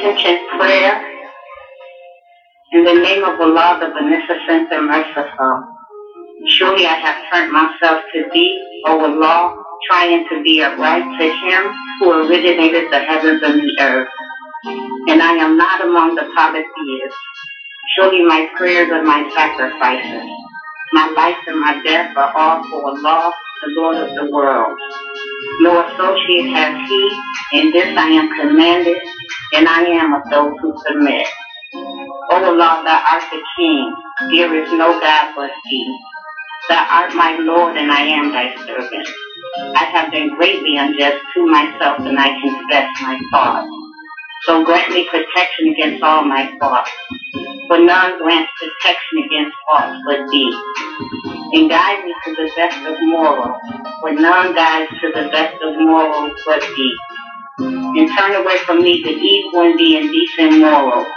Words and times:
relationship 0.03 0.39
prayer. 0.59 1.01
In 2.73 2.83
the 2.83 2.93
name 2.93 3.23
of 3.23 3.39
Allah, 3.39 3.79
the 3.79 3.87
Beneficent, 3.93 4.71
and 4.71 4.87
Merciful. 4.87 5.63
Surely 6.49 6.85
I 6.85 6.95
have 6.95 7.31
turned 7.31 7.51
myself 7.51 8.03
to 8.13 8.23
thee, 8.33 8.81
O 8.87 8.99
Allah, 8.99 9.55
trying 9.89 10.25
to 10.29 10.43
be 10.43 10.61
upright 10.61 11.03
to 11.19 11.25
him 11.25 11.73
who 11.99 12.27
originated 12.27 12.91
the 12.91 12.99
heavens 12.99 13.41
and 13.43 13.61
the 13.61 13.77
earth. 13.79 14.09
And 15.07 15.21
I 15.21 15.33
am 15.33 15.57
not 15.57 15.81
among 15.81 16.15
the 16.15 16.27
polytheists. 16.35 17.19
Surely 17.95 18.25
my 18.25 18.49
prayers 18.57 18.89
and 18.91 19.05
my 19.05 19.29
sacrifices, 19.35 20.27
my 20.93 21.09
life 21.15 21.37
and 21.47 21.59
my 21.59 21.81
death 21.83 22.15
are 22.17 22.33
all 22.35 22.63
for 22.69 22.89
Allah, 22.89 23.33
the 23.61 23.71
Lord 23.79 23.97
of 23.97 24.15
the 24.15 24.31
world 24.31 24.77
no 25.61 25.85
associate 25.87 26.49
has 26.53 26.89
he, 26.89 27.21
and 27.53 27.73
this 27.73 27.97
I 27.97 28.09
am 28.09 28.29
commanded, 28.39 28.97
and 29.53 29.67
I 29.67 29.81
am 29.83 30.13
of 30.13 30.23
those 30.29 30.53
who 30.61 30.73
submit. 30.87 31.27
O 32.31 32.35
Allah, 32.35 32.81
thou 32.85 33.03
art 33.11 33.23
the 33.31 33.41
King, 33.57 33.93
there 34.31 34.53
is 34.63 34.71
no 34.71 34.99
God 34.99 35.33
but 35.35 35.51
thee. 35.65 35.99
Thou 36.69 36.87
art 36.89 37.15
my 37.15 37.37
Lord, 37.37 37.77
and 37.77 37.91
I 37.91 38.01
am 38.01 38.31
thy 38.31 38.55
servant. 38.65 39.07
I 39.75 39.83
have 39.85 40.11
been 40.11 40.35
greatly 40.35 40.77
unjust 40.77 41.17
to 41.35 41.45
myself, 41.45 41.99
and 41.99 42.19
I 42.19 42.29
confess 42.41 42.89
my 43.01 43.19
fault. 43.31 43.82
So 44.45 44.63
grant 44.65 44.91
me 44.91 45.07
protection 45.09 45.69
against 45.69 46.03
all 46.03 46.23
my 46.25 46.51
faults. 46.59 46.91
For 47.67 47.79
none 47.79 48.21
grants 48.21 48.51
protection 48.59 49.23
against 49.23 49.55
faults 49.69 49.97
but 50.05 50.29
thee. 50.29 50.51
And 51.53 51.69
guide 51.69 52.03
me 52.03 52.13
to 52.25 52.35
the 52.35 52.51
best 52.55 52.85
of 52.85 52.97
morals, 53.01 53.57
for 54.01 54.11
none 54.11 54.53
guides 54.53 54.91
to 55.01 55.11
the 55.15 55.29
best 55.29 55.61
of 55.61 55.75
morals 55.79 56.41
but 56.45 56.61
thee. 56.61 56.97
And 57.59 58.09
turn 58.17 58.35
away 58.35 58.57
from 58.65 58.81
me 58.81 59.01
the 59.01 59.11
evil 59.11 59.61
and 59.61 59.79
the 59.79 59.95
indecent 59.97 60.59
morals, 60.59 61.07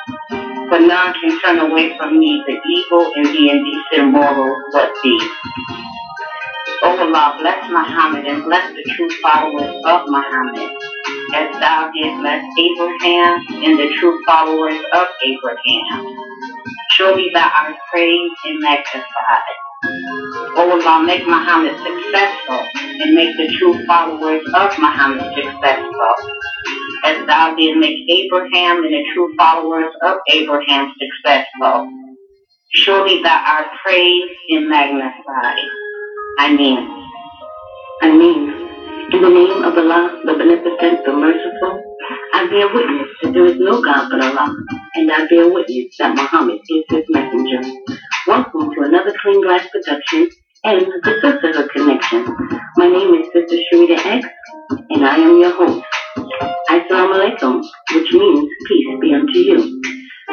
for 0.69 0.81
none 0.81 1.14
can 1.14 1.40
turn 1.40 1.58
away 1.58 1.96
from 1.96 2.19
me 2.19 2.44
the 2.46 2.61
evil 2.64 3.11
and 3.17 3.26
the 3.26 3.50
indecent 3.50 4.12
morals 4.12 4.62
but 4.72 4.93
thee. 5.02 5.20
O 6.82 6.94
oh, 6.94 6.99
Allah, 7.00 7.37
bless 7.40 7.70
Muhammad 7.70 8.26
and 8.26 8.44
bless 8.44 8.72
the 8.72 8.84
true 8.94 9.08
followers 9.20 9.82
of 9.84 10.02
Muhammad, 10.06 10.70
as 11.34 11.61
thou 11.61 11.90
didst 11.94 12.20
bless 12.20 12.44
Abraham 12.58 13.44
and 13.64 13.78
the 13.78 13.94
true 13.99 14.23
followers 14.26 14.78
of 14.94 15.06
Abraham. 15.25 16.17
Surely 16.93 17.31
thou 17.32 17.50
art 17.58 17.76
praised 17.90 18.34
and 18.44 18.61
magnified. 18.61 19.56
O 20.56 20.70
Allah, 20.70 21.05
make 21.05 21.26
Muhammad 21.26 21.76
successful 21.76 22.67
and 23.00 23.14
make 23.14 23.37
the 23.37 23.55
true 23.58 23.84
followers 23.87 24.43
of 24.55 24.78
Muhammad 24.78 25.23
successful, 25.34 26.14
as 27.05 27.26
thou 27.26 27.55
didst 27.55 27.79
make 27.79 27.99
Abraham 28.08 28.84
and 28.84 28.93
the 28.94 29.05
true 29.12 29.34
followers 29.37 29.93
of 30.02 30.17
Abraham 30.32 30.93
successful. 30.99 31.90
Surely 32.72 33.22
thou 33.22 33.44
art 33.46 33.67
praised 33.84 34.32
and 34.50 34.69
magnified. 34.69 35.69
I 36.38 36.52
mean, 36.52 36.79
I 38.02 38.11
mean, 38.11 38.66
in 39.17 39.23
the 39.23 39.31
name 39.31 39.65
of 39.65 39.73
Allah, 39.79 40.21
the 40.27 40.35
Beneficent, 40.35 41.01
the 41.07 41.13
Merciful, 41.13 41.81
I 42.35 42.47
bear 42.53 42.69
witness 42.69 43.09
that 43.23 43.33
there 43.33 43.47
is 43.47 43.57
no 43.57 43.81
God 43.81 44.11
but 44.11 44.21
Allah, 44.21 44.55
and 44.95 45.11
I 45.11 45.27
bear 45.27 45.51
witness 45.51 45.97
that 45.99 46.15
Muhammad 46.15 46.61
is 46.69 46.85
his 46.91 47.05
messenger. 47.09 47.65
Welcome 48.27 48.75
to 48.75 48.83
another 48.83 49.15
Clean 49.23 49.41
Glass 49.41 49.67
production 49.73 50.29
and 50.65 50.85
the 51.03 51.13
Sisterhood 51.23 51.71
Connection. 51.71 52.27
My 52.77 52.89
name 52.89 53.15
is 53.15 53.33
Sister 53.33 53.57
Sharita 53.57 53.97
X, 54.05 54.29
and 54.91 55.07
I 55.07 55.17
am 55.17 55.41
your 55.41 55.57
host. 55.57 55.83
Assalamu 56.69 57.17
alaikum, 57.17 57.65
which 57.95 58.13
means 58.13 58.51
peace 58.69 59.01
be 59.01 59.15
unto 59.15 59.39
you. 59.39 59.83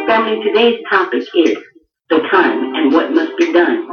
Family, 0.07 0.43
today's 0.43 0.81
topic 0.91 1.23
is 1.35 1.57
the 2.09 2.19
time 2.29 2.75
and 2.75 2.91
what 2.91 3.13
must 3.13 3.31
be 3.37 3.53
done 3.53 3.87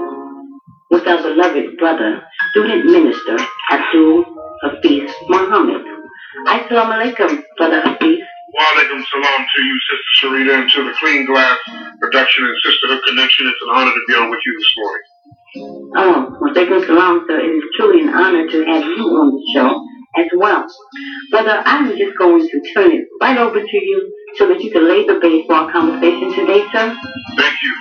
with 0.91 1.07
our 1.07 1.23
beloved 1.23 1.77
brother, 1.79 2.23
student 2.51 2.85
minister 2.87 3.37
Abdul 3.71 4.25
Muhammad. 5.51 5.83
Assalamu 6.47 6.95
alaikum, 6.95 7.43
brother 7.59 7.83
Hafeez. 7.83 8.23
Wa 8.55 8.63
alaikum 8.71 9.03
salam 9.11 9.47
to 9.51 9.63
you, 9.63 9.77
Sister 9.91 10.13
Sharita, 10.23 10.63
and 10.63 10.71
to 10.71 10.85
the 10.85 10.95
Clean 10.99 11.27
Glass 11.27 11.59
Production 12.01 12.45
and 12.47 12.57
Sisterhood 12.65 13.03
Connection. 13.07 13.49
It's 13.49 13.63
an 13.63 13.71
honor 13.75 13.91
to 13.91 14.03
be 14.07 14.15
on 14.15 14.31
with 14.31 14.39
you 14.47 14.55
this 14.55 14.73
morning. 14.79 15.05
Oh, 15.97 16.39
well, 16.41 16.55
thank 16.55 16.71
you, 16.71 16.87
salam, 16.87 17.27
sir. 17.27 17.41
It 17.41 17.51
is 17.59 17.65
truly 17.77 18.03
an 18.03 18.11
honor 18.11 18.47
to 18.47 18.59
have 18.65 18.85
you 18.85 19.05
on 19.11 19.35
the 19.35 19.43
show 19.55 19.71
as 20.23 20.31
well. 20.37 20.67
Brother, 21.31 21.63
I'm 21.67 21.99
just 21.99 22.17
going 22.17 22.47
to 22.47 22.61
turn 22.75 22.93
it 22.93 23.07
right 23.21 23.39
over 23.39 23.61
to 23.61 23.77
you 23.77 24.15
so 24.37 24.47
that 24.49 24.61
you 24.63 24.71
can 24.71 24.89
lay 24.89 25.05
the 25.07 25.19
base 25.21 25.47
for 25.47 25.55
our 25.55 25.73
conversation 25.73 26.31
today, 26.35 26.63
sir. 26.73 26.97
Thank 27.37 27.57
you. 27.63 27.75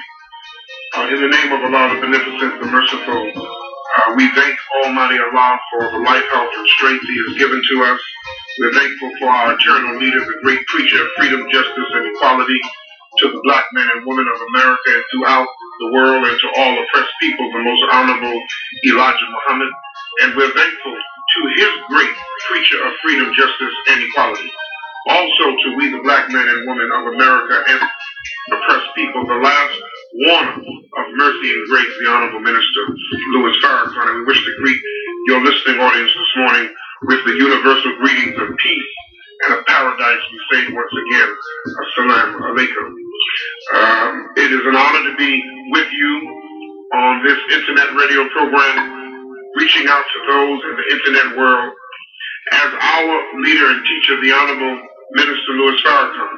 Uh, 0.98 1.08
in 1.14 1.22
the 1.22 1.30
name 1.30 1.52
of 1.54 1.62
Allah, 1.70 1.94
the 1.94 2.02
Beneficent, 2.02 2.62
the 2.62 2.66
Merciful, 2.66 3.59
uh, 3.98 4.14
we 4.16 4.30
thank 4.36 4.58
Almighty 4.86 5.18
Allah 5.18 5.60
for 5.72 5.92
the 5.92 6.00
life, 6.06 6.26
health, 6.32 6.54
and 6.56 6.68
strength 6.78 7.02
He 7.02 7.18
has 7.28 7.38
given 7.40 7.62
to 7.62 7.76
us. 7.86 8.02
We're 8.60 8.74
thankful 8.74 9.12
for 9.20 9.30
our 9.30 9.54
eternal 9.56 9.98
leader, 9.98 10.20
the 10.20 10.40
great 10.44 10.66
preacher 10.68 11.02
of 11.02 11.10
freedom, 11.18 11.48
justice, 11.52 11.92
and 11.96 12.06
equality 12.16 12.60
to 13.20 13.32
the 13.32 13.42
black 13.44 13.66
men 13.74 13.88
and 13.96 14.06
women 14.06 14.28
of 14.30 14.38
America 14.54 14.90
and 14.94 15.04
throughout 15.10 15.48
the 15.82 15.92
world 15.92 16.22
and 16.28 16.38
to 16.40 16.48
all 16.58 16.74
oppressed 16.78 17.14
people, 17.22 17.50
the 17.52 17.64
most 17.66 17.84
honorable 17.92 18.38
Elijah 18.88 19.30
Muhammad. 19.32 19.72
And 20.22 20.36
we're 20.38 20.54
thankful 20.54 20.94
to 20.94 21.42
his 21.58 21.74
great 21.90 22.16
preacher 22.50 22.86
of 22.86 22.94
freedom, 23.02 23.34
justice, 23.34 23.76
and 23.90 24.04
equality. 24.04 24.52
Also 25.10 25.46
to 25.66 25.76
we, 25.78 25.90
the 25.90 26.04
black 26.04 26.30
men 26.30 26.48
and 26.48 26.68
women 26.68 26.90
of 26.94 27.14
America 27.16 27.64
and 27.70 27.82
oppressed 28.54 28.90
people, 28.96 29.26
the 29.26 29.42
last 29.42 29.82
warner 30.14 30.56
of 30.58 31.06
mercy 31.16 31.50
and 31.54 31.64
grace, 31.70 31.94
the 32.02 32.10
Honorable 32.10 32.42
Minister 32.42 32.84
Louis 33.36 33.56
Farrakhan. 33.64 34.10
And 34.10 34.18
we 34.22 34.26
wish 34.26 34.42
to 34.46 34.54
greet 34.62 34.82
your 35.28 35.44
listening 35.44 35.80
audience 35.80 36.12
this 36.12 36.34
morning 36.38 36.68
with 37.04 37.26
the 37.26 37.34
universal 37.34 37.96
greetings 38.02 38.36
of 38.40 38.58
peace 38.58 38.92
and 39.46 39.60
of 39.60 39.66
paradise. 39.66 40.24
We 40.32 40.40
say 40.52 40.74
once 40.74 40.94
again, 40.94 41.30
Assalamu 41.86 42.38
alaikum. 42.42 42.88
Um, 43.76 44.12
it 44.38 44.52
is 44.52 44.64
an 44.66 44.76
honor 44.76 45.12
to 45.12 45.16
be 45.18 45.44
with 45.72 45.90
you 45.94 46.14
on 46.96 47.24
this 47.24 47.40
internet 47.54 47.94
radio 47.96 48.28
program, 48.30 48.76
reaching 49.56 49.88
out 49.88 50.04
to 50.04 50.20
those 50.32 50.60
in 50.64 50.76
the 50.78 50.88
internet 50.96 51.38
world 51.38 51.74
as 52.54 52.70
our 52.74 53.42
leader 53.42 53.68
and 53.72 53.86
teacher, 53.86 54.22
the 54.22 54.32
Honorable 54.34 54.82
Minister 55.14 55.54
Louis 55.54 55.78
Farrakhan, 55.86 56.34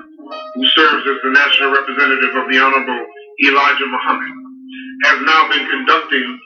who 0.56 0.66
serves 0.76 1.04
as 1.08 1.18
the 1.24 1.32
national 1.32 1.72
representative 1.72 2.36
of 2.36 2.50
the 2.52 2.60
Honorable 2.60 3.06
Elijah 3.48 3.88
Muhammad, 3.88 4.34
has 5.04 5.18
now 5.24 5.50
been 5.50 5.66
conducting 5.66 6.40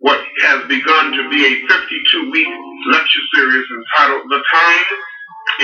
what 0.00 0.20
has 0.44 0.68
begun 0.68 1.12
to 1.16 1.22
be 1.30 1.40
a 1.40 1.52
52-week 1.64 2.50
lecture 2.92 3.24
series 3.34 3.64
entitled 3.64 4.24
The 4.28 4.42
Time 4.44 4.86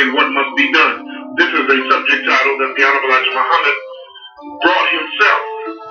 and 0.00 0.06
What 0.14 0.32
Must 0.32 0.52
Be 0.56 0.72
Done. 0.72 1.04
This 1.36 1.50
is 1.52 1.64
a 1.68 1.78
subject 1.90 2.22
title 2.24 2.56
that 2.56 2.72
the 2.72 2.82
Honorable 2.86 3.10
Elijah 3.12 3.34
Muhammad 3.36 3.76
brought 4.64 4.88
himself 4.96 5.42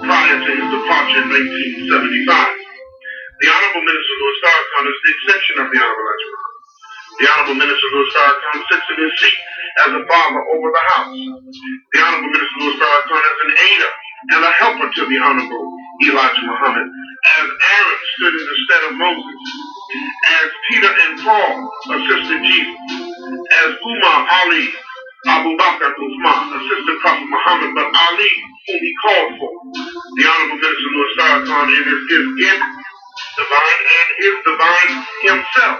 prior 0.01 0.37
to 0.41 0.49
his 0.49 0.67
departure 0.73 1.21
in 1.21 1.29
1975. 1.29 2.33
The 3.39 3.47
Honorable 3.53 3.85
Minister 3.85 4.15
Louis 4.17 4.37
Farrakhan 4.41 4.83
is 4.89 4.99
the 4.99 5.11
extension 5.13 5.55
of 5.61 5.67
the 5.69 5.77
Honorable 5.77 6.05
Elijah 6.09 6.29
Muhammad. 6.33 6.57
The 7.19 7.27
Honorable 7.29 7.59
Minister 7.61 7.87
Louis 7.93 8.09
Farrakhan 8.17 8.57
sits 8.65 8.87
in 8.89 8.97
his 9.05 9.13
seat 9.21 9.39
as 9.85 9.91
a 9.93 10.03
father 10.09 10.41
over 10.57 10.68
the 10.73 10.83
house. 10.97 11.19
The 11.94 11.99
Honorable 12.01 12.31
Minister 12.33 12.57
Louis 12.65 12.77
Farrakhan 12.81 13.21
is 13.21 13.39
an 13.45 13.54
aider 13.54 13.92
and 14.31 14.44
a 14.44 14.52
helper 14.59 14.90
to 14.92 15.04
the 15.07 15.18
Honorable 15.23 15.66
Elijah 16.04 16.45
Muhammad, 16.45 16.88
as 17.40 17.47
Aaron 17.47 18.02
stood 18.16 18.35
in 18.35 18.45
the 18.45 18.57
stead 18.66 18.83
of 18.92 18.94
Moses, 18.97 19.40
as 20.44 20.47
Peter 20.69 20.92
and 20.92 21.14
Paul 21.23 21.56
assisted 21.95 22.42
Jesus, 22.44 22.80
as 23.66 23.69
Umar 23.80 24.19
Ali, 24.44 24.66
Abu 25.28 25.52
Bakr 25.57 25.92
Uthman 25.95 26.44
assisted 26.59 26.97
Prophet 27.02 27.28
Muhammad, 27.28 27.71
but 27.76 27.88
Ali, 27.92 28.31
whom 28.68 28.80
he 28.80 28.94
called 29.04 29.31
for. 29.40 29.52
The 30.16 30.23
Honorable 30.28 30.59
Minister 30.59 30.90
Louis 30.95 31.14
Farrakhan 31.19 31.68
in 31.71 31.83
his, 31.88 32.02
gift, 32.40 32.64
divine 33.38 33.81
and 33.99 34.09
his 34.19 34.35
divine 34.45 34.94
himself. 35.23 35.80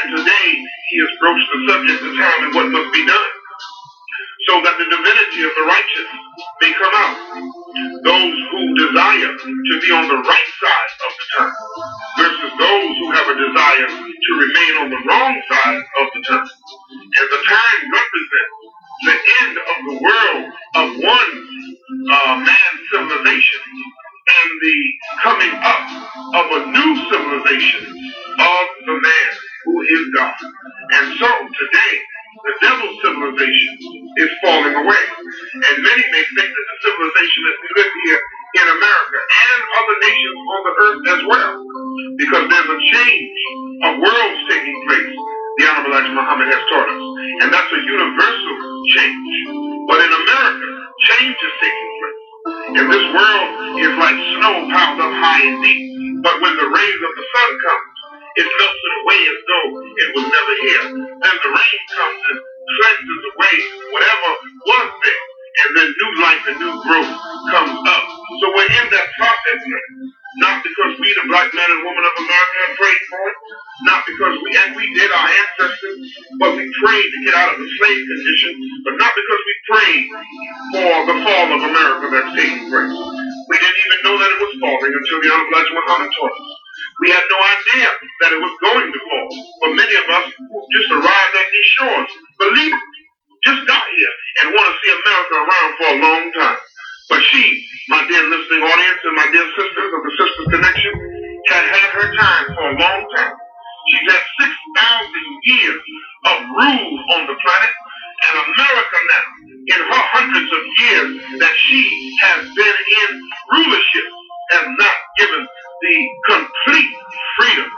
And 0.00 0.16
today 0.16 0.48
he 0.90 0.96
has 1.00 1.12
broached 1.20 1.48
the 1.52 1.60
subject 1.68 2.00
of 2.04 2.12
time 2.16 2.40
and 2.44 2.54
what 2.54 2.68
must 2.72 2.92
be 2.92 3.06
done 3.06 3.28
so 4.46 4.54
that 4.62 4.74
the 4.78 4.86
divinity 4.86 5.42
of 5.42 5.52
the 5.58 5.66
righteous 5.66 6.10
may 6.62 6.72
come 6.78 6.94
out. 6.94 7.18
Those 8.04 8.38
who 8.50 8.62
desire 8.78 9.32
to 9.34 9.74
be 9.82 9.90
on 9.92 10.06
the 10.08 10.20
right 10.22 10.50
side 10.62 10.92
of 11.06 11.12
the 11.18 11.26
turn 11.34 11.52
versus 12.18 12.52
those 12.58 12.92
who 12.98 13.08
have 13.12 13.28
a 13.28 13.36
desire 13.36 13.88
to 13.90 14.30
remain 14.38 14.72
on 14.82 14.88
the 14.90 15.02
wrong 15.06 15.34
side 15.50 15.82
of 16.00 16.06
the 16.14 16.20
turn. 16.22 16.46
And 16.46 17.26
the 17.30 17.42
time 17.46 17.80
represents 17.92 18.56
the 19.04 19.16
end 19.42 19.54
of 19.58 19.78
the 19.86 19.96
world 20.02 20.44
of 20.76 20.86
one 21.04 21.32
uh, 22.10 22.36
man 22.40 22.72
civilization 22.92 23.62
and 24.26 24.50
the 24.62 24.78
coming 25.22 25.54
up 25.54 25.84
of 26.34 26.46
a 26.50 26.60
new 26.70 26.90
civilization 27.10 27.82
of 28.38 28.64
the 28.86 28.94
man 28.94 29.30
who 29.64 29.82
is 29.82 30.02
God. 30.16 30.34
And 30.92 31.18
so 31.18 31.28
today, 31.28 31.94
the 32.44 32.54
devil's 32.60 32.96
civilization 33.00 33.72
is 34.20 34.30
falling 34.44 34.76
away. 34.76 35.04
And 35.56 35.74
many 35.80 36.04
may 36.12 36.24
think 36.36 36.48
that 36.52 36.66
the 36.68 36.76
civilization 36.84 37.40
that 37.48 37.56
we 37.60 37.68
live 37.80 37.92
here 38.04 38.20
in 38.56 38.66
America 38.76 39.18
and 39.20 39.60
other 39.80 39.96
nations 40.04 40.40
on 40.44 40.60
the 40.64 40.74
earth 40.76 41.02
as 41.16 41.22
well, 41.28 41.52
because 42.16 42.44
there's 42.48 42.70
a 42.72 42.80
change 42.92 43.38
of 43.84 43.92
worlds 44.00 44.40
taking 44.48 44.78
place, 44.88 45.12
the 45.56 45.64
Honorable 45.64 45.92
Elijah 45.96 46.12
Muhammad 46.12 46.48
has 46.52 46.62
taught 46.68 46.88
us. 46.88 47.02
And 47.40 47.48
that's 47.48 47.72
a 47.72 47.80
universal 47.80 48.56
change. 48.92 49.32
But 49.88 49.98
in 50.04 50.12
America, 50.12 50.68
change 51.08 51.36
is 51.36 51.54
taking 51.60 51.90
place. 51.96 52.20
And 52.76 52.86
this 52.92 53.06
world 53.16 53.48
is 53.80 53.94
like 53.96 54.18
snow 54.36 54.54
piled 54.68 55.00
up 55.00 55.12
high 55.16 55.42
and 55.48 55.58
deep. 55.64 55.82
But 56.22 56.40
when 56.40 56.54
the 56.56 56.68
rays 56.68 57.00
of 57.02 57.12
the 57.16 57.24
sun 57.32 57.50
come, 57.64 57.82
it 58.36 58.46
melts 58.46 58.82
it 58.84 58.94
away 59.02 59.20
as 59.32 59.40
though 59.48 59.68
it 59.80 60.08
was 60.14 60.24
never 60.28 60.54
here. 60.60 60.84
Then 61.24 61.36
the 61.42 61.50
rain 61.52 61.80
comes 61.96 62.20
and 62.30 62.38
cleanses 62.40 63.22
away 63.32 63.54
whatever 63.92 64.30
was 64.66 64.88
there. 65.02 65.22
and 65.56 65.70
then 65.76 65.88
new 65.88 66.12
life 66.20 66.44
and 66.52 66.58
new 66.60 66.74
growth 66.84 67.12
comes 67.50 67.78
up. 67.80 68.04
So 68.42 68.44
we're 68.52 68.68
in 68.68 68.86
that 68.92 69.08
process 69.16 69.60
now. 69.64 69.86
Not 70.36 70.60
because 70.60 71.00
we, 71.00 71.08
the 71.16 71.32
black 71.32 71.48
man 71.56 71.64
and 71.72 71.80
woman 71.80 72.04
of 72.04 72.12
America, 72.12 72.60
prayed 72.76 73.04
for 73.08 73.22
it, 73.24 73.36
not 73.88 74.04
because 74.04 74.36
we, 74.44 74.50
and 74.52 74.76
we 74.76 74.84
did, 74.92 75.08
our 75.08 75.28
ancestors, 75.32 75.96
but 76.36 76.52
we 76.60 76.68
prayed 76.84 77.08
to 77.08 77.18
get 77.24 77.32
out 77.32 77.56
of 77.56 77.58
the 77.58 77.68
slave 77.80 78.04
condition, 78.04 78.52
but 78.84 79.00
not 79.00 79.16
because 79.16 79.42
we 79.48 79.54
prayed 79.72 80.04
for 80.76 80.94
the 81.08 81.16
fall 81.24 81.48
of 81.56 81.60
America 81.64 82.04
that's 82.12 82.32
taking 82.36 82.68
place. 82.68 82.96
We 83.48 83.56
didn't 83.56 83.80
even 83.80 83.98
know 84.04 84.16
that 84.20 84.28
it 84.36 84.40
was 84.44 84.52
falling 84.60 84.92
until 84.92 85.18
the 85.24 85.30
Honorable 85.32 85.80
Muhammad 85.80 86.10
taught 86.12 86.36
us. 86.36 86.48
We 87.02 87.10
had 87.10 87.24
no 87.28 87.38
idea 87.38 87.88
that 88.22 88.30
it 88.32 88.40
was 88.40 88.54
going 88.64 88.88
to 88.92 89.00
fall. 89.04 89.28
But 89.62 89.70
many 89.76 89.94
of 89.96 90.06
us 90.08 90.26
just 90.32 90.90
arrived 90.92 91.34
at 91.36 91.48
these 91.52 91.70
shores 91.76 92.10
believe 92.38 92.72
it 92.72 92.84
just 93.44 93.62
got 93.68 93.84
here 93.96 94.14
and 94.42 94.54
want 94.54 94.66
to 94.68 94.76
see 94.80 94.92
America 94.92 95.34
around 95.36 95.70
for 95.78 95.88
a 95.92 95.98
long 96.02 96.24
time. 96.32 96.58
But 97.08 97.20
she, 97.30 97.42
my 97.88 98.02
dear 98.08 98.24
listening 98.28 98.62
audience 98.64 99.00
and 99.04 99.16
my 99.16 99.28
dear 99.30 99.46
sisters 99.54 99.90
of 99.92 100.00
the 100.02 100.12
Sisters 100.18 100.48
Connection, 100.50 100.94
had 101.48 101.64
had 101.70 101.90
her 101.94 102.08
time 102.16 102.46
for 102.54 102.64
a 102.70 102.76
long 102.80 103.02
time. 103.14 103.34
She's 103.88 104.06
had 104.10 104.24
6,000 104.40 105.12
years 105.44 105.82
of 106.26 106.36
rule 106.50 106.92
on 107.14 107.22
the 107.30 107.36
planet, 107.38 107.74
and 108.26 108.34
America 108.50 108.98
now, 109.06 109.24
in 109.70 109.80
her 109.86 110.02
hundreds 110.10 110.50
of 110.50 110.62
years 110.82 111.08
that 111.38 111.54
she 111.54 111.82
has 112.26 112.40
been 112.50 112.78
in 113.06 113.10
rulership, 113.54 114.06
has 114.50 114.66
not 114.74 114.98
given 115.18 115.46
the 115.82 115.96
complete 116.28 116.92
freedom, 117.38 117.68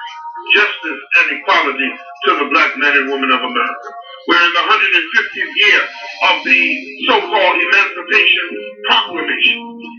justice, 0.55 1.00
and 1.19 1.26
equality 1.38 1.90
to 2.25 2.31
the 2.38 2.47
black 2.50 2.73
men 2.78 2.97
and 2.97 3.11
women 3.11 3.31
of 3.33 3.43
America. 3.43 3.88
We're 4.28 4.45
in 4.45 4.52
the 4.52 4.64
150th 4.69 5.52
year 5.57 5.83
of 6.31 6.45
the 6.45 6.61
so-called 7.09 7.57
Emancipation 7.59 8.47
Proclamation. 8.87 9.59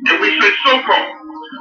And 0.10 0.15
we 0.22 0.29
say 0.39 0.51
so-called 0.65 1.20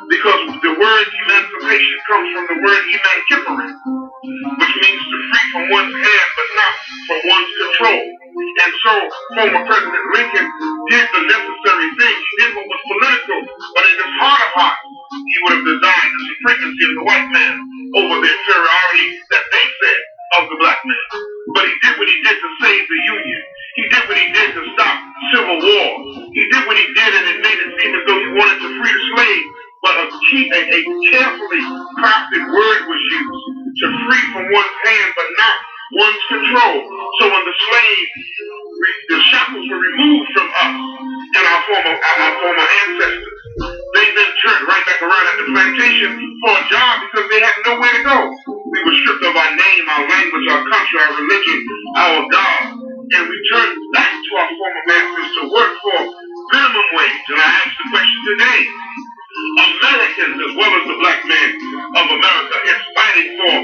because 0.09 0.43
the 0.61 0.73
word 0.77 1.07
emancipation 1.25 1.97
comes 2.09 2.29
from 2.33 2.45
the 2.49 2.59
word 2.61 2.83
emancipatory, 2.93 3.73
which 3.73 4.75
means 4.85 5.03
to 5.05 5.17
free 5.33 5.47
from 5.53 5.65
one's 5.73 5.97
hand 5.97 6.29
but 6.37 6.49
not 6.57 6.75
from 7.09 7.21
one's 7.25 7.53
control. 7.57 8.03
And 8.59 8.73
so 8.85 8.93
former 9.37 9.63
President 9.65 10.05
Lincoln 10.13 10.47
did 10.93 11.07
the 11.09 11.23
necessary 11.25 11.89
thing. 11.99 12.17
He 12.21 12.33
did 12.41 12.51
what 12.57 12.67
was 12.69 12.83
political, 12.85 13.41
but 13.75 13.85
in 13.89 13.97
his 13.97 14.13
heart 14.21 14.41
of 14.45 14.51
hearts, 14.57 14.81
he 15.13 15.37
would 15.45 15.55
have 15.59 15.67
designed 15.67 16.13
the 16.15 16.25
supremacy 16.29 16.83
of 16.89 16.93
the 17.01 17.05
white 17.05 17.29
man 17.33 17.55
over 17.97 18.15
the 18.21 18.31
inferiority 18.31 19.09
that 19.33 19.45
they 19.51 19.67
said 19.81 20.01
of 20.39 20.43
the 20.53 20.57
black 20.61 20.81
man. 20.85 21.07
But 21.57 21.65
he 21.69 21.75
did 21.81 21.95
what 21.97 22.09
he 22.09 22.19
did 22.23 22.37
to 22.37 22.49
save 22.61 22.85
the 22.85 23.01
Union. 23.09 23.43
He 23.77 23.85
did 23.89 24.03
what 24.09 24.19
he 24.19 24.29
did 24.33 24.49
to 24.57 24.63
stop 24.77 24.97
civil 25.35 25.59
war. 25.61 25.89
He 26.35 26.45
did 26.53 26.63
what 26.69 26.77
he 26.77 26.87
did 26.93 27.11
and 27.17 27.27
it 27.33 27.39
made 27.41 27.59
it 27.61 27.71
seem 27.81 27.93
as 27.97 28.03
though 28.07 28.21
he 28.21 28.31
wanted 28.37 28.59
to 28.61 28.69
free 28.77 28.93
the 28.93 29.05
slave. 29.17 29.45
But 29.83 29.95
a, 29.97 30.07
key, 30.29 30.45
a, 30.51 30.61
a 30.61 30.81
carefully 31.15 31.63
crafted 32.03 32.45
word 32.51 32.81
was 32.91 33.01
used 33.01 33.45
to 33.81 33.87
free 34.05 34.25
from 34.35 34.45
one's 34.53 34.77
hand 34.85 35.11
but 35.17 35.29
not 35.39 35.57
one's 35.93 36.25
control. 36.29 36.77
So 37.21 37.23
when 37.33 37.45
the 37.45 37.57
slave, 37.57 38.09
the 39.09 39.19
shackles 39.33 39.67
were 39.69 39.81
removed 39.81 40.29
from 40.37 40.49
us 40.53 40.75
and 41.35 41.45
our 41.49 41.63
former, 41.65 41.95
our 41.97 42.33
former 42.41 42.67
ancestors, 42.89 43.39
they 43.97 44.07
then 44.15 44.31
turned 44.45 44.65
right 44.69 44.85
back 44.85 45.01
around 45.03 45.27
at 45.33 45.37
the 45.41 45.47
plantation 45.51 46.13
for 46.45 46.53
a 46.53 46.65
job 46.69 46.95
because 47.09 47.27
they 47.33 47.41
had 47.41 47.57
nowhere 47.65 47.91
to 47.91 48.03
go. 48.05 48.19
We 48.71 48.79
were 48.85 48.97
stripped 49.03 49.25
of 49.25 49.35
our 49.35 49.53
name, 49.57 49.85
our 49.89 50.05
language, 50.07 50.47
our 50.53 50.63
country, 50.69 50.97
our 51.01 51.13
religion, 51.19 51.59
our 51.97 52.21
God. 52.31 52.63
And 53.09 53.25
we 53.25 53.37
turned 53.49 53.77
back 53.97 54.13
to 54.13 54.31
our 54.37 54.49
former 54.53 54.85
masters 54.87 55.31
to 55.41 55.43
work 55.49 55.73
for 55.81 55.99
minimum 56.53 56.89
wage. 56.93 57.25
And 57.33 57.41
I 57.41 57.49
ask 57.65 57.73
the 57.73 57.87
question 57.89 58.21
today, 58.37 58.61
Americans 59.59 60.37
as 60.39 60.53
well 60.55 60.73
as 60.77 60.85
the 60.87 60.97
black 61.01 61.21
man 61.25 61.51
of 61.97 62.07
America 62.13 62.57
is 62.69 62.81
fighting 62.95 63.31
for 63.41 63.55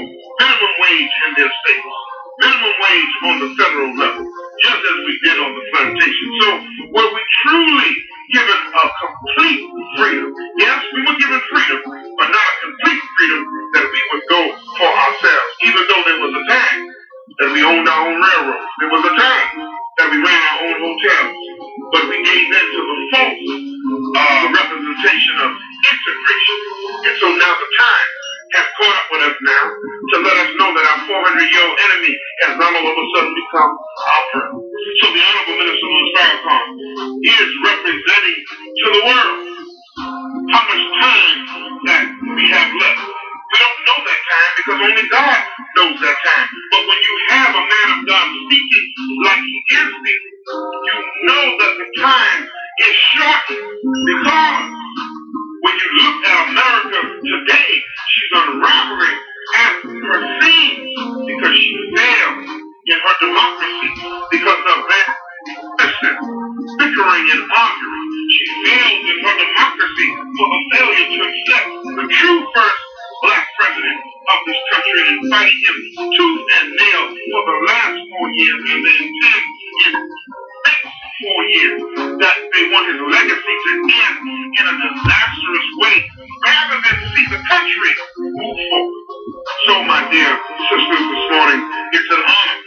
minimum 0.41 0.73
wage 0.81 1.13
in 1.29 1.31
their 1.37 1.51
states 1.63 2.04
minimum 2.41 2.75
wage 2.81 3.13
on 3.29 3.35
the 3.39 3.49
federal 3.55 3.91
level, 3.97 4.23
just 4.63 4.81
as 4.81 4.97
we 5.05 5.13
did 5.23 5.37
on 5.39 5.51
the 5.55 5.63
plantation. 5.71 6.27
So 6.41 6.49
were 6.93 7.09
we 7.13 7.21
truly 7.45 7.91
given 8.33 8.59
a 8.59 8.85
complete 8.99 9.63
freedom? 9.97 10.29
Yes, 10.59 10.79
we 10.93 11.01
were 11.05 11.17
given 11.19 11.41
freedom, 11.51 11.79
but 12.19 12.27
not 12.29 12.45
a 12.45 12.55
complete 12.65 13.03
freedom 13.17 13.41
that 13.75 13.85
we 13.87 14.01
would 14.11 14.25
go 14.29 14.41
for 14.79 14.89
ourselves, 14.89 15.51
even 15.63 15.83
though 15.87 16.03
there 16.05 16.19
was 16.21 16.33
a 16.35 16.43
time 16.51 16.81
that 17.39 17.49
we 17.53 17.61
owned 17.63 17.87
our 17.87 18.01
own 18.07 18.17
railroads. 18.21 18.69
There 18.79 18.91
was 18.91 19.03
a 19.05 19.15
time 19.15 19.49
that 19.99 20.07
we 20.11 20.17
ran 20.19 20.41
our 20.51 20.59
own 20.67 20.77
hotels, 20.79 21.35
but 21.93 22.03
we 22.09 22.17
gave 22.23 22.45
in 22.51 22.65
to 22.75 22.81
the 22.83 22.97
false 23.13 23.43
uh, 24.15 24.43
representation 24.53 25.35
of 25.41 25.51
integration. 25.55 26.57
And 27.07 27.15
so 27.19 27.27
now 27.31 27.53
the 27.59 27.69
time 27.79 28.09
has 28.55 28.67
caught 28.79 28.95
up 28.95 29.07
with 29.11 29.23
us 29.27 29.37
now 29.43 29.65
to 29.75 30.15
let 30.23 30.35
us 30.47 30.51
know 30.55 30.69
that 30.71 30.85
our 30.87 31.01
400-year-old 31.05 31.77
enemy 31.77 32.13
has 32.47 32.53
not 32.55 32.71
all 32.71 32.87
of 32.87 32.95
a 32.95 33.05
sudden 33.15 33.33
become 33.35 33.71
our 33.75 34.23
friend. 34.31 34.51
So 35.03 35.05
the 35.11 35.21
Honorable 35.21 35.57
Minister 35.59 35.87
Louis 35.87 36.11
Farrakhan 36.15 36.63
is 37.23 37.49
representing 37.67 38.39
to 38.47 38.85
the 38.95 39.01
world 39.03 39.37
how 40.51 40.63
much 40.67 40.85
time 40.99 41.37
that 41.87 42.03
we 42.35 42.43
have 42.51 42.71
left. 42.79 43.01
We 43.03 43.55
don't 43.59 43.81
know 43.87 43.99
that 44.03 44.21
time 44.27 44.51
because 44.57 44.79
only 44.83 45.05
God 45.07 45.39
knows 45.77 45.97
that 46.01 46.17
time. 46.23 46.47
But 46.71 46.81
when 46.87 46.99
you 46.99 47.15
have 47.29 47.51
a 47.55 47.63
man 47.63 47.87
of 47.95 47.99
God 48.07 48.25
speaking 48.47 48.85
like 49.23 49.41
he 49.43 49.57
is 49.75 49.87
speaking, 49.99 50.35
you 50.45 50.95
know 51.27 51.43
that 51.59 51.73
the 51.79 51.87
time 52.01 52.41
is 52.43 52.95
short 53.15 53.43
because 53.47 54.63
when 55.65 55.75
you 55.81 55.89
look 55.97 56.17
at 56.29 56.37
America 56.45 56.99
today, 57.25 57.71
she's 58.13 58.33
unraveling 58.37 59.17
at 59.57 59.73
her 59.81 60.21
seams 60.45 60.93
because 61.25 61.55
she 61.57 61.73
failed 61.97 62.37
in 62.85 62.97
her 63.01 63.15
democracy 63.17 63.89
because 64.29 64.61
of 64.61 64.79
that 64.93 65.09
bickering 66.77 67.27
and 67.33 67.43
arguing. 67.49 68.09
She 68.29 68.45
failed 68.61 69.05
in 69.09 69.17
her 69.25 69.35
democracy 69.41 70.07
for 70.37 70.47
the 70.53 70.61
failure 70.69 71.07
to 71.09 71.17
accept 71.33 71.67
the 71.97 72.05
true 72.13 72.41
first 72.53 72.81
black 73.25 73.45
president 73.57 73.99
of 74.05 74.39
this 74.45 74.61
country 74.69 75.01
and 75.01 75.19
fighting 75.33 75.61
him 75.65 75.77
tooth 76.13 76.45
and 76.61 76.67
nail 76.77 77.03
for 77.09 77.41
the 77.41 77.57
last 77.73 77.97
four 78.05 78.27
years 78.37 78.61
and 78.69 78.79
they 78.85 78.97
intend 79.01 79.45
in 79.87 79.93
four 81.21 81.41
years 81.47 81.79
that 82.19 82.37
they 82.51 82.63
want 82.71 82.85
his 82.91 82.99
legacy 82.99 83.55
to 83.55 83.71
end 83.87 84.17
in 84.51 84.65
a 84.67 84.75
disastrous 84.75 85.67
way 85.79 85.95
rather 86.43 86.77
than 86.83 86.95
see 87.15 87.25
the 87.31 87.39
country 87.47 87.91
move 88.19 88.59
forward. 88.67 89.03
So, 89.67 89.73
my 89.87 90.01
dear 90.11 90.31
sisters, 90.69 91.05
this 91.07 91.25
morning, 91.31 91.61
it's 91.95 92.11
an 92.11 92.23
honor 92.25 92.59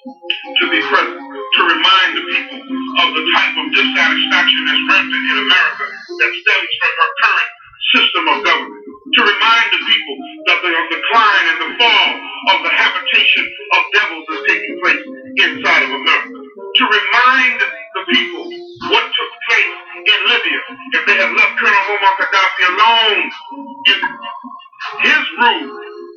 to 0.00 0.64
be 0.72 0.80
present 0.80 1.20
to 1.20 1.60
remind 1.68 2.10
the 2.16 2.24
people 2.24 2.60
of 3.04 3.08
the 3.12 3.24
type 3.36 3.54
of 3.60 3.66
dissatisfaction 3.68 4.60
that's 4.64 4.84
rampant 4.88 5.24
in 5.28 5.36
America 5.44 5.84
that 5.92 6.30
stems 6.40 6.72
from 6.80 6.94
our 7.04 7.12
current 7.20 7.50
system 7.92 8.24
of 8.32 8.38
government. 8.48 8.84
To 9.10 9.20
remind 9.26 9.66
the 9.74 9.82
people 9.84 10.16
that 10.46 10.58
the 10.62 10.70
decline 10.70 11.44
and 11.50 11.58
the 11.60 11.70
fall 11.76 12.10
of 12.54 12.58
the 12.62 12.72
habitation 12.72 13.44
of 13.76 13.80
devils 13.92 14.26
is 14.30 14.40
taking 14.48 14.74
place 14.80 15.02
inside 15.44 15.82
of 15.84 15.90
America. 15.90 16.39
To 16.50 16.82
remind 16.82 17.62
the 17.62 18.02
people 18.10 18.44
what 18.90 19.04
took 19.06 19.32
place 19.46 19.76
in 20.02 20.18
Libya. 20.26 20.60
If 20.98 21.02
they 21.06 21.14
had 21.14 21.30
left 21.30 21.54
Colonel 21.62 21.82
Muammar 21.86 22.14
Gaddafi 22.18 22.62
alone 22.74 23.22
in 23.86 23.98
his 25.06 25.22
rule, 25.38 25.70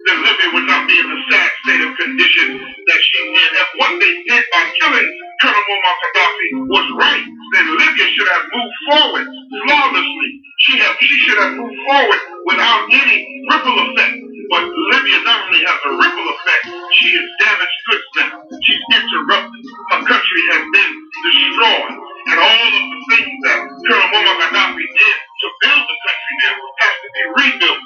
then 0.09 0.17
Libya 0.25 0.47
would 0.57 0.65
not 0.65 0.87
be 0.89 0.97
in 0.97 1.05
the 1.05 1.19
sad 1.29 1.51
state 1.61 1.81
of 1.85 1.93
condition 1.97 2.47
that 2.65 2.99
she 3.05 3.19
in. 3.29 3.49
If 3.61 3.69
what 3.77 3.93
they 4.01 4.13
did 4.25 4.43
by 4.49 4.63
killing 4.81 5.09
Colonel 5.41 5.63
Muammar 5.69 5.95
Gaddafi 6.01 6.47
was 6.65 6.85
right, 6.97 7.25
then 7.53 7.65
Libya 7.77 8.07
should 8.17 8.29
have 8.33 8.45
moved 8.49 8.77
forward 8.89 9.27
flawlessly. 9.69 10.29
She, 10.65 10.77
have, 10.79 10.95
she 10.99 11.15
should 11.29 11.37
have 11.37 11.53
moved 11.53 11.77
forward 11.85 12.21
without 12.45 12.89
any 12.89 13.45
ripple 13.53 13.77
effect. 13.85 14.32
But 14.49 14.63
Libya 14.67 15.19
not 15.23 15.47
only 15.47 15.63
has 15.63 15.79
a 15.87 15.91
ripple 15.95 16.27
effect, 16.35 16.63
she 16.99 17.07
has 17.15 17.27
damaged 17.39 17.79
goods 17.87 18.07
now. 18.17 18.31
She's 18.63 18.83
interrupted. 18.91 19.63
Her 19.91 20.01
country 20.03 20.41
has 20.51 20.63
been 20.73 20.91
destroyed. 21.23 21.95
And 22.23 22.39
all 22.39 22.67
of 22.71 22.85
the 22.87 22.99
things 23.13 23.35
that 23.43 23.59
Colonel 23.87 24.09
Muammar 24.15 24.37
Gaddafi 24.39 24.85
did 24.95 25.17
to 25.43 25.47
build 25.59 25.83
the 25.83 25.97
country 26.07 26.33
now 26.43 26.55
has 26.55 26.95
to 27.03 27.07
be 27.13 27.23
rebuilt. 27.35 27.81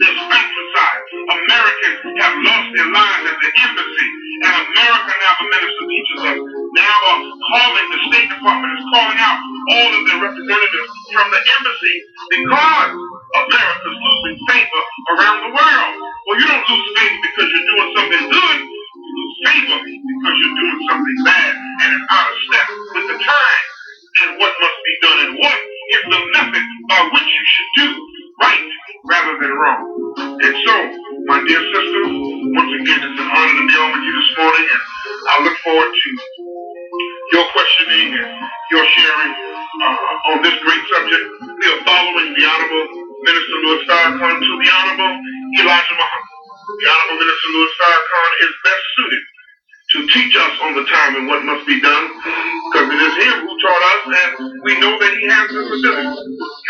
There's 0.00 0.20
fratricide. 0.26 1.02
Americans 1.28 1.98
have 2.20 2.34
lost 2.40 2.68
their 2.72 2.90
lives 2.92 3.24
at 3.28 3.36
the 3.36 3.50
embassy. 3.68 4.08
And 4.36 4.52
America 4.68 5.12
now, 5.16 5.32
the 5.40 5.46
minister 5.48 5.84
teaches 5.88 6.20
us, 6.28 6.38
now 6.76 6.96
are 7.08 7.20
calling, 7.24 7.86
the 7.88 8.00
State 8.12 8.28
Department 8.28 8.72
is 8.76 8.84
calling 8.92 9.18
out 9.20 9.38
all 9.40 9.90
of 9.96 10.02
their 10.08 10.20
representatives 10.20 10.90
from 11.12 11.26
the 11.32 11.40
embassy 11.56 11.96
because 12.30 12.92
America's 13.34 13.98
losing 13.98 14.38
favor 14.48 14.82
around 15.16 15.38
the 15.46 15.52
world. 15.54 15.92
Well, 16.26 16.36
you 16.38 16.46
don't 16.46 16.66
lose 16.68 16.88
favor 16.96 17.18
because 17.26 17.46
you're 17.50 17.68
doing 17.74 17.90
something 17.96 18.24
good. 18.30 18.58
You 18.62 19.10
lose 19.18 19.36
favor 19.46 19.78
because 19.82 20.34
you're 20.38 20.56
doing 20.56 20.80
something 20.88 21.18
bad 21.26 21.52
and 21.54 21.88
it's 21.96 22.06
out 22.10 22.28
of 22.30 22.38
step 22.46 22.66
with 22.94 23.06
the 23.10 23.18
time 23.18 23.64
and 24.22 24.30
what 24.38 24.52
must 24.60 24.78
be 24.84 24.94
done 25.02 25.18
and 25.26 25.32
what 25.38 25.58
is 25.58 26.02
the 26.08 26.20
method 26.38 26.64
by 26.88 27.00
which 27.12 27.28
you 27.28 27.44
should 27.46 27.70
do 27.82 27.88
right 28.42 28.66
rather 29.10 29.34
than 29.40 29.52
wrong. 29.52 29.82
And 30.18 30.54
so, 30.66 30.74
my 31.26 31.38
dear 31.46 31.62
sisters, 31.62 32.10
once 32.54 32.72
again, 32.80 33.00
it's 33.02 33.20
an 33.20 33.28
honor 33.30 33.54
to 33.60 33.64
be 33.66 33.76
on 33.76 33.88
with 33.92 34.04
you 34.04 34.14
this 34.14 34.32
morning, 34.38 34.66
and 34.70 34.82
I 35.30 35.34
look 35.44 35.56
forward 35.64 35.92
to 35.92 36.08
your 37.32 37.46
questioning 37.52 38.08
and 38.14 38.30
your 38.72 38.84
sharing 38.86 39.32
uh, 39.82 40.30
on 40.32 40.42
this 40.42 40.56
great 40.62 40.84
subject. 40.92 41.24
We 41.42 41.66
are 41.72 41.82
following 41.84 42.34
the 42.34 42.44
Honorable 42.46 43.05
Minister 43.26 43.58
Louis 43.58 43.82
Farrakhan 43.90 44.38
to 44.38 44.52
the 44.54 44.68
Honorable 44.70 45.14
Elijah 45.58 45.96
Muhammad. 45.98 46.30
The 46.78 46.86
Honorable 46.86 47.18
Minister 47.26 47.48
Louis 47.58 47.72
Farrakhan 47.74 48.30
is 48.46 48.52
best 48.62 48.84
suited 48.94 49.22
to 49.86 49.98
teach 50.14 50.34
us 50.38 50.54
on 50.62 50.72
the 50.78 50.86
time 50.86 51.12
and 51.18 51.26
what 51.26 51.42
must 51.42 51.66
be 51.66 51.78
done, 51.82 52.06
because 52.10 52.86
it 52.86 53.00
is 53.02 53.14
him 53.22 53.34
who 53.46 53.52
taught 53.62 53.82
us, 53.82 54.02
and 54.14 54.30
we 54.62 54.78
know 54.78 54.94
that 54.98 55.12
he 55.18 55.26
has 55.26 55.46
this 55.50 55.66
ability. 55.66 56.06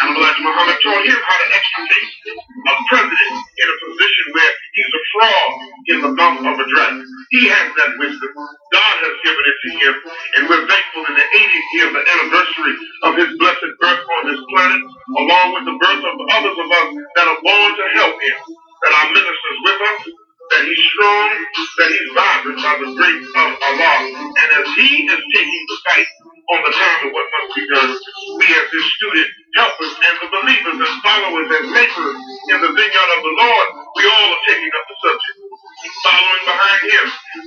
Honorable 0.01 0.21
Elijah 0.25 0.45
Muhammad 0.49 0.77
taught 0.81 1.05
him 1.05 1.21
how 1.21 1.37
to 1.37 1.47
extricate 1.53 2.11
a 2.33 2.75
president 2.89 3.37
in 3.37 3.67
a 3.69 3.77
position 3.89 4.25
where 4.33 4.53
he's 4.73 4.93
a 4.97 5.03
frog 5.13 5.51
in 5.93 5.99
the 6.09 6.13
mouth 6.17 6.41
of 6.41 6.57
a 6.57 6.67
dragon. 6.73 7.06
He 7.37 7.53
has 7.53 7.69
that 7.69 7.93
wisdom. 8.01 8.33
God 8.73 8.97
has 9.05 9.17
given 9.21 9.45
it 9.45 9.59
to 9.61 9.71
him, 9.77 9.95
and 10.41 10.43
we're 10.49 10.65
thankful 10.65 11.05
in 11.05 11.15
the 11.21 11.29
80th 11.37 11.69
year 11.77 11.87
of 11.93 11.95
the 12.01 12.05
anniversary 12.17 12.75
of 13.05 13.13
his 13.21 13.31
blessed 13.37 13.73
birth 13.77 14.05
on 14.09 14.23
this 14.33 14.41
planet, 14.57 14.81
along 14.81 15.47
with 15.53 15.65
the 15.69 15.77
birth 15.77 16.01
of 16.01 16.17
others 16.33 16.57
of 16.57 16.69
us 16.73 16.89
that 16.97 17.27
are 17.29 17.41
born 17.45 17.71
to 17.77 17.87
help 18.01 18.17
him, 18.17 18.39
that 18.89 18.93
are 18.97 19.09
ministers 19.13 19.59
with 19.69 19.81
us, 19.85 20.01
that 20.57 20.63
he's 20.65 20.81
strong, 20.97 21.29
that 21.77 21.91
he's 21.93 22.11
vibrant 22.17 22.59
by 22.65 22.75
the 22.81 22.91
grace 22.97 23.29
of 23.29 23.49
Allah. 23.69 23.97
And 24.17 24.49
as 24.57 24.67
he 24.81 25.05
is 25.05 25.21
taking 25.37 25.65
the 25.69 25.79
fight 25.93 26.11
on 26.57 26.61
the 26.65 26.73
time 26.73 27.01
of 27.05 27.11
what 27.13 27.27
must 27.37 27.51
be 27.53 27.65
done, 27.69 27.93
we 28.41 28.47
as 28.49 28.69
his 28.73 28.87
student 28.97 29.29
helpers 29.61 29.93
and 29.93 30.17
the 30.25 30.29
believers 30.33 30.79
and 30.89 30.95
followers 31.05 31.49
and 31.53 31.67
laborers 31.69 32.21
in 32.49 32.59
the 32.65 32.73
vineyard 32.73 33.11
of 33.13 33.21
the 33.29 33.35
Lord, 33.45 33.69
we 34.01 34.05
all 34.09 34.29
are 34.33 34.45
taking 34.49 34.73
up 34.73 34.87
the 34.89 34.97
subject. 35.05 35.46
Following 35.77 36.45
behind 36.49 36.83
him, 36.89 37.07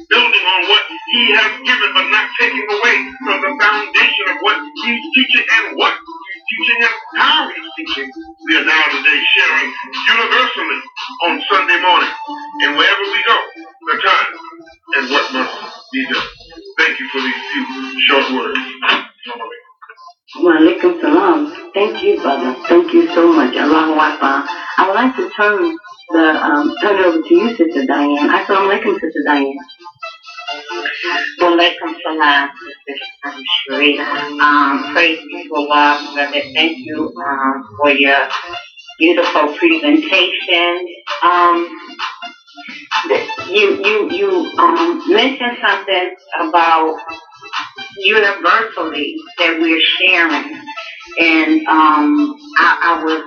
building 0.09 0.45
on 0.45 0.61
what 0.69 0.85
he 0.85 1.33
has 1.33 1.51
given, 1.65 1.89
but 1.97 2.07
not 2.13 2.29
taking 2.39 2.61
away 2.61 2.97
from 3.25 3.37
the 3.41 3.51
foundation 3.57 4.25
of 4.29 4.37
what 4.45 4.57
he's 4.85 5.01
teaching 5.17 5.45
and 5.49 5.65
what 5.77 5.97
he's 5.97 6.43
teaching 6.53 6.79
us 6.85 6.95
how 7.17 7.49
he's 7.49 7.69
teaching. 7.73 8.09
We 8.45 8.57
are 8.61 8.65
now 8.69 8.85
today 8.93 9.19
sharing 9.33 9.69
universally 10.13 10.79
on 11.25 11.41
Sunday 11.49 11.79
morning 11.81 12.13
and 12.61 12.77
wherever 12.77 13.05
we 13.09 13.21
go, 13.25 13.37
the 13.89 13.97
time 13.97 14.31
and 14.97 15.03
what 15.09 15.25
must 15.33 15.55
be 15.91 16.05
done. 16.05 16.29
Thank 16.77 16.99
you 16.99 17.09
for 17.09 17.21
these 17.25 17.41
few 17.49 17.65
short 18.13 18.25
words. 18.37 18.61
Salam. 21.01 21.71
Thank 21.73 22.03
you, 22.03 22.21
brother. 22.21 22.55
Thank 22.67 22.93
you 22.93 23.07
so 23.09 23.33
much. 23.33 23.55
Allahu. 23.55 23.97
I 23.97 24.85
would 24.87 24.93
like 24.95 25.15
to 25.17 25.29
turn 25.35 25.77
the 26.11 26.43
um, 26.43 26.75
turn 26.81 26.99
it 26.99 27.05
over 27.05 27.21
to 27.21 27.33
you, 27.33 27.49
Sister 27.55 27.85
Diane. 27.85 28.29
I 28.29 28.43
Assalamu 28.43 28.71
alaikum, 28.71 28.99
Sister 28.99 29.23
Diane. 29.25 29.57
Walaikum 31.39 31.95
salam, 32.03 32.49
Sister 32.87 33.41
Sharita. 33.69 34.39
Um, 34.41 34.93
praise 34.93 35.19
be 35.27 35.47
to 35.47 35.55
Allah, 35.55 36.11
brother. 36.13 36.41
Thank 36.53 36.77
you 36.79 37.13
um, 37.25 37.63
for 37.77 37.91
your 37.91 38.27
beautiful 38.99 39.53
presentation. 39.57 40.87
Um, 41.23 41.69
you 43.49 43.83
you 43.85 44.11
you 44.11 44.29
um, 44.57 45.03
mentioned 45.07 45.57
something 45.61 46.15
about 46.41 46.97
universally 47.97 49.15
that 49.37 49.59
we're 49.61 49.81
sharing, 49.81 50.61
and 51.17 51.65
um, 51.67 52.35
I, 52.57 52.99
I 52.99 53.03
was 53.03 53.23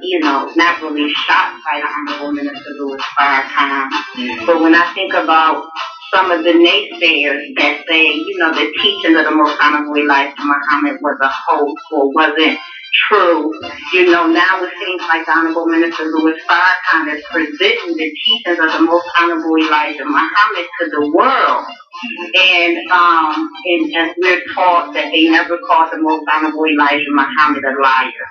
you 0.00 0.20
know, 0.20 0.50
not 0.56 0.82
really 0.82 1.12
shocked 1.12 1.60
by 1.64 1.80
the 1.80 1.88
Honorable 1.88 2.32
Minister 2.32 2.70
Louis 2.78 2.98
Farrakhan. 3.18 3.88
Mm-hmm. 4.16 4.46
But 4.46 4.60
when 4.60 4.74
I 4.74 4.92
think 4.94 5.12
about 5.12 5.68
some 6.12 6.30
of 6.30 6.44
the 6.44 6.52
naysayers 6.52 7.54
that 7.56 7.84
say, 7.88 8.12
you 8.12 8.38
know, 8.38 8.52
the 8.52 8.72
teaching 8.80 9.16
of 9.16 9.24
the 9.24 9.30
Most 9.30 9.56
Honorable 9.60 9.96
Elijah 9.96 10.34
Muhammad 10.38 11.00
was 11.00 11.18
a 11.22 11.28
hoax 11.28 11.82
or 11.90 12.12
wasn't 12.12 12.58
true. 13.08 13.52
You 13.94 14.10
know, 14.10 14.26
now 14.26 14.62
it 14.62 14.72
seems 14.78 15.02
like 15.08 15.24
the 15.24 15.32
Honorable 15.32 15.66
Minister 15.66 16.04
Louis 16.04 16.38
Farrakhan 16.48 17.16
is 17.16 17.24
presenting 17.30 17.96
the 17.96 18.12
teachings 18.24 18.58
of 18.58 18.72
the 18.72 18.82
Most 18.82 19.06
Honorable 19.18 19.56
Elijah 19.56 20.04
Muhammad 20.04 20.66
to 20.80 20.90
the 20.90 21.12
world. 21.14 21.64
And 22.34 22.90
um, 22.90 23.50
and 23.64 23.94
as 23.96 24.16
we're 24.18 24.42
taught 24.54 24.94
that 24.94 25.12
they 25.12 25.28
never 25.28 25.58
called 25.58 25.90
the 25.92 25.98
Most 26.00 26.24
Honorable 26.32 26.66
Elijah 26.66 27.10
Muhammad 27.10 27.64
a 27.64 27.82
liar. 27.82 28.26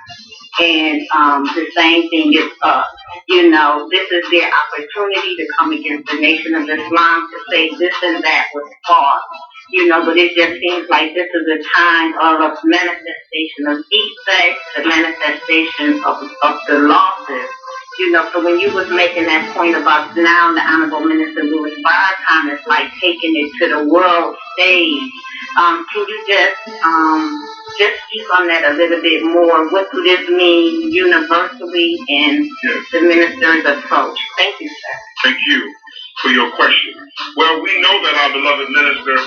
And 0.60 1.02
um, 1.15 1.43
the 1.43 1.67
same 1.76 2.10
thing 2.10 2.34
is 2.34 2.52
up. 2.63 2.88
You 3.30 3.50
know, 3.50 3.88
this 3.91 4.12
is 4.12 4.30
their 4.32 4.52
opportunity 4.52 5.36
to 5.38 5.47
come 5.58 5.71
against 5.71 6.12
the 6.12 6.19
nation 6.19 6.56
of 6.56 6.63
Islam 6.63 7.28
to 7.32 7.38
say 7.50 7.69
this 7.69 7.95
and 8.04 8.24
that 8.24 8.47
was 8.54 8.69
false. 8.88 9.24
You 9.71 9.88
know, 9.88 10.04
but 10.04 10.17
it 10.17 10.36
just 10.36 10.60
seems 10.60 10.89
like 10.89 11.13
this 11.13 11.30
is 11.34 11.47
a 11.47 11.78
time 11.78 12.13
of 12.19 12.58
manifestation 12.65 13.67
of 13.67 13.86
defects, 13.89 14.63
the 14.76 14.84
manifestation 14.86 16.04
of, 16.04 16.30
of 16.43 16.60
the 16.67 16.80
losses. 16.80 17.50
You 17.99 18.12
know, 18.12 18.30
so 18.32 18.43
when 18.43 18.60
you 18.60 18.73
was 18.73 18.89
making 18.89 19.25
that 19.25 19.54
point 19.56 19.75
about 19.75 20.15
now 20.15 20.54
the 20.54 20.62
Honorable 20.62 21.01
Minister 21.01 21.43
Louis 21.43 21.75
Farrakhan 21.84 22.54
is 22.54 22.65
like 22.65 22.89
taking 23.01 23.36
it 23.36 23.51
to 23.60 23.67
the 23.67 23.88
world 23.88 24.36
stage. 24.54 25.12
Um, 25.60 25.86
can 25.91 26.08
you 26.08 26.23
just 26.25 26.84
um, 26.86 27.41
just 27.77 27.97
speak 28.08 28.27
on 28.38 28.47
that 28.47 28.63
a 28.63 28.73
little 28.75 29.01
bit 29.01 29.23
more. 29.23 29.71
What 29.71 29.91
does 29.91 30.04
this 30.04 30.30
mean 30.30 30.91
universally 30.91 31.97
in 32.08 32.45
yes. 32.45 32.82
the 32.91 33.01
minister's 33.01 33.65
approach? 33.65 34.17
Thank 34.38 34.60
you, 34.62 34.69
sir. 34.69 34.95
Thank 35.23 35.38
you 35.47 35.73
for 36.21 36.30
your 36.30 36.51
question. 36.56 36.93
Well, 37.36 37.62
we 37.62 37.82
know 37.82 37.95
that 38.04 38.15
our 38.15 38.32
beloved 38.34 38.69
minister 38.69 39.17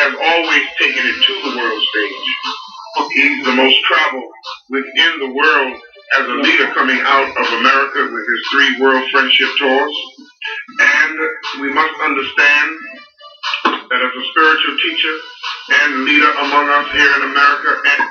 has 0.00 0.12
always 0.14 0.64
taken 0.80 1.04
it 1.04 1.16
to 1.20 1.32
the 1.44 1.56
world 1.56 1.82
stage. 1.82 2.26
He's 3.14 3.44
the 3.44 3.52
most 3.52 3.78
traveled 3.84 4.32
within 4.70 5.12
the 5.20 5.30
world 5.34 5.80
as 6.16 6.24
a 6.26 6.36
leader 6.40 6.72
coming 6.72 7.00
out 7.02 7.28
of 7.28 7.46
America 7.60 8.08
with 8.08 8.24
his 8.24 8.42
three 8.52 8.80
world 8.80 9.04
friendship 9.10 9.48
tours. 9.58 9.94
And 10.80 11.18
we 11.60 11.72
must 11.72 11.94
understand 12.00 12.68
that 13.64 14.00
as 14.00 14.12
a 14.12 14.24
spiritual 14.32 14.76
teacher 14.78 15.14
and 15.82 16.04
leader 16.04 16.30
among 16.30 16.68
us 16.68 16.88
here 16.92 17.12
in 17.16 17.22
America 17.28 17.70
and 17.98 18.08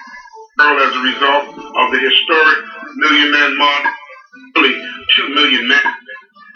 world 0.57 0.81
as 0.81 0.93
a 0.93 1.03
result 1.05 1.45
of 1.53 1.87
the 1.93 1.99
historic 2.01 2.59
Million 2.97 3.31
Man 3.31 3.57
March, 3.57 3.87
really 4.55 4.73
2 5.15 5.29
million 5.33 5.67
men, 5.67 5.85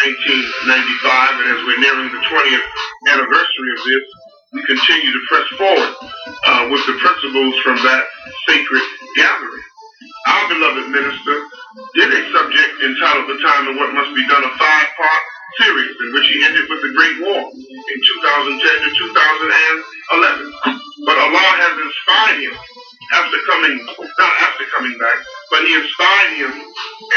1995, 0.02 1.42
and 1.42 1.48
as 1.54 1.60
we're 1.66 1.80
nearing 1.80 2.10
the 2.10 2.22
20th 2.26 2.68
anniversary 3.14 3.70
of 3.78 3.82
this, 3.86 4.06
we 4.54 4.66
continue 4.66 5.12
to 5.14 5.22
press 5.30 5.48
forward 5.58 5.94
uh, 6.46 6.68
with 6.72 6.84
the 6.88 6.98
principles 7.00 7.56
from 7.62 7.78
that 7.78 8.04
sacred 8.50 8.82
gathering. 9.16 9.64
Our 10.28 10.46
beloved 10.50 10.88
minister 10.90 11.36
did 11.96 12.10
a 12.10 12.22
subject 12.34 12.74
entitled 12.82 13.28
The 13.30 13.40
Time 13.42 13.70
and 13.70 13.78
What 13.78 13.94
Must 13.94 14.14
Be 14.16 14.26
Done, 14.28 14.44
a 14.44 14.54
five-part 14.58 15.24
series 15.62 15.94
in 15.94 16.10
which 16.14 16.28
he 16.30 16.44
ended 16.46 16.66
with 16.70 16.82
the 16.82 16.94
Great 16.98 17.18
War 17.22 17.42
in 17.54 17.98
2010 18.02 18.58
to 18.58 18.90
2011. 18.98 20.54
But 21.06 21.18
Allah 21.18 21.50
has 21.66 21.76
inspired 21.78 22.40
him 22.42 22.56
after 23.14 23.38
coming, 23.46 23.76
not 23.86 24.34
after 24.42 24.66
coming 24.74 24.98
back, 24.98 25.18
but 25.52 25.62
he 25.66 25.74
inspired 25.74 26.34
him 26.38 26.52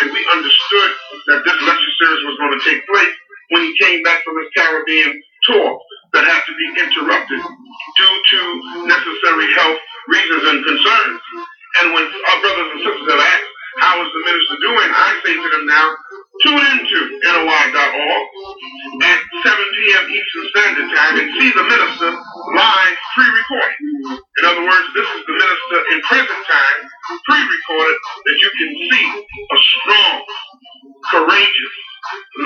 and 0.00 0.12
we 0.12 0.20
understood 0.32 0.90
that 1.28 1.40
this 1.44 1.58
lecture 1.64 1.94
series 2.00 2.22
was 2.24 2.36
going 2.40 2.54
to 2.58 2.64
take 2.64 2.82
place 2.88 3.14
when 3.50 3.62
he 3.64 3.72
came 3.80 4.02
back 4.02 4.24
from 4.24 4.36
his 4.40 4.48
Caribbean 4.56 5.12
tour 5.44 5.78
that 6.14 6.24
had 6.24 6.42
to 6.48 6.54
be 6.56 6.66
interrupted 6.80 7.40
due 7.40 8.16
to 8.32 8.40
necessary 8.88 9.48
health 9.54 9.80
reasons 10.08 10.44
and 10.48 10.58
concerns. 10.64 11.20
And 11.80 11.94
when 11.94 12.04
our 12.06 12.38
brothers 12.40 12.70
and 12.74 12.80
sisters 12.82 13.08
have 13.10 13.22
asked, 13.22 13.50
how 13.80 13.98
is 14.06 14.10
the 14.14 14.22
minister 14.22 14.56
doing? 14.62 14.88
I 14.94 15.10
say 15.26 15.34
to 15.34 15.48
them 15.50 15.66
now, 15.66 15.86
tune 16.46 16.64
into 16.78 16.98
NOI.org 17.26 18.24
at 19.02 19.20
7 19.42 19.78
p.m. 19.82 20.04
Eastern 20.14 20.46
Standard 20.54 20.88
Time 20.94 21.14
and 21.18 21.28
see 21.40 21.50
the 21.50 21.66
minister 21.66 22.10
live 22.14 22.96
pre-recorded. 23.18 23.82
In 24.38 24.44
other 24.46 24.62
words, 24.62 24.86
this 24.94 25.08
is 25.10 25.22
the 25.26 25.34
minister 25.34 25.78
in 25.90 25.98
present 26.06 26.42
time, 26.46 26.80
pre-recorded, 27.26 27.98
that 27.98 28.36
you 28.38 28.50
can 28.62 28.70
see 28.78 29.04
a 29.26 29.58
strong, 29.58 30.16
courageous, 31.10 31.74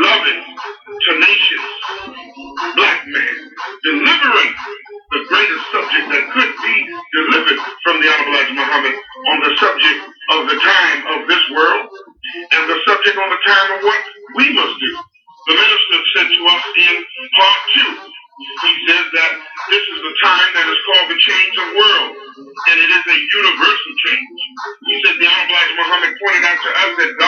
loving, 0.03 0.41
tenacious 1.09 1.67
black 2.77 3.01
man 3.07 3.37
delivering 3.85 4.53
the 5.11 5.21
greatest 5.29 5.65
subject 5.73 6.07
that 6.13 6.25
could 6.35 6.53
be 6.63 6.77
delivered 7.15 7.61
from 7.85 7.97
the 8.03 8.09
Honorable 8.09 8.35
Elijah 8.35 8.57
Muhammad 8.57 8.95
on 9.33 9.39
the 9.43 9.53
subject 9.57 10.01
of 10.37 10.41
the 10.51 10.59
time 10.59 11.01
of 11.17 11.19
this 11.29 11.45
world 11.55 11.85
and 12.53 12.63
the 12.69 12.79
subject 12.87 13.17
on 13.17 13.31
the 13.31 13.43
time 13.47 13.69
of 13.79 13.81
what 13.85 14.03
we 14.37 14.47
must 14.53 14.75
do. 14.81 14.93
The 15.49 15.55
minister 15.57 15.99
said 16.17 16.29
to 16.29 16.41
us 16.45 16.65
in 16.77 16.95
part 17.41 17.61
two, 17.73 17.91
he 18.39 18.73
says 18.87 19.07
that 19.19 19.33
this 19.73 19.83
is 19.83 19.99
the 19.99 20.15
time 20.23 20.51
that 20.55 20.67
is 20.71 20.81
called 20.87 21.09
the 21.11 21.19
change 21.19 21.55
of 21.59 21.67
world, 21.75 22.11
and 22.71 22.77
it 22.79 22.91
is 22.95 23.05
a 23.11 23.19
universal 23.19 23.93
change. 24.07 24.39
He 24.87 24.95
said 25.03 25.15
the 25.19 25.27
Honorable 25.27 25.59
Elijah 25.59 25.79
Muhammad 25.83 26.13
pointed 26.23 26.45
out 26.47 26.59
to 26.63 26.71
us 26.71 26.93
that 27.03 27.11
God 27.19 27.28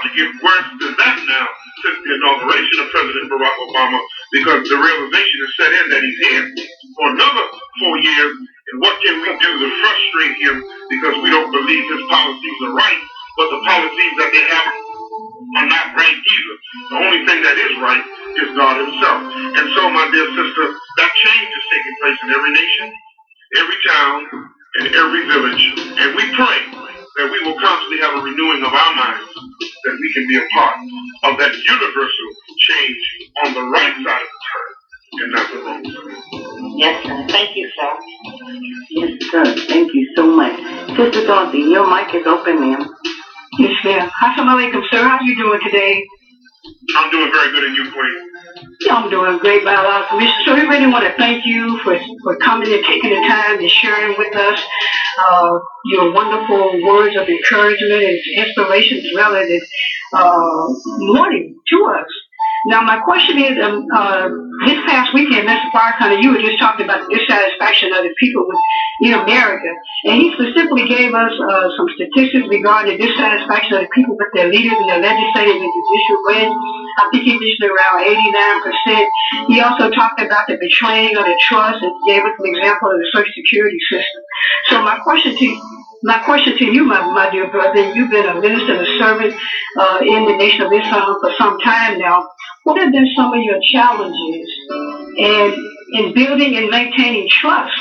about 0.00 0.08
to 0.08 0.16
get 0.16 0.32
worse 0.42 0.68
than 0.80 0.94
that 0.96 1.18
now 1.28 1.46
since 1.84 1.98
the 2.04 2.12
inauguration 2.16 2.76
of 2.80 2.88
President 2.90 3.28
Barack 3.28 3.56
Obama 3.68 4.00
because 4.32 4.64
the 4.68 4.76
realization 4.76 5.38
is 5.44 5.52
set 5.56 5.72
in 5.72 5.84
that 5.92 6.00
he's 6.00 6.20
here 6.28 6.44
for 6.96 7.06
another 7.12 7.44
four 7.80 7.96
years. 8.00 8.32
And 8.72 8.76
what 8.80 8.96
can 9.04 9.20
we 9.20 9.30
do 9.36 9.50
to 9.60 9.68
frustrate 9.68 10.36
him 10.40 10.56
because 10.88 11.14
we 11.20 11.30
don't 11.30 11.52
believe 11.52 11.84
his 11.84 12.04
policies 12.08 12.58
are 12.64 12.74
right, 12.74 13.02
but 13.36 13.46
the 13.50 13.60
policies 13.66 14.14
that 14.24 14.30
they 14.32 14.44
have 14.48 14.72
are 15.60 15.68
not 15.68 15.86
right 15.96 16.16
either. 16.16 16.54
The 16.90 16.96
only 16.96 17.20
thing 17.26 17.40
that 17.42 17.56
is 17.58 17.74
right 17.82 18.04
is 18.40 18.48
God 18.56 18.76
himself. 18.80 19.20
And 19.58 19.66
so, 19.74 19.90
my 19.90 20.06
dear 20.12 20.28
sister, 20.30 20.64
that 20.70 21.10
change 21.16 21.50
is 21.50 21.64
taking 21.72 21.94
place 22.00 22.18
in 22.22 22.28
every 22.30 22.52
nation, 22.52 22.86
every 23.58 23.78
town, 23.88 24.18
and 24.80 24.86
every 24.94 25.26
village. 25.26 25.64
And 25.98 26.14
we 26.14 26.24
pray 26.36 26.79
that 27.16 27.30
we 27.30 27.38
will 27.44 27.58
constantly 27.58 27.98
have 28.00 28.18
a 28.18 28.22
renewing 28.22 28.62
of 28.62 28.72
our 28.72 28.94
minds, 28.94 29.28
that 29.34 29.96
we 30.00 30.08
can 30.14 30.28
be 30.28 30.36
a 30.38 30.46
part 30.54 30.76
of 31.24 31.38
that 31.38 31.52
universal 31.54 32.28
change 32.58 33.02
on 33.46 33.54
the 33.54 33.64
right 33.70 33.94
side 34.04 34.26
of 34.26 34.32
the 34.34 34.40
turn 34.48 34.70
and 35.22 35.32
not 35.32 35.46
the 35.52 35.58
wrong 35.64 35.82
side. 35.84 36.76
Yes, 36.76 37.04
sir. 37.04 37.26
Thank 37.28 37.56
you, 37.56 37.70
sir. 37.76 37.92
Yes, 38.90 39.10
sir. 39.30 39.44
Thank 39.68 39.94
you 39.94 40.12
so 40.16 40.26
much. 40.26 40.56
Sister 40.96 41.26
Dorothy, 41.26 41.58
your 41.58 41.88
mic 41.90 42.14
is 42.14 42.26
open, 42.26 42.60
ma'am. 42.60 42.94
Yes, 43.58 43.74
ma'am. 43.84 44.10
Assalamu 44.22 44.56
alaikum, 44.56 44.82
sir. 44.90 45.02
How 45.02 45.18
are 45.18 45.22
you 45.22 45.36
doing 45.36 45.60
today? 45.64 46.04
I'm 46.96 47.10
doing 47.10 47.30
very 47.32 47.52
good 47.52 47.64
in 47.64 47.90
Queen. 47.90 48.30
I'm 48.90 49.10
doing 49.10 49.38
great 49.38 49.64
by 49.64 49.74
Allah's. 49.74 50.30
So 50.44 50.54
we 50.54 50.62
really 50.62 50.86
want 50.86 51.04
to 51.04 51.14
thank 51.16 51.44
you 51.46 51.78
for, 51.78 51.98
for 52.22 52.36
coming 52.36 52.72
and 52.72 52.84
taking 52.84 53.10
the 53.10 53.26
time 53.28 53.58
and 53.58 53.70
sharing 53.70 54.16
with 54.18 54.34
us 54.34 54.60
uh, 55.18 55.58
your 55.86 56.12
wonderful 56.12 56.82
words 56.84 57.16
of 57.16 57.28
encouragement 57.28 58.02
and 58.02 58.18
inspiration 58.36 58.98
as 58.98 59.12
well 59.14 59.36
as 59.36 59.62
uh, 60.12 60.66
warning 60.98 61.56
to 61.68 61.84
us. 61.84 62.06
Now, 62.66 62.82
my 62.82 63.00
question 63.00 63.38
is, 63.38 63.56
um, 63.62 63.86
uh, 63.88 64.28
this 64.66 64.76
past 64.84 65.14
weekend, 65.14 65.48
Mr. 65.48 65.72
Farrakhan, 65.72 66.22
you 66.22 66.32
were 66.32 66.42
just 66.42 66.58
talking 66.58 66.84
about 66.84 67.08
the 67.08 67.16
dissatisfaction 67.16 67.92
of 67.96 68.04
the 68.04 68.12
people 68.20 68.44
with, 68.44 68.60
in 69.00 69.14
America, 69.16 69.70
and 70.04 70.20
he 70.20 70.28
specifically 70.36 70.84
gave 70.84 71.14
us 71.14 71.32
uh, 71.32 71.68
some 71.76 71.88
statistics 71.96 72.44
regarding 72.52 72.98
the 72.98 73.00
dissatisfaction 73.00 73.80
of 73.80 73.88
the 73.88 73.92
people 73.96 74.12
with 74.12 74.28
their 74.36 74.52
leaders 74.52 74.76
in 74.76 74.86
the 74.92 75.00
legislative 75.00 75.56
and 75.56 75.72
judicial 75.72 76.18
branch. 76.28 76.52
I 77.00 77.08
think 77.08 77.24
he 77.24 77.32
mentioned 77.32 77.72
around 77.72 77.96
89%. 78.04 79.08
He 79.48 79.60
also 79.64 79.88
talked 79.96 80.20
about 80.20 80.44
the 80.44 80.60
betraying 80.60 81.16
of 81.16 81.24
the 81.24 81.40
trust 81.40 81.80
and 81.80 81.92
gave 82.04 82.20
us 82.20 82.36
an 82.36 82.46
example 82.52 82.92
of 82.92 83.00
the 83.00 83.08
Social 83.08 83.32
Security 83.40 83.80
system. 83.88 84.20
So 84.68 84.82
my 84.84 85.00
question 85.00 85.32
to 85.32 85.44
you, 85.44 85.56
my 86.02 86.18
question 86.24 86.56
to 86.56 86.64
you, 86.64 86.84
my, 86.84 87.00
my 87.12 87.30
dear 87.30 87.50
brother, 87.50 87.92
you've 87.92 88.10
been 88.10 88.28
a 88.28 88.40
minister 88.40 88.72
and 88.72 88.86
a 88.86 88.98
servant 88.98 89.34
uh, 89.76 90.00
in 90.00 90.24
the 90.24 90.36
Nation 90.36 90.62
of 90.62 90.72
Islam 90.72 91.16
for 91.20 91.32
some 91.38 91.58
time 91.60 91.98
now. 91.98 92.28
What 92.64 92.80
have 92.80 92.92
been 92.92 93.08
some 93.16 93.32
of 93.32 93.42
your 93.42 93.58
challenges 93.72 94.48
in, 95.16 95.72
in 95.92 96.14
building 96.14 96.56
and 96.56 96.68
maintaining 96.68 97.28
trust, 97.28 97.72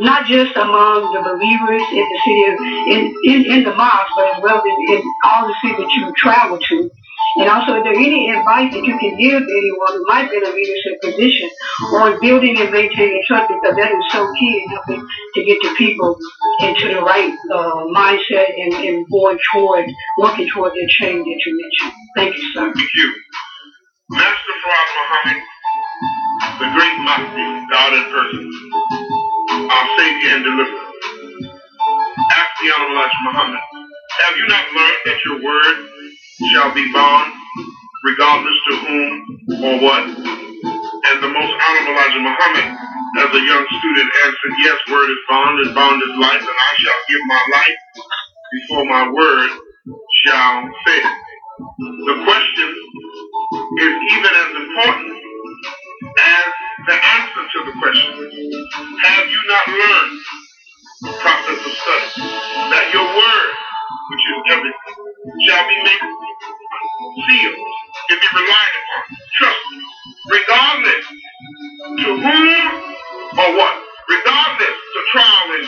not 0.00 0.26
just 0.26 0.56
among 0.56 1.12
the 1.12 1.20
believers 1.20 1.82
in 1.92 2.04
the 2.08 2.20
city 2.24 2.44
of, 2.48 2.56
in, 2.88 3.14
in, 3.24 3.52
in 3.52 3.64
the 3.64 3.74
mosque, 3.74 4.12
but 4.16 4.34
as 4.34 4.42
well 4.42 4.62
in, 4.64 4.96
in 4.96 5.02
all 5.24 5.46
the 5.46 5.54
cities 5.62 5.78
that 5.78 5.90
you 5.92 6.12
travel 6.16 6.58
to? 6.58 6.90
And 7.36 7.48
also, 7.48 7.76
is 7.76 7.84
there 7.84 7.94
any 7.94 8.30
advice 8.30 8.72
that 8.72 8.84
you 8.84 8.98
can 8.98 9.16
give 9.16 9.40
anyone 9.40 9.92
who 9.92 10.04
might 10.06 10.30
be 10.30 10.36
in 10.36 10.44
a 10.44 10.52
leadership 10.52 11.00
position 11.00 11.48
on 11.92 12.20
building 12.20 12.58
and 12.60 12.70
maintaining 12.70 13.22
trust? 13.26 13.48
Because 13.48 13.76
that 13.76 13.92
is 13.92 14.04
so 14.12 14.30
key 14.38 14.64
in 14.64 14.70
helping 14.70 15.06
to 15.34 15.44
get 15.44 15.58
the 15.62 15.74
people 15.76 16.18
into 16.60 16.88
the 16.88 17.00
right 17.00 17.32
uh, 17.52 17.84
mindset 17.88 18.52
and, 18.52 18.74
and 18.84 19.06
going 19.10 19.38
toward, 19.52 19.86
working 20.18 20.48
toward 20.52 20.72
the 20.72 20.86
change 20.88 21.24
that 21.24 21.40
you 21.46 21.56
mentioned. 21.56 22.00
Thank 22.16 22.36
you, 22.36 22.52
sir. 22.52 22.72
Thank 22.74 22.90
you. 22.94 23.14
Master 24.12 24.56
Farad 24.64 24.90
Muhammad, 25.00 25.42
the 26.60 26.68
great 26.76 26.96
Mahdi, 27.00 27.46
God 27.70 27.92
in 27.94 28.04
person, 28.12 28.44
our 29.56 29.86
Savior 29.98 30.30
and 30.36 30.44
Deliverer. 30.44 30.86
Ask 32.18 32.50
the 32.62 32.72
Honorable 32.74 33.10
Muhammad, 33.24 33.60
have 33.60 34.36
you 34.38 34.46
not 34.48 34.66
learned 34.72 35.00
that 35.06 35.18
your 35.26 35.38
word 35.42 35.76
shall 36.52 36.74
be 36.74 36.92
bound 36.92 37.32
regardless 38.04 38.58
to 38.70 38.76
whom 38.76 39.64
or 39.64 39.80
what? 39.82 40.04
And 40.90 41.18
the 41.22 41.28
most 41.32 41.54
honorable 41.54 41.94
Elijah 41.96 42.20
Muhammad, 42.20 42.66
as 43.20 43.30
a 43.34 43.42
young 43.44 43.66
student, 43.80 44.10
answered, 44.26 44.54
Yes, 44.64 44.78
word 44.92 45.10
is 45.10 45.22
bond, 45.28 45.60
and 45.66 45.74
bond 45.74 46.02
is 46.02 46.16
life, 46.18 46.42
and 46.42 46.58
I 46.58 46.72
shall 46.80 47.00
give 47.08 47.20
my 47.26 47.42
life 47.52 47.78
before 48.52 48.84
my 48.86 49.10
word 49.12 49.50
shall 50.26 50.70
fail. 50.86 51.12
The 51.88 52.16
question 52.24 52.70
is 53.52 53.94
even 54.16 54.32
as 54.34 54.50
important 54.56 55.12
as 56.18 56.46
the 56.88 56.96
answer 56.96 57.42
to 57.52 57.58
the 57.66 57.74
question. 57.80 58.12
Have 59.04 59.26
you 59.28 59.40
not 59.48 59.66
learned 59.68 60.20
the 61.02 61.12
process 61.20 61.60
of 61.66 61.72
study? 61.72 62.28
That 62.72 62.90
your 62.92 63.04
word, 63.04 63.50
which 64.10 64.24
is 64.32 64.38
everything, 64.52 64.96
shall 65.48 65.68
be 65.68 65.76
made 65.84 66.04
sealed 67.28 67.60
and 68.10 68.20
be 68.20 68.28
relied 68.34 68.74
upon, 68.80 69.18
trusted, 69.36 69.80
regardless 70.30 71.04
to 72.00 72.08
whom 72.16 72.64
or 73.38 73.58
what, 73.58 73.76
regardless 74.08 74.76
to 74.94 75.00
trial 75.12 75.46
and 75.54 75.66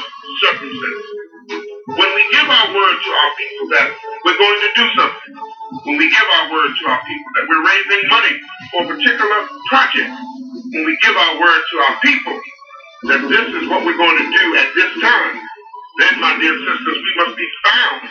people 3.36 3.66
that 3.76 3.88
we're 4.24 4.38
going 4.38 4.60
to 4.60 4.70
do 4.76 4.86
something. 4.96 5.32
When 5.84 5.96
we 5.98 6.10
give 6.10 6.28
our 6.40 6.52
word 6.52 6.70
to 6.72 6.84
our 6.90 7.02
people 7.04 7.30
that 7.36 7.44
we're 7.48 7.64
raising 7.64 8.08
money 8.08 8.34
for 8.70 8.78
a 8.84 8.86
particular 8.88 9.40
project, 9.68 10.10
when 10.72 10.84
we 10.86 10.96
give 11.02 11.16
our 11.16 11.34
word 11.40 11.62
to 11.72 11.76
our 11.88 11.96
people 12.00 12.36
that 13.10 13.20
this 13.28 13.46
is 13.62 13.68
what 13.68 13.84
we're 13.84 13.98
going 13.98 14.18
to 14.18 14.28
do 14.32 14.44
at 14.56 14.68
this 14.74 14.92
time, 15.02 15.40
then, 15.98 16.20
my 16.20 16.36
dear 16.40 16.54
sisters, 16.58 16.98
we 16.98 17.12
must 17.22 17.36
be 17.36 17.48
found 17.64 18.08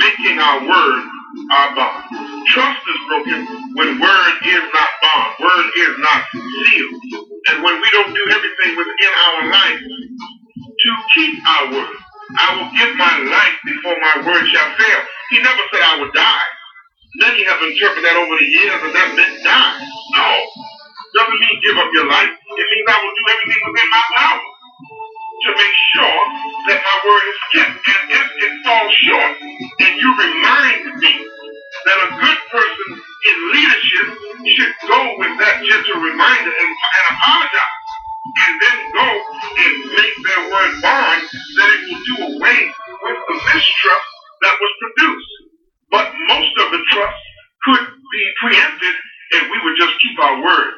making 0.00 0.38
our 0.38 0.60
word 0.68 1.02
our 1.50 1.74
bond. 1.74 2.04
Trust 2.48 2.82
is 2.86 3.00
broken 3.08 3.46
when 3.74 4.00
word 4.00 4.34
is 4.46 4.64
not 4.74 4.90
bond, 5.02 5.34
word 5.40 5.66
is 5.74 5.94
not 5.98 6.20
sealed. 6.30 7.02
And 7.50 7.64
when 7.64 7.80
we 7.80 7.90
don't 7.90 8.14
do 8.14 8.24
everything 8.30 8.76
within 8.76 9.12
our 9.26 9.50
life 9.50 9.80
to 9.80 10.90
keep 11.14 11.46
our 11.46 11.72
word. 11.72 11.96
I 12.32 12.46
will 12.56 12.70
give 12.72 12.96
my 12.96 13.16
life 13.28 13.56
before 13.64 13.96
my 14.00 14.16
word 14.26 14.44
shall 14.48 14.70
fail. 14.76 15.00
He 15.30 15.38
never 15.42 15.62
said 15.72 15.82
I 15.82 16.00
would 16.00 16.12
die. 16.14 16.48
Many 17.16 17.44
have 17.44 17.62
interpreted 17.62 18.04
that 18.04 18.16
over 18.16 18.36
the 18.38 18.48
years 18.48 18.80
and 18.82 18.94
that 18.96 19.08
meant 19.16 19.44
die. 19.44 19.76
No. 20.16 20.28
Doesn't 21.14 21.40
mean 21.40 21.58
give 21.62 21.76
up 21.78 21.90
your 21.92 22.08
life. 22.08 22.30
It 22.30 22.66
means 22.72 22.86
I 22.88 22.98
will 23.02 23.14
do 23.14 23.24
everything 23.32 23.62
within 23.68 23.88
my 23.90 24.04
power 24.16 24.42
to 25.26 25.50
make 25.54 25.76
sure 25.94 26.20
that 26.70 26.78
my 26.82 26.96
word 27.06 27.24
is 27.30 27.40
kept. 27.54 27.74
And 27.78 28.04
if 28.14 28.26
it 28.42 28.52
falls 28.64 28.92
short, 29.06 29.32
and 29.42 29.92
you 30.00 30.08
remind 30.16 30.82
me 31.00 31.14
that 31.86 31.98
a 32.04 32.08
good 32.20 32.40
person 32.50 32.88
in 32.98 33.36
leadership 33.52 34.06
should 34.56 34.74
go 34.88 35.00
with 35.18 35.34
that 35.40 35.62
gentle 35.64 36.00
reminder 36.02 36.52
and, 36.52 36.70
and 36.72 37.06
apologize. 37.18 37.73
And 38.24 38.54
then 38.60 38.78
go 38.94 39.08
and 39.58 39.74
make 39.92 40.16
their 40.24 40.42
word 40.50 40.72
bond, 40.82 41.22
then 41.58 41.68
it 41.76 41.82
will 41.92 42.04
do 42.08 42.16
away 42.36 42.60
with 43.04 43.18
the 43.28 43.36
mistrust 43.36 44.10
that 44.42 44.56
was 44.60 44.72
produced. 44.80 45.32
But 45.90 46.08
most 46.28 46.54
of 46.64 46.72
the 46.72 46.82
trust 46.90 47.20
could 47.64 47.84
be 47.84 48.24
preempted 48.40 48.94
if 49.32 49.42
we 49.50 49.58
would 49.64 49.76
just 49.78 49.94
keep 50.00 50.18
our 50.20 50.42
word 50.42 50.72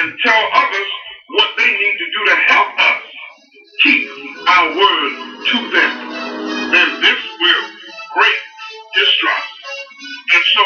and 0.00 0.14
tell 0.24 0.42
others 0.54 0.88
what 1.36 1.50
they 1.58 1.68
need 1.68 1.96
to 1.98 2.08
do 2.16 2.20
to 2.32 2.36
help 2.48 2.68
us 2.78 3.02
keep 3.82 4.08
our 4.48 4.68
word 4.76 5.12
to 5.52 5.58
them, 5.72 5.92
then 6.72 7.00
this 7.02 7.20
will 7.40 7.64
break 8.16 8.40
distrust. 8.96 9.52
And 10.34 10.44
so, 10.56 10.64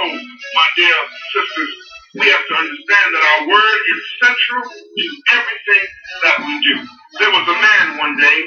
my 0.54 0.68
dear 0.76 0.98
sisters, 1.34 1.74
we 2.14 2.26
have 2.30 2.46
to 2.46 2.54
understand 2.54 3.08
that 3.14 3.24
our 3.24 3.48
word 3.48 3.80
is 3.90 4.00
central 4.22 4.62
to 4.70 5.06
everything 5.34 5.86
that 6.22 6.36
we 6.46 6.54
do. 6.62 6.76
There 7.18 7.30
was 7.30 7.46
a 7.48 7.58
man 7.58 7.98
one 7.98 8.16
day 8.18 8.38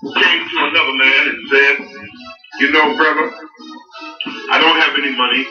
who 0.00 0.14
came 0.14 0.48
to 0.48 0.56
another 0.64 0.94
man 0.94 1.22
and 1.28 1.48
said, 1.50 1.74
You 2.60 2.72
know, 2.72 2.96
brother, 2.96 3.36
I 4.50 4.58
don't 4.60 4.80
have 4.80 4.96
any 4.96 5.16
money. 5.16 5.46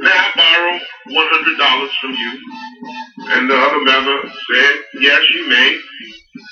May 0.00 0.10
I 0.10 0.30
borrow 0.34 0.80
$100 1.14 1.90
from 2.00 2.14
you? 2.14 2.32
And 3.30 3.50
the 3.50 3.56
other 3.56 3.84
brother 3.84 4.28
said, 4.52 4.74
Yes, 5.00 5.22
you 5.34 5.48
may. 5.48 5.78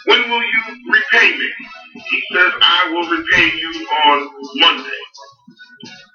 When 0.07 0.31
will 0.31 0.43
you 0.43 0.63
repay 0.93 1.37
me? 1.37 1.51
He 1.95 2.23
says, 2.33 2.53
I 2.61 2.91
will 2.93 3.09
repay 3.11 3.59
you 3.59 3.89
on 4.07 4.31
Monday. 4.57 5.01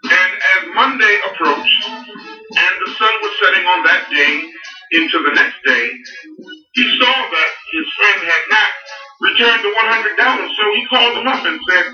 And 0.05 0.31
as 0.57 0.61
Monday 0.75 1.19
approached, 1.31 1.83
and 2.57 2.73
the 2.85 2.91
sun 2.97 3.13
was 3.21 3.33
setting 3.43 3.65
on 3.67 3.83
that 3.85 4.09
day 4.09 4.33
into 4.97 5.23
the 5.23 5.33
next 5.35 5.57
day, 5.65 5.85
he 6.73 6.83
saw 6.99 7.13
that 7.13 7.49
his 7.73 7.85
friend 7.97 8.19
had 8.25 8.43
not 8.49 8.71
returned 9.21 9.61
the 9.63 9.71
$100. 9.71 10.57
So 10.57 10.63
he 10.75 10.85
called 10.87 11.17
him 11.19 11.27
up 11.27 11.45
and 11.45 11.59
said, 11.69 11.85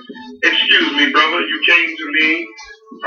Excuse 0.44 0.92
me, 0.96 1.12
brother, 1.12 1.42
you 1.42 1.60
came 1.68 1.98
to 1.98 2.08
me 2.22 2.48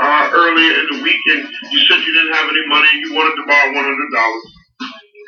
uh, 0.01 0.29
earlier 0.33 0.73
in 0.81 0.87
the 0.91 1.03
week 1.03 1.21
and 1.33 1.47
you 1.71 1.79
said 1.87 2.03
you 2.05 2.13
didn't 2.13 2.33
have 2.33 2.49
any 2.49 2.65
money 2.67 2.89
and 2.93 3.01
you 3.07 3.15
wanted 3.15 3.35
to 3.35 3.45
borrow 3.47 3.71
$100. 3.73 4.41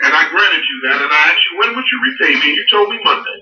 And 0.03 0.13
I 0.13 0.29
granted 0.29 0.63
you 0.67 0.77
that, 0.89 1.01
and 1.01 1.11
I 1.13 1.21
asked 1.31 1.45
you, 1.51 1.59
when 1.59 1.75
would 1.75 1.85
you 1.87 1.99
repay 2.03 2.33
me? 2.39 2.55
You 2.55 2.65
told 2.71 2.89
me 2.89 2.99
Monday. 3.03 3.39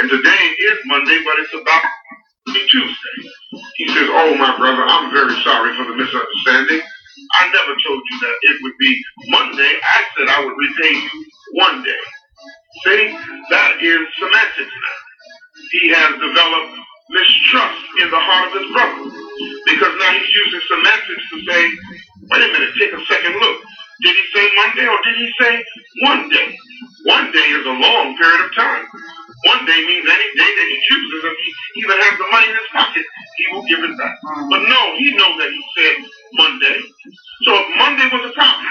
And 0.00 0.10
today 0.10 0.44
is 0.72 0.78
Monday, 0.86 1.20
but 1.24 1.38
it's 1.38 1.54
about 1.54 1.84
Tuesday. 2.46 3.18
He 3.76 3.86
says, 3.88 4.08
oh, 4.10 4.34
my 4.38 4.56
brother, 4.58 4.84
I'm 4.86 5.12
very 5.12 5.34
sorry 5.44 5.76
for 5.76 5.84
the 5.84 5.96
misunderstanding. 5.96 6.82
I 7.38 7.48
never 7.52 7.74
told 7.86 8.02
you 8.10 8.16
that 8.20 8.36
it 8.42 8.56
would 8.62 8.78
be 8.80 9.02
Monday. 9.28 9.72
I 9.82 10.00
said 10.16 10.28
I 10.28 10.44
would 10.44 10.56
repay 10.56 10.92
you 10.92 11.26
one 11.54 11.82
day. 11.84 12.02
See, 12.84 13.02
that 13.50 13.72
is 13.82 14.00
semantics 14.18 14.72
now. 14.74 14.98
He 15.70 15.88
has 15.92 16.12
developed 16.18 16.74
mistrust 17.10 17.84
in 18.00 18.08
the 18.10 18.18
heart 18.18 18.48
of 18.48 18.52
his 18.56 18.68
brother 18.72 19.04
because 19.68 19.94
now 20.00 20.12
he's 20.16 20.32
using 20.32 20.62
semantics 20.68 21.24
to 21.30 21.36
say, 21.44 21.62
wait 22.32 22.42
a 22.42 22.52
minute, 22.52 22.72
take 22.80 22.92
a 22.92 23.04
second 23.06 23.36
look. 23.38 23.58
Did 24.02 24.16
he 24.16 24.24
say 24.34 24.44
Monday 24.56 24.86
or 24.88 24.98
did 25.04 25.16
he 25.16 25.28
say 25.40 25.64
one 26.08 26.28
day? 26.30 26.58
One 27.04 27.32
day 27.32 27.46
is 27.54 27.66
a 27.66 27.76
long 27.76 28.16
period 28.16 28.46
of 28.46 28.54
time. 28.56 28.84
One 29.42 29.66
day 29.66 29.80
means 29.86 30.06
any 30.06 30.30
day 30.38 30.50
that 30.54 30.68
he 30.70 30.78
chooses. 30.86 31.20
If 31.26 31.36
he 31.42 31.50
even 31.82 31.96
has 31.98 32.14
the 32.18 32.28
money 32.30 32.46
in 32.46 32.56
his 32.56 32.70
pocket, 32.70 33.04
he 33.36 33.44
will 33.50 33.66
give 33.66 33.82
it 33.82 33.98
back. 33.98 34.14
But 34.22 34.62
no, 34.70 34.80
he 34.98 35.10
knows 35.18 35.34
that 35.38 35.50
he 35.50 35.62
said 35.74 35.96
Monday. 36.38 36.78
So 37.42 37.50
if 37.58 37.66
Monday 37.74 38.06
was 38.06 38.22
a 38.30 38.32
problem, 38.38 38.70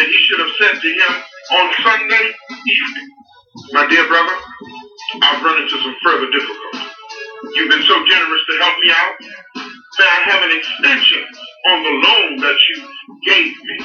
then 0.00 0.06
he 0.08 0.18
should 0.24 0.40
have 0.40 0.54
said 0.56 0.74
to 0.80 0.88
him 0.88 1.12
on 1.60 1.64
Sunday 1.84 2.24
evening, 2.32 3.08
my 3.76 3.84
dear 3.86 4.08
brother, 4.08 4.36
I've 5.20 5.44
run 5.44 5.60
into 5.60 5.76
some 5.76 5.96
further 6.04 6.30
difficulty. 6.32 6.88
You've 7.52 7.70
been 7.70 7.84
so 7.84 7.96
generous 8.08 8.42
to 8.48 8.54
help 8.64 8.76
me 8.80 8.90
out. 8.96 9.14
May 9.98 10.08
I 10.08 10.20
have 10.32 10.42
an 10.42 10.52
extension 10.56 11.22
on 11.68 11.82
the 11.84 11.94
loan 12.00 12.30
that 12.40 12.56
you 12.56 12.76
gave 13.28 13.52
me? 13.52 13.76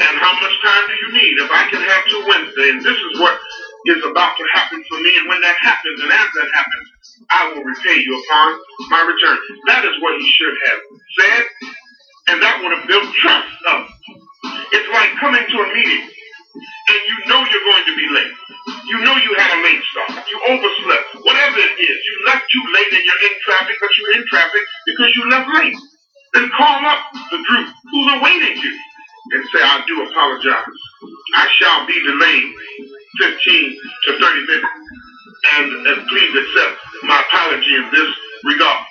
And 0.00 0.18
how 0.18 0.32
much 0.40 0.54
time 0.64 0.84
do 0.88 0.94
you 0.94 1.12
need? 1.12 1.34
If 1.38 1.50
I 1.50 1.68
can 1.70 1.82
have 1.82 2.02
till 2.08 2.26
Wednesday, 2.26 2.70
and 2.70 2.80
this 2.82 2.96
is 2.96 3.20
what 3.20 3.38
is 3.86 4.02
about 4.04 4.36
to 4.38 4.44
happen 4.54 4.84
for 4.88 5.00
me, 5.00 5.12
and 5.18 5.28
when 5.28 5.40
that 5.42 5.56
happens, 5.60 6.00
and 6.02 6.12
as 6.12 6.28
that 6.36 6.50
happens, 6.54 6.86
I 7.30 7.52
will 7.54 7.64
repay 7.64 8.00
you 8.02 8.12
upon 8.22 8.60
my 8.90 9.02
return. 9.06 9.38
That 9.68 9.84
is 9.86 9.94
what 10.02 10.20
he 10.20 10.28
should 10.30 10.56
have 10.66 10.80
said, 11.20 11.42
and 12.28 12.42
that 12.42 12.60
would 12.62 12.72
have 12.78 12.88
built 12.88 13.08
trust 13.22 13.48
up. 13.68 13.88
It's 14.72 14.90
like 14.92 15.10
coming 15.20 15.42
to 15.46 15.56
a 15.62 15.68
meeting, 15.74 16.04
and 16.74 17.00
you 17.08 17.16
know 17.28 17.40
you're 17.44 17.66
going 17.68 17.86
to 17.86 17.96
be 17.96 18.08
late. 18.14 18.34
You 18.86 19.00
know 19.04 19.16
you 19.16 19.32
had 19.38 19.50
a 19.58 19.60
late 19.64 19.82
start. 19.92 20.26
You 20.28 20.38
overslept. 20.48 21.24
Whatever 21.24 21.58
it 21.58 21.74
is, 21.80 21.98
you 22.04 22.14
left 22.26 22.44
too 22.52 22.64
late 22.74 22.92
and 22.94 23.04
you're 23.04 23.22
in 23.30 23.36
traffic, 23.44 23.76
but 23.80 23.90
you're 23.98 24.14
in 24.20 24.24
traffic 24.28 24.62
because 24.86 25.10
you 25.16 25.28
left 25.30 25.48
late. 25.54 25.76
Then 26.34 26.50
call 26.56 26.80
up 26.86 27.00
the 27.32 27.38
group 27.42 27.68
who's 27.90 28.08
awaiting 28.20 28.58
you 28.62 28.72
and 29.32 29.44
say, 29.54 29.60
I 29.62 29.84
do 29.88 30.02
apologize. 30.08 30.78
I 31.36 31.48
shall 31.58 31.86
be 31.86 31.94
delayed 32.06 32.54
15 33.20 33.80
to 34.06 34.18
30 34.20 34.46
minutes. 34.46 34.66
And, 35.56 35.86
and 35.86 36.08
please 36.08 36.32
accept 36.36 36.80
my 37.04 37.22
apology 37.28 37.74
in 37.76 37.90
this 37.92 38.10
regard. 38.44 38.83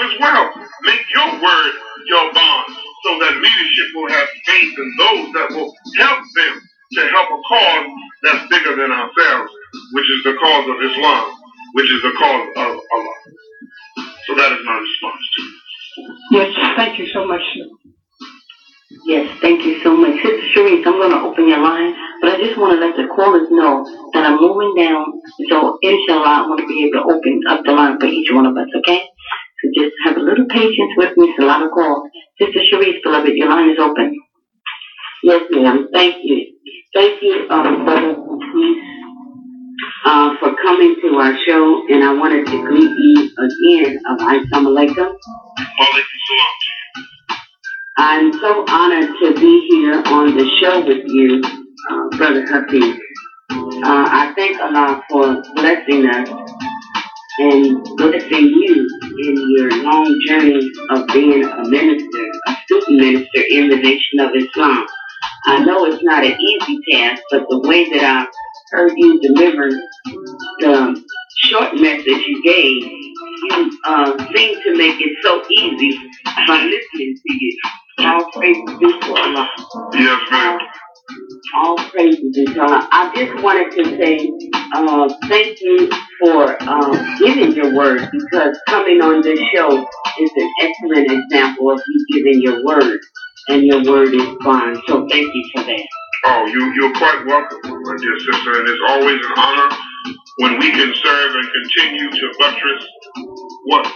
As 0.00 0.12
well. 0.20 0.50
Make 0.82 1.04
your 1.14 1.30
word 1.42 1.72
your 2.06 2.32
bond 2.34 2.68
so 3.04 3.18
that 3.20 3.34
leadership 3.36 3.88
will 3.94 4.10
have 4.10 4.28
faith 4.46 4.74
in 4.78 4.88
those 4.98 5.26
that 5.34 5.48
will 5.52 5.74
help 5.98 6.20
them 6.36 6.54
to 6.94 7.00
help 7.08 7.28
a 7.30 7.40
cause 7.48 7.86
that's 8.24 8.48
bigger 8.48 8.76
than 8.76 8.92
ourselves, 8.92 9.52
which 9.92 10.06
is 10.10 10.24
the 10.24 10.34
cause 10.40 10.66
of 10.68 10.76
Islam, 10.82 11.39
thank 95.20 95.34
you 95.34 95.44
for 95.54 95.64
that. 95.64 95.86
Oh, 96.26 96.46
you, 96.46 96.72
you're 96.74 96.94
quite 96.94 97.24
welcome, 97.26 97.60
my 97.64 97.96
dear 97.96 98.18
sister, 98.20 98.60
and 98.60 98.68
it's 98.68 98.84
always 98.88 99.20
an 99.20 99.32
honor 99.36 99.76
when 100.38 100.58
we 100.58 100.70
can 100.70 100.92
serve 100.94 101.34
and 101.36 101.48
continue 101.52 102.10
to 102.10 102.32
buttress 102.38 102.84
what 103.64 103.92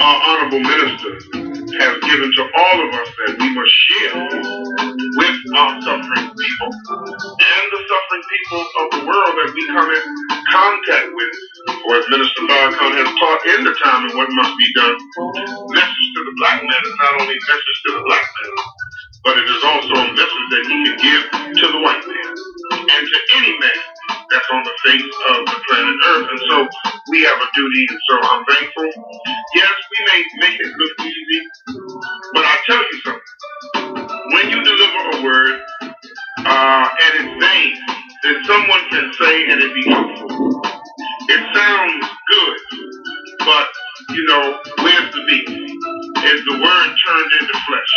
our 0.00 0.18
honorable 0.22 0.60
minister 0.60 1.12
has 1.78 1.94
given 2.06 2.30
to 2.30 2.42
all 2.54 2.78
of 2.86 2.94
us 2.94 3.10
that 3.26 3.34
we 3.38 3.48
must 3.54 3.74
share 3.90 4.14
with 5.18 5.36
our 5.58 5.72
suffering 5.82 6.30
people 6.30 6.70
and 6.70 7.64
the 7.74 7.80
suffering 7.90 8.24
people 8.30 8.62
of 8.62 8.86
the 8.94 9.02
world 9.06 9.34
that 9.42 9.50
we 9.54 9.62
come 9.74 9.90
in 9.90 10.04
contact 10.50 11.08
with. 11.14 11.32
For 11.82 11.98
as 11.98 12.06
Minister 12.10 12.42
Farrakhan 12.46 12.92
has 13.02 13.10
taught 13.18 13.42
in 13.58 13.60
the 13.64 13.74
time 13.82 14.06
and 14.06 14.14
what 14.14 14.28
must 14.30 14.54
be 14.58 14.68
done, 14.74 14.96
message 15.74 16.08
to 16.14 16.20
the 16.30 16.34
black 16.38 16.62
man 16.62 16.82
is 16.86 16.94
not 16.98 17.20
only 17.22 17.34
message 17.34 17.78
to 17.86 17.90
the 17.98 18.02
black 18.06 18.22
man, 18.22 18.50
but 19.24 19.38
it 19.38 19.46
is 19.48 19.62
also 19.64 19.94
a 19.94 20.08
message 20.14 20.48
that 20.50 20.64
he 20.68 20.76
can 20.84 20.96
give 20.98 21.24
to 21.62 21.66
the 21.72 21.80
white 21.80 22.04
man 22.06 22.30
and 22.90 23.02
to 23.08 23.18
any 23.36 23.54
man 23.58 23.80
that's 24.30 24.48
on 24.52 24.64
the 24.64 24.76
face 24.84 25.12
of 25.30 25.38
the 25.46 25.58
planet 25.68 25.96
Earth. 26.08 26.28
And 26.30 26.40
so 26.50 26.56
we 27.10 27.22
have 27.24 27.38
a 27.38 27.48
duty, 27.54 27.86
and 27.90 28.00
so 28.10 28.14
I'm 28.22 28.44
thankful. 28.46 28.88
Yes, 29.54 29.74
we 29.92 29.98
may 30.06 30.20
make 30.48 30.60
it 30.60 30.72
look 30.78 30.94
easy, 31.06 31.40
but 32.34 32.44
I 32.44 32.56
tell 32.66 32.78
you 32.82 33.00
something. 33.04 33.22
When 34.34 34.50
you 34.50 34.64
deliver 34.64 35.18
a 35.18 35.24
word 35.24 35.62
uh, 36.38 36.88
and 37.04 37.12
it's 37.20 37.46
vain, 37.46 37.74
then 38.24 38.44
someone 38.46 38.82
can 38.90 39.12
say 39.20 39.46
and 39.50 39.62
it 39.62 39.74
be 39.74 39.84
truthful. 39.84 40.62
It 41.28 41.56
sounds 41.56 42.06
good, 42.32 42.58
but 43.40 43.68
you 44.14 44.24
know, 44.26 44.60
where's 44.84 45.10
the 45.14 45.22
meat? 45.24 45.48
Is 45.48 46.40
the 46.46 46.56
word 46.60 46.90
turned 47.06 47.32
into 47.40 47.56
flesh? 47.66 47.92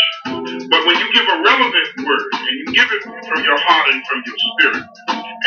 But 0.71 0.82
when 0.88 0.97
you 0.99 1.08
give 1.13 1.28
a 1.28 1.38
relevant 1.43 1.89
word 2.06 2.28
and 2.34 2.54
you 2.60 2.65
give 2.73 2.89
it 2.91 3.04
from 3.04 3.41
your 3.43 3.60
heart 3.60 3.88
and 3.93 4.01
from 4.08 4.19
your 4.25 4.38
spirit, 4.38 4.84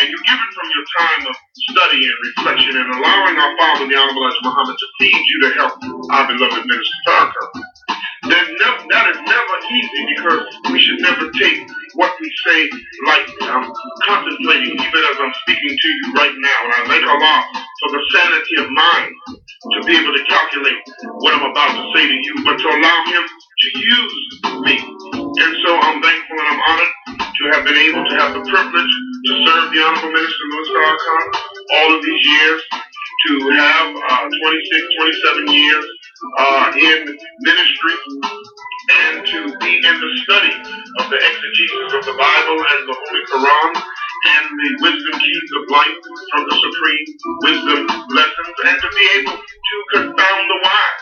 and 0.00 0.07
you 0.09 0.18
give 0.26 0.40
it 0.40 0.52
from 0.54 0.68
your 0.74 0.87
time 1.00 1.22
of 1.28 1.37
study 1.72 2.00
and 2.04 2.18
reflection 2.37 2.74
and 2.76 2.88
allowing 2.94 3.37
our 3.38 3.52
Father, 3.59 3.88
the 3.88 3.96
Honorable 3.96 4.22
Elijah 4.24 4.44
Muhammad, 4.44 4.76
to 4.78 4.88
feed 5.00 5.16
you 5.16 5.38
to 5.48 5.50
help 5.57 5.74
our 6.12 6.26
beloved 6.28 6.64
minister 6.66 6.98
Farrakhan, 7.09 7.50
then 8.28 8.46
that 8.90 9.07
is 9.12 9.18
never 9.24 9.57
easy 9.72 10.02
because 10.16 10.42
we 10.72 10.81
should 10.81 11.00
never 11.00 11.31
take 11.33 11.61
what 11.94 12.12
we 12.20 12.29
say 12.46 12.70
lightly. 13.07 13.48
I'm 13.48 13.66
contemplating 14.07 14.74
even 14.74 15.03
as 15.12 15.16
I'm 15.20 15.35
speaking 15.46 15.72
to 15.72 15.88
you 15.88 16.07
right 16.14 16.35
now, 16.37 16.59
and 16.64 16.72
I 16.74 16.81
thank 16.88 17.05
Allah 17.07 17.38
for 17.55 17.88
the 17.92 18.03
sanity 18.12 18.55
of 18.64 18.68
mind 18.70 19.12
to 19.72 19.79
be 19.87 19.94
able 19.96 20.12
to 20.12 20.24
calculate 20.29 20.79
what 21.22 21.35
I'm 21.35 21.51
about 21.51 21.72
to 21.77 21.85
say 21.94 22.05
to 22.09 22.18
you, 22.18 22.35
but 22.44 22.57
to 22.59 22.68
allow 22.68 22.98
Him 23.07 23.24
to 23.24 23.68
use 23.79 24.14
me. 24.66 24.77
And 24.79 25.53
so 25.64 25.70
I'm 25.79 26.03
thankful 26.03 26.37
and 26.38 26.48
I'm 26.48 26.61
honored 26.68 26.94
to 27.22 27.42
have 27.55 27.64
been 27.64 27.79
able 27.79 28.05
to 28.05 28.14
have 28.18 28.33
the 28.35 28.42
privilege 28.44 28.94
to 29.27 29.33
serve 29.46 29.66
the 29.72 29.81
Honorable 29.83 30.12
Minister 30.12 30.44
Louis 30.53 30.68
Farrakhan 30.74 31.24
all 31.74 31.90
of 31.96 32.01
these 32.05 32.24
years, 32.27 32.61
to 33.27 33.33
have 33.51 33.88
uh, 33.94 34.24
26, 34.31 34.87
27 34.98 35.48
years 35.53 35.85
uh, 36.38 36.72
in 36.76 37.18
ministry, 37.40 37.96
and 38.90 39.26
to 39.26 39.59
be 39.59 39.72
in 39.78 39.96
the 40.00 40.12
study 40.24 40.54
of 41.00 41.11
the 41.11 41.18
exegesis 41.18 41.90
of 41.94 42.02
the 42.07 42.16
Bible 42.18 42.59
and 42.61 42.81
the 42.88 42.96
Holy 42.96 43.24
Quran 43.33 43.72
and 43.76 44.46
the 44.50 44.70
wisdom 44.83 45.20
keys 45.20 45.50
of 45.59 45.70
life 45.70 45.98
from 46.33 46.42
the 46.50 46.57
supreme 46.57 47.07
wisdom 47.44 47.81
lessons, 48.14 48.57
and 48.66 48.78
to 48.83 48.88
be 48.94 49.07
able 49.20 49.38
to 49.38 49.76
confound 49.94 50.44
the 50.50 50.61
wise 50.64 50.92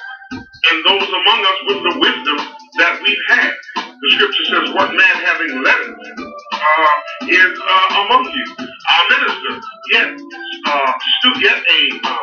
and 0.70 0.84
those 0.86 1.08
among 1.08 1.40
us 1.44 1.58
with 1.68 1.80
the 1.84 1.94
wisdom 2.00 2.38
that 2.78 3.00
we've 3.02 3.24
had. 3.28 3.52
The 3.76 4.10
scripture 4.16 4.46
says, 4.46 4.74
What 4.74 4.92
man 4.94 5.16
having 5.24 5.62
letters 5.62 5.96
uh, 6.52 7.28
is 7.28 7.52
uh, 7.60 8.04
among 8.06 8.24
you? 8.30 8.46
Our 8.60 9.04
minister, 9.10 9.52
yet, 9.92 10.08
uh, 10.66 10.92
stu- 11.20 11.40
yet 11.40 11.58
a, 11.58 11.80
uh, 12.04 12.18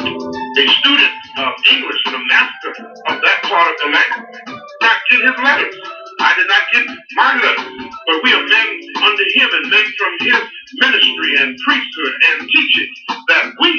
a 0.00 0.64
student 0.80 1.14
of 1.38 1.52
English 1.72 2.00
and 2.06 2.16
a 2.16 2.24
master 2.26 2.70
of 3.08 3.16
that 3.22 3.40
part 3.44 3.68
of 3.72 3.76
the 3.80 3.88
language, 3.92 4.40
not 4.82 4.98
get 5.10 5.20
his 5.24 5.38
letters. 5.44 5.76
I 6.20 6.34
did 6.36 6.48
not 6.48 6.64
get 6.72 6.84
my 7.16 7.32
letters, 7.36 7.90
but 8.06 8.16
we 8.24 8.32
are 8.34 8.44
men 8.46 8.68
under 9.02 9.26
him 9.36 9.48
and 9.52 9.70
men 9.70 9.86
from 9.98 10.12
his 10.20 10.40
ministry 10.80 11.32
and 11.40 11.56
priesthood 11.66 12.14
and 12.30 12.48
teaching 12.48 12.90
that 13.28 13.52
we 13.60 13.72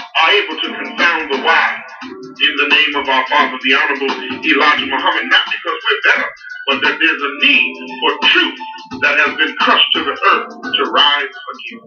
are 0.00 0.30
able 0.30 0.56
to 0.60 0.68
confound 0.74 1.32
the 1.32 1.40
wise 1.44 1.82
in 2.04 2.52
the 2.58 2.68
name 2.68 2.94
of 2.96 3.08
our 3.08 3.26
Father, 3.28 3.58
the 3.62 3.74
Honorable 3.74 4.12
Elijah 4.44 4.86
Muhammad, 4.86 5.26
not 5.30 5.46
because 5.50 5.78
we're 5.84 6.02
better, 6.12 6.28
but 6.68 6.78
that 6.82 6.96
there's 7.00 7.22
a 7.22 7.32
need 7.46 7.74
for 8.00 8.12
truth 8.28 8.58
that 9.02 9.16
has 9.18 9.36
been 9.38 9.54
crushed 9.58 9.90
to 9.94 10.00
the 10.04 10.12
earth 10.12 10.48
to 10.50 10.82
rise 10.90 11.32
again. 11.32 11.82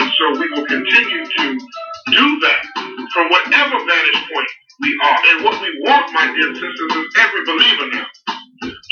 And 0.00 0.12
so 0.18 0.40
we 0.40 0.50
will 0.50 0.66
continue 0.66 1.24
to 1.26 1.58
do 2.12 2.40
that 2.40 2.62
from 3.14 3.30
whatever 3.30 3.76
vantage 3.78 4.22
point 4.32 4.50
we 4.80 4.90
are. 5.04 5.18
And 5.32 5.44
what 5.44 5.62
we 5.62 5.70
want, 5.84 6.12
my 6.12 6.26
dear 6.34 6.54
sisters, 6.54 6.92
is 6.96 7.14
every 7.20 7.44
believer 7.46 7.88
now 7.92 8.06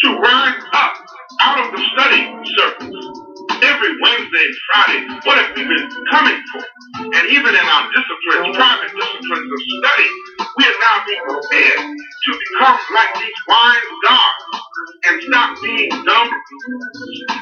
to 0.05 0.09
rise 0.19 0.63
up 0.75 0.95
out 1.43 1.67
of 1.67 1.73
the 1.73 1.83
study 1.95 2.35
circles 2.59 3.22
every 3.63 3.95
Wednesday 4.03 4.45
and 4.47 4.57
Friday. 4.67 5.01
What 5.25 5.39
have 5.39 5.57
we 5.57 5.63
been 5.63 5.87
coming 6.11 6.41
for? 6.53 6.65
And 7.15 7.25
even 7.31 7.53
in 7.55 7.67
our 7.67 7.85
disciplines, 7.95 8.57
private 8.57 8.91
disciplines 8.91 9.49
of 9.49 9.61
study, 9.79 10.11
we 10.59 10.63
are 10.67 10.79
now 10.83 10.97
being 11.07 11.25
prepared 11.25 11.79
to 11.79 12.31
become 12.35 12.79
like 12.95 13.13
these 13.23 13.41
wise 13.47 13.91
gods 14.03 14.43
and 15.07 15.23
stop 15.23 15.51
being 15.63 15.91
dumb 15.91 16.31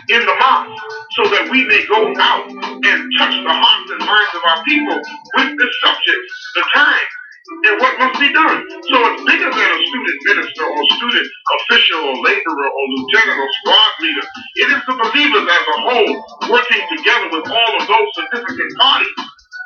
in 0.09 0.21
the 0.25 0.37
mosque 0.41 0.81
so 1.17 1.23
that 1.33 1.49
we 1.51 1.65
may 1.67 1.85
go 1.89 2.13
out 2.21 2.49
and 2.49 2.99
touch 3.19 3.37
the 3.41 3.55
hearts 3.55 3.91
and 3.91 4.01
minds 4.01 4.33
of 4.37 4.43
our 4.45 4.61
people 4.65 4.97
with 5.37 5.51
this 5.59 5.75
subject, 5.85 6.23
the 6.55 6.65
time 6.75 7.09
and 7.51 7.77
what 7.83 7.99
must 7.99 8.17
be 8.21 8.31
done. 8.33 8.59
So 8.89 8.97
it's 9.11 9.23
bigger 9.27 9.51
than 9.51 9.69
a 9.75 9.81
student 9.83 10.19
minister 10.31 10.65
or 10.65 10.83
student 10.97 11.27
official 11.61 12.01
or 12.07 12.17
laborer 12.23 12.69
or 12.71 12.85
lieutenant 12.95 13.39
or 13.39 13.51
squad 13.63 13.93
leader. 14.01 14.27
It 14.57 14.69
is 14.71 14.83
the 14.87 14.95
believers 14.97 15.47
as 15.51 15.65
a 15.67 15.79
whole 15.83 16.15
working 16.51 16.83
together 16.95 17.29
with 17.35 17.47
all 17.51 17.73
of 17.81 17.85
those 17.89 18.09
significant 18.15 18.71
parties. 18.79 19.17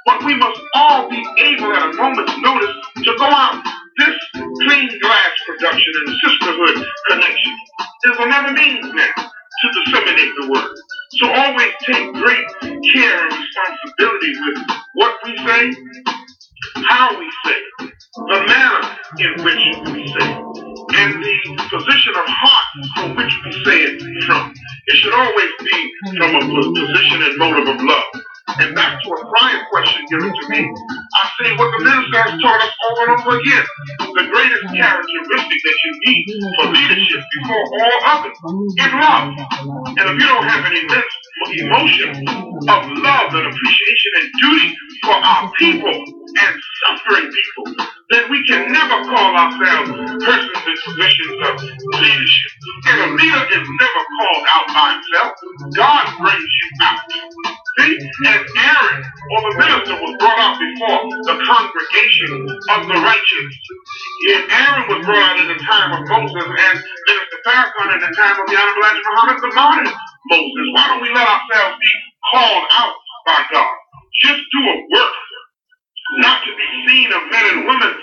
But 0.07 0.25
we 0.25 0.37
must 0.37 0.61
all 0.75 1.09
be 1.09 1.21
able 1.21 1.73
at 1.73 1.91
a 1.91 1.93
moment's 1.97 2.37
notice 2.41 2.75
to 3.05 3.13
go 3.17 3.29
out. 3.29 3.63
This 3.97 4.17
clean 4.35 4.91
glass 5.01 5.33
production 5.47 5.93
and 6.07 6.17
sisterhood 6.25 6.87
connection 7.09 7.55
is 8.05 8.17
another 8.19 8.53
means 8.53 8.87
now 8.93 9.15
to 9.17 9.67
disseminate 9.85 10.33
the 10.41 10.49
word. 10.51 10.75
So 11.21 11.31
always 11.31 11.73
take 11.87 12.13
great 12.15 12.47
care 12.93 13.19
and 13.23 13.33
responsibility 13.33 14.33
with 14.41 14.59
what 14.95 15.15
we 15.25 15.37
say, 15.39 15.73
how 16.75 17.19
we 17.19 17.31
say 17.45 17.53
it, 17.53 17.93
the 18.15 18.45
manner 18.47 18.99
in 19.19 19.45
which 19.45 19.95
we 19.95 20.07
say 20.09 20.27
it, 20.31 20.45
and 20.97 21.25
the 21.25 21.37
position 21.71 22.15
of 22.17 22.27
heart 22.27 22.69
from 22.97 23.17
which 23.17 23.35
we 23.45 23.53
say 23.65 23.79
it 23.83 24.25
from. 24.25 24.55
It 24.87 24.97
should 24.97 25.15
always 25.15 25.53
be 25.61 25.93
from 26.19 26.35
a 26.37 26.41
position 26.41 27.23
and 27.23 27.39
motive 27.39 27.69
of 27.69 27.83
love. 27.83 28.23
And 28.59 28.75
back 28.75 29.03
to 29.03 29.11
a 29.11 29.31
prior 29.31 29.67
question 29.71 30.05
given 30.11 30.33
to 30.33 30.49
me, 30.49 30.71
I 31.15 31.31
say 31.39 31.51
what 31.57 31.71
the 31.71 31.85
minister 31.85 32.19
has 32.27 32.35
taught 32.43 32.61
us 32.63 32.75
over 32.91 33.03
and 33.07 33.21
over 33.21 33.39
again. 33.39 33.67
The 34.03 34.25
greatest 34.35 34.65
characteristic 34.75 35.59
that 35.63 35.77
you 35.85 35.93
need 36.07 36.25
for 36.59 36.67
leadership 36.75 37.23
before 37.23 37.65
all 37.79 37.99
others 38.19 38.37
is 38.79 38.93
love. 38.99 39.27
And 39.95 40.05
if 40.11 40.17
you 40.19 40.27
don't 40.27 40.49
have 40.49 40.65
an 40.67 40.75
immense 40.75 41.15
emotion 41.55 42.11
of 42.67 42.81
love 42.99 43.31
and 43.35 43.47
appreciation 43.47 44.11
and 44.21 44.29
duty 44.43 44.69
for 45.05 45.15
our 45.15 45.53
people 45.59 45.95
and 45.95 46.53
suffering 46.83 47.31
people, 47.31 47.87
then 48.11 48.31
we 48.31 48.45
can 48.47 48.73
never 48.73 49.05
call 49.09 49.31
ourselves 49.35 49.91
persons 50.25 50.63
in 50.67 50.77
positions 50.85 51.39
of 51.47 51.55
leadership. 52.03 52.53
And 52.87 52.97
a 53.01 53.09
leader 53.15 53.45
is 53.55 53.67
never 53.81 54.01
called 54.19 54.45
out 54.51 54.67
by 54.69 54.89
himself. 54.99 55.33
God 55.77 56.05
brings 56.21 56.51
you 56.59 56.69
out. 56.83 57.01
See? 57.79 57.99
And 58.27 58.47
Aaron, 58.59 59.03
or 59.03 59.41
the 59.51 59.53
minister, 59.59 59.95
was 59.99 60.17
brought 60.19 60.39
out 60.39 60.59
before 60.59 61.04
the 61.11 61.37
congregation 61.47 62.33
of 62.71 62.81
the 62.89 62.99
righteous. 63.01 63.53
And 64.35 64.45
Aaron 64.53 64.85
was 64.89 65.01
brought 65.07 65.37
in 65.41 65.49
the 65.49 65.61
time 65.65 65.93
of 65.97 66.03
Moses, 66.09 66.45
and 66.47 66.77
Minister 66.81 67.39
Farrakhan 67.47 67.95
in 67.97 68.01
the 68.05 68.13
time 68.17 68.37
of 68.41 68.47
the 68.49 68.57
Honorable 68.57 68.83
Muhammad, 69.15 69.39
the 69.43 69.53
modern 69.55 69.87
Moses. 70.31 70.67
Why 70.75 70.85
don't 70.89 71.03
we 71.03 71.11
let 71.15 71.29
ourselves 71.29 71.77
be 71.81 71.93
called 72.33 72.67
out 72.73 72.95
by 73.27 73.41
God? 73.53 73.75
Just 74.23 74.43
do 74.53 74.61
a 74.65 74.77
work, 74.97 75.15
not 76.21 76.43
to 76.45 76.51
be 76.57 76.69
seen 76.89 77.13
of 77.13 77.23
men 77.31 77.47
and 77.55 77.63
women, 77.69 77.94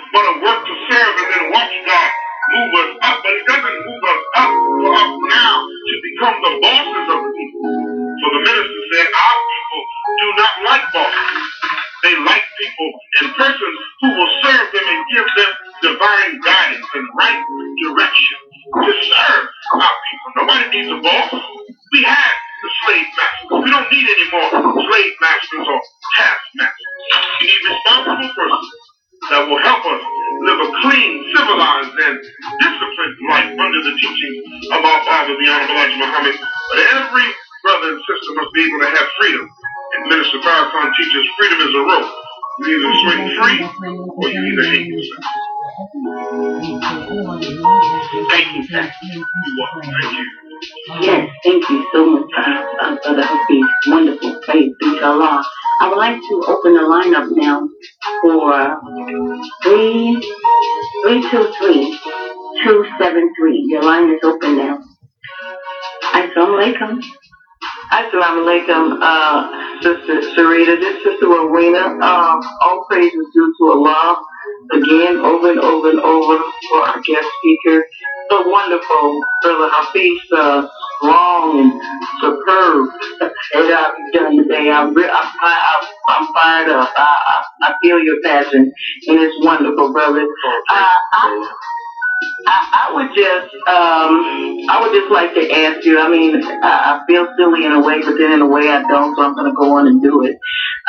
I 96.01 96.09
mean, 96.09 96.41
I, 96.43 97.01
I 97.01 97.01
feel 97.07 97.27
silly 97.37 97.65
in 97.65 97.71
a 97.71 97.81
way, 97.81 98.01
but 98.01 98.17
then 98.17 98.31
in 98.33 98.41
a 98.41 98.47
way 98.47 98.69
I 98.69 98.81
don't. 98.87 99.15
So 99.15 99.23
I'm 99.23 99.35
going 99.35 99.49
to 99.51 99.55
go 99.55 99.77
on 99.77 99.87
and 99.87 100.01
do 100.01 100.23
it. 100.23 100.37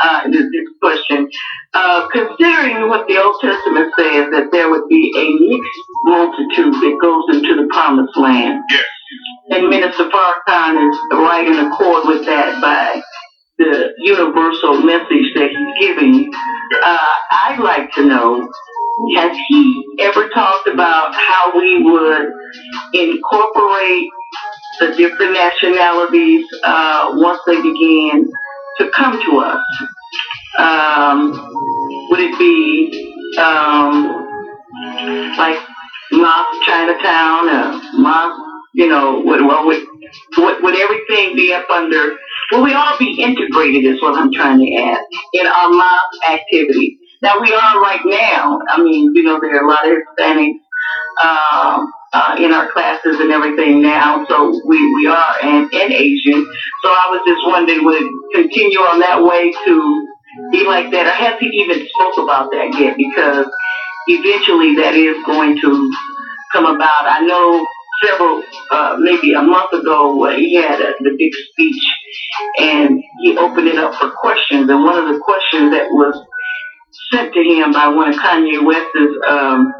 Uh, 0.02 0.24
this, 0.30 0.42
this 0.50 0.68
question, 0.80 1.28
uh, 1.74 2.08
considering 2.12 2.88
what 2.88 3.06
the 3.06 3.18
Old 3.22 3.36
Testament 3.40 3.92
says 3.98 4.30
that 4.32 4.48
there 4.50 4.70
would 4.70 4.88
be 4.88 5.12
a 5.16 5.26
mixed 5.38 5.80
multitude 6.04 6.74
that 6.74 6.98
goes 7.00 7.24
into 7.36 7.54
the 7.62 7.68
Promised 7.70 8.16
Land, 8.16 8.62
Yes. 8.70 8.84
and 9.50 9.68
Minister 9.68 10.08
Farrakhan 10.08 10.90
is 10.90 10.98
right 11.12 11.46
in 11.46 11.58
accord 11.66 12.06
with 12.06 12.24
that 12.26 12.60
by 12.62 13.02
the 13.58 13.92
universal 13.98 14.80
message 14.82 15.28
that 15.36 15.50
he's 15.50 15.86
giving. 15.88 16.32
Uh, 16.82 17.14
I'd 17.44 17.60
like 17.60 17.92
to 17.92 18.06
know, 18.06 18.48
has 19.16 19.36
he 19.48 19.84
ever 20.00 20.28
talked 20.30 20.66
about 20.68 21.14
how 21.14 21.52
we 21.58 21.82
would 21.84 22.32
incorporate 22.94 24.08
the 24.80 24.94
different 24.96 25.32
nationalities 25.32 26.46
uh, 26.64 27.12
once 27.14 27.40
they 27.46 27.60
begin 27.60 28.30
to 28.78 28.90
come 28.90 29.20
to 29.24 29.38
us? 29.38 29.60
Um, 30.58 31.32
would 32.10 32.20
it 32.20 32.38
be 32.38 33.38
um, 33.38 34.22
like 35.36 35.58
Mosque 36.12 36.62
Chinatown 36.66 37.48
or 37.48 37.82
you 38.74 38.88
know, 38.88 39.20
would, 39.24 39.44
well, 39.44 39.66
would, 39.66 39.86
would, 40.38 40.62
would 40.62 40.74
everything 40.74 41.36
be 41.36 41.52
up 41.52 41.68
under, 41.70 42.16
will 42.50 42.62
we 42.62 42.72
all 42.72 42.98
be 42.98 43.22
integrated 43.22 43.84
is 43.84 44.00
what 44.00 44.18
I'm 44.18 44.32
trying 44.32 44.58
to 44.60 44.74
ask 44.76 45.02
in 45.32 45.46
our 45.46 45.70
mosque 45.70 46.30
activity? 46.30 46.98
Now 47.20 47.40
we 47.40 47.52
are 47.52 47.80
right 47.80 48.00
now, 48.04 48.60
I 48.68 48.82
mean, 48.82 49.12
you 49.14 49.22
know, 49.22 49.38
there 49.40 49.56
are 49.56 49.64
a 49.64 49.68
lot 49.68 49.86
of 49.86 49.96
Hispanics, 50.18 50.60
um, 51.22 51.92
uh, 52.12 52.36
in 52.38 52.52
our 52.52 52.70
classes 52.72 53.20
and 53.20 53.32
everything 53.32 53.80
now, 53.80 54.24
so 54.28 54.60
we, 54.66 54.94
we 54.94 55.06
are, 55.06 55.34
and, 55.42 55.72
and 55.72 55.92
Asian. 55.92 56.44
So 56.84 56.90
I 56.90 57.08
was 57.10 57.22
just 57.26 57.40
wondering, 57.46 57.84
would 57.84 58.02
it 58.02 58.12
continue 58.34 58.80
on 58.80 59.00
that 59.00 59.22
way 59.22 59.52
to 59.64 60.08
be 60.50 60.64
like 60.66 60.90
that? 60.90 61.06
I 61.06 61.16
haven't 61.16 61.52
even 61.54 61.86
spoke 61.88 62.24
about 62.24 62.50
that 62.50 62.76
yet 62.78 62.96
because 62.96 63.46
eventually 64.08 64.76
that 64.76 64.94
is 64.94 65.16
going 65.24 65.60
to 65.60 65.92
come 66.52 66.66
about. 66.66 67.04
I 67.08 67.20
know 67.20 67.66
several, 68.04 68.42
uh, 68.70 68.96
maybe 68.98 69.32
a 69.32 69.42
month 69.42 69.72
ago, 69.72 70.28
he 70.36 70.54
had 70.56 70.80
a, 70.80 70.94
the 71.00 71.14
big 71.16 71.32
speech 71.52 71.82
and 72.58 73.02
he 73.20 73.38
opened 73.38 73.68
it 73.68 73.78
up 73.78 73.94
for 73.94 74.10
questions. 74.10 74.68
And 74.68 74.84
one 74.84 74.98
of 74.98 75.08
the 75.14 75.20
questions 75.20 75.70
that 75.70 75.86
was 75.90 76.14
sent 77.12 77.32
to 77.32 77.40
him 77.40 77.72
by 77.72 77.88
one 77.88 78.08
of 78.08 78.16
Kanye 78.16 78.62
West's 78.64 79.16
um, 79.28 79.72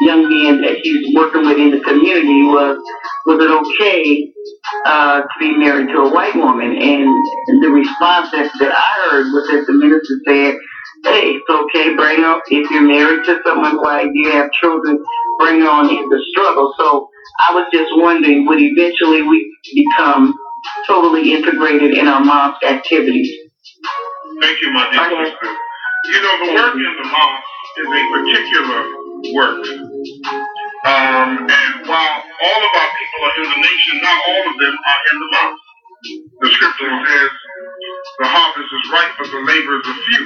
young 0.00 0.28
man 0.28 0.60
that 0.62 0.78
he's 0.82 1.14
working 1.14 1.44
with 1.46 1.58
in 1.58 1.70
the 1.70 1.80
community 1.80 2.42
was, 2.42 2.78
was 3.26 3.38
it 3.42 3.50
okay 3.50 4.32
uh, 4.86 5.20
to 5.22 5.34
be 5.40 5.56
married 5.56 5.88
to 5.88 5.98
a 5.98 6.12
white 6.12 6.34
woman? 6.34 6.76
And 6.76 7.62
the 7.62 7.70
response 7.70 8.30
that, 8.32 8.50
that 8.60 8.72
I 8.74 9.10
heard 9.10 9.32
was 9.32 9.48
that 9.50 9.64
the 9.66 9.74
minister 9.74 10.14
said, 10.26 10.54
hey, 11.04 11.36
it's 11.36 11.48
okay, 11.48 11.94
bring 11.94 12.22
her, 12.22 12.40
if 12.48 12.70
you're 12.70 12.82
married 12.82 13.24
to 13.26 13.38
someone 13.46 13.76
white, 13.76 14.08
you 14.12 14.30
have 14.32 14.50
children, 14.52 14.98
bring 15.38 15.62
on 15.62 15.90
in 15.90 16.08
the 16.08 16.20
struggle. 16.32 16.74
So 16.78 17.08
I 17.48 17.54
was 17.54 17.66
just 17.72 17.90
wondering, 17.96 18.46
would 18.46 18.60
eventually 18.60 19.22
we 19.22 19.52
become 19.74 20.34
totally 20.86 21.32
integrated 21.34 21.92
in 21.96 22.08
our 22.08 22.24
mosque 22.24 22.64
activities? 22.64 23.30
Thank 24.40 24.60
you, 24.62 24.72
my 24.72 24.90
dear 24.90 25.06
Okay. 25.06 25.30
sister. 25.30 25.50
You 26.04 26.22
know, 26.22 26.46
the 26.46 26.54
work 26.54 26.74
in 26.74 26.96
the 27.02 27.08
mosque 27.08 27.44
is 27.78 27.86
a 27.86 28.02
particular 28.12 29.03
work. 29.32 29.64
Um, 30.84 31.30
and 31.48 31.72
while 31.88 32.16
all 32.20 32.60
of 32.60 32.72
our 32.76 32.90
people 32.98 33.20
are 33.24 33.36
in 33.40 33.48
the 33.48 33.60
nation, 33.64 33.94
not 34.02 34.18
all 34.28 34.44
of 34.52 34.56
them 34.60 34.74
are 34.76 35.02
in 35.12 35.16
the 35.20 35.28
mosque. 35.32 35.68
The 36.40 36.50
scripture 36.52 36.92
says 37.08 37.30
the 38.20 38.28
harvest 38.28 38.68
is 38.68 38.84
ripe, 38.92 39.14
but 39.16 39.28
the 39.32 39.40
laborers 39.40 39.86
are 39.88 40.00
few. 40.04 40.24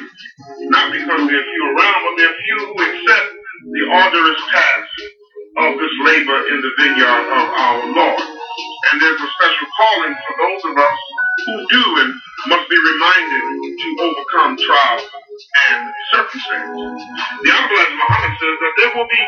Not 0.71 0.93
because 0.93 1.23
there 1.29 1.39
are 1.39 1.47
few 1.47 1.65
around, 1.71 2.01
but 2.03 2.15
there 2.19 2.31
are 2.31 2.41
few 2.43 2.59
who 2.67 2.77
accept 2.83 3.29
the 3.71 3.85
arduous 3.93 4.41
task 4.51 4.91
of 5.59 5.71
this 5.79 5.95
labor 6.03 6.39
in 6.51 6.59
the 6.63 6.73
vineyard 6.79 7.25
of 7.31 7.47
our 7.55 7.79
Lord. 7.95 8.38
And 8.59 9.03
there's 9.03 9.21
a 9.21 9.31
special 9.39 9.69
calling 9.79 10.15
for 10.15 10.35
those 10.39 10.63
of 10.67 10.75
us 10.77 10.99
who 11.47 11.55
do 11.71 11.85
and 12.03 12.11
must 12.51 12.67
be 12.69 12.79
reminded 12.79 13.43
to 13.79 13.89
overcome 14.03 14.59
trials 14.59 15.07
and 15.71 15.81
circumstances. 16.15 17.03
The 17.45 17.51
Honorable 17.55 17.79
Elijah 17.79 17.99
Muhammad 18.03 18.35
says 18.39 18.57
that 18.59 18.75
there 18.83 18.93
will 18.99 19.11
be 19.11 19.23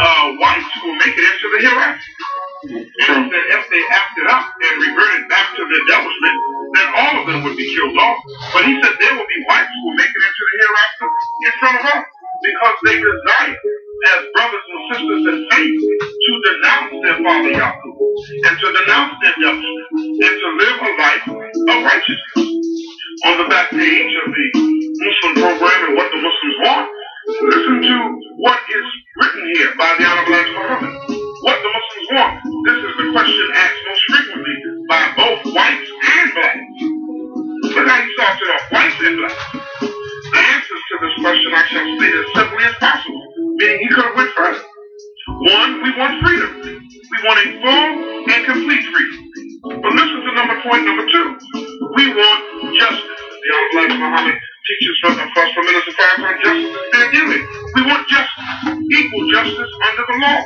uh, 0.00 0.24
whites 0.40 0.70
who 0.80 0.88
will 0.88 1.00
make 1.00 1.12
it 1.12 1.24
into 1.28 1.46
the 1.52 1.60
hereafter. 1.68 2.12
And 2.60 3.32
that 3.32 3.44
if 3.56 3.62
they 3.68 3.82
acted 3.92 4.26
up 4.28 4.46
and 4.48 4.74
reverted 4.80 5.28
back 5.28 5.56
to 5.56 5.62
their 5.64 5.80
establishment, 5.84 6.36
then 6.76 6.88
all 6.96 7.14
of 7.20 7.24
them 7.28 7.38
would 7.44 7.56
be 7.56 7.68
killed 7.72 7.96
off. 7.96 8.20
But 8.52 8.64
he 8.68 8.76
said 8.80 8.96
there 9.00 9.16
will 9.16 9.28
be 9.28 9.40
whites 9.48 9.72
who 9.72 9.80
will 9.88 9.98
make 10.00 10.12
it 10.12 10.24
into 10.24 10.42
the 10.44 10.56
hereafter 10.60 11.06
in 11.44 11.52
front 11.60 11.76
of 11.80 11.84
us 11.88 12.04
because 12.40 12.76
they 12.84 12.96
desire 12.96 13.60
as 14.08 14.20
brothers 14.34 14.66
and 14.70 14.82
sisters 14.92 15.22
in 15.28 15.38
faith 15.50 15.80
to 15.80 16.32
denounce 16.46 16.92
their 17.04 17.18
father 17.24 17.52
Yakub 17.52 17.94
and 18.46 18.54
to 18.60 18.66
denounce 18.72 19.14
their 19.20 19.34
establishment 19.36 19.88
and 20.24 20.34
to 20.40 20.48
live 20.60 20.78
a 20.80 20.92
life 20.96 21.26
of 21.28 21.78
righteousness. 21.84 22.48
on 23.26 23.38
the 23.38 23.48
back 23.48 23.70
page 23.70 24.12
of 24.24 24.28
the 24.32 24.46
Muslim 24.54 25.34
program 25.34 25.80
and 25.88 25.96
what 25.96 26.08
the 26.12 26.20
Muslims 26.22 26.56
want, 26.64 26.86
listen 27.42 27.76
to 27.82 27.96
what 28.38 28.60
is 28.70 28.86
written 29.20 29.44
here 29.54 29.72
by 29.76 29.90
the 29.98 30.04
Honorable 30.06 30.52
Muhammad. 30.54 30.94
What 31.42 31.58
the 31.60 31.70
Muslims 31.72 32.08
want. 32.16 32.34
This 32.66 32.78
is 32.80 32.94
the 32.96 33.06
question 33.12 33.46
asked 33.56 33.82
most 33.88 34.04
frequently 34.08 34.56
by 34.88 35.02
both 35.16 35.40
whites 35.52 35.90
and 35.90 36.28
blacks. 36.34 36.76
Look 37.74 37.88
how 37.88 38.00
he 38.00 38.08
starts 38.14 38.40
it 38.40 38.50
off, 38.54 38.64
whites 38.72 39.00
and 39.02 39.16
blacks. 39.18 39.44
The 40.32 40.38
answers 40.38 40.82
to 40.88 40.94
this 41.02 41.14
question 41.20 41.50
I 41.54 41.62
shall 41.66 41.86
state 41.98 42.14
as 42.14 42.26
simply 42.36 42.64
as 42.64 42.74
possible, 42.78 43.09
meaning 43.60 43.78
he 43.80 43.88
could 43.94 44.04
have 44.04 44.16
went 44.16 44.32
further. 44.36 44.64
One, 45.28 45.82
we 45.84 45.90
want 46.00 46.14
freedom. 46.24 46.52
We 46.64 47.18
want 47.28 47.38
a 47.44 47.48
full 47.60 47.90
and 48.32 48.46
complete 48.46 48.84
freedom. 48.88 49.20
But 49.82 49.92
listen 49.92 50.20
to 50.24 50.32
number 50.34 50.56
point 50.64 50.84
number 50.86 51.04
two. 51.12 51.26
We 51.96 52.14
want 52.14 52.40
justice. 52.80 53.04
The 53.04 53.50
Honorable 53.56 53.78
Elijah 53.80 53.98
Muhammad 54.00 54.36
teaches 54.68 54.96
from 55.02 55.14
the 55.16 55.26
first 55.36 55.54
from 55.54 55.66
Minister 55.66 55.92
Farrakhan 55.92 56.36
justice 56.42 56.72
is 56.72 56.92
their 56.92 57.12
giving. 57.12 57.42
We 57.76 57.82
want 57.86 58.08
justice, 58.08 58.44
equal 58.92 59.30
justice 59.32 59.72
under 59.88 60.04
the 60.08 60.16
law. 60.20 60.40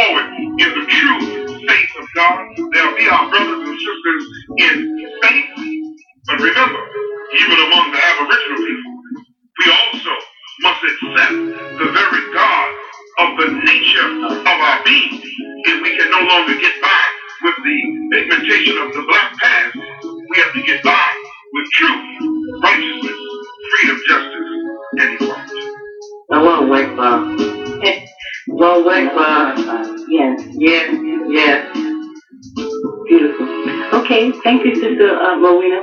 Forward 0.00 0.26
in 0.38 0.56
the 0.58 0.86
true 0.88 1.68
faith 1.68 1.90
of 2.00 2.08
God. 2.14 2.48
There'll 2.72 2.96
be 2.96 3.08
our 3.08 3.30
brothers 3.30 3.68
and 3.68 3.78
sisters 3.78 4.24
in 4.58 4.99
Rowena, 35.40 35.79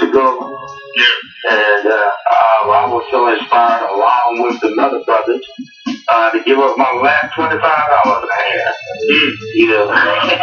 couple 0.00 0.08
ago, 0.08 0.58
Yeah. 0.96 1.50
and 1.50 1.86
uh, 1.86 1.90
uh, 1.92 2.70
I 2.70 2.86
was 2.88 3.04
so 3.10 3.28
inspired, 3.32 3.82
along 3.88 4.42
with 4.42 4.60
the 4.60 4.80
other 4.80 5.04
brothers, 5.04 5.46
uh, 6.08 6.30
to 6.32 6.42
give 6.44 6.58
up 6.58 6.76
my 6.78 6.92
last 7.02 7.34
twenty-five 7.34 7.60
dollars 8.04 8.28
I 8.30 8.42
had. 8.42 8.74
Mm. 9.10 9.32
You 9.54 9.66
know. 9.68 10.38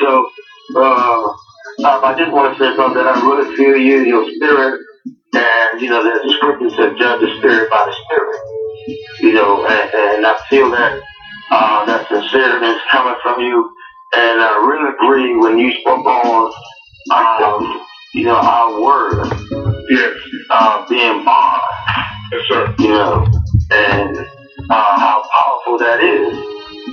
So, 0.00 0.30
uh, 0.76 1.28
um, 1.84 2.04
I 2.04 2.14
just 2.18 2.32
want 2.32 2.56
to 2.56 2.58
say, 2.58 2.74
brother, 2.76 3.04
that 3.04 3.16
I 3.16 3.26
really 3.26 3.56
feel 3.56 3.76
you, 3.76 4.04
your 4.04 4.24
spirit, 4.36 4.80
and, 5.34 5.80
you 5.80 5.90
know, 5.90 6.02
there's 6.02 6.24
a 6.24 6.36
scripture 6.36 6.70
that 6.70 6.96
judge 6.98 7.20
the 7.20 7.38
spirit 7.38 7.70
by 7.70 7.84
the 7.86 7.94
spirit. 8.04 8.40
You 9.20 9.32
know, 9.32 9.66
and, 9.66 9.94
and 9.94 10.26
I 10.26 10.38
feel 10.48 10.70
that, 10.70 11.00
uh, 11.50 11.84
that 11.86 12.06
sincereness 12.08 12.80
coming 12.90 13.16
from 13.22 13.40
you, 13.40 13.70
and 14.16 14.40
I 14.40 14.66
really 14.68 14.94
agree 14.94 15.36
when 15.36 15.58
you 15.58 15.72
spoke 15.80 16.06
on, 16.06 16.52
um, 17.12 17.86
you 18.16 18.24
know, 18.24 18.36
our 18.36 18.82
word, 18.82 19.28
Yes. 19.90 20.14
uh, 20.50 20.86
being 20.88 21.24
bond, 21.24 21.62
Yes, 22.32 22.42
sir. 22.48 22.74
you 22.80 22.90
know, 22.90 23.26
and, 23.72 24.18
uh, 24.70 25.00
how 25.00 25.24
powerful 25.40 25.78
that 25.78 26.02
is. 26.04 26.36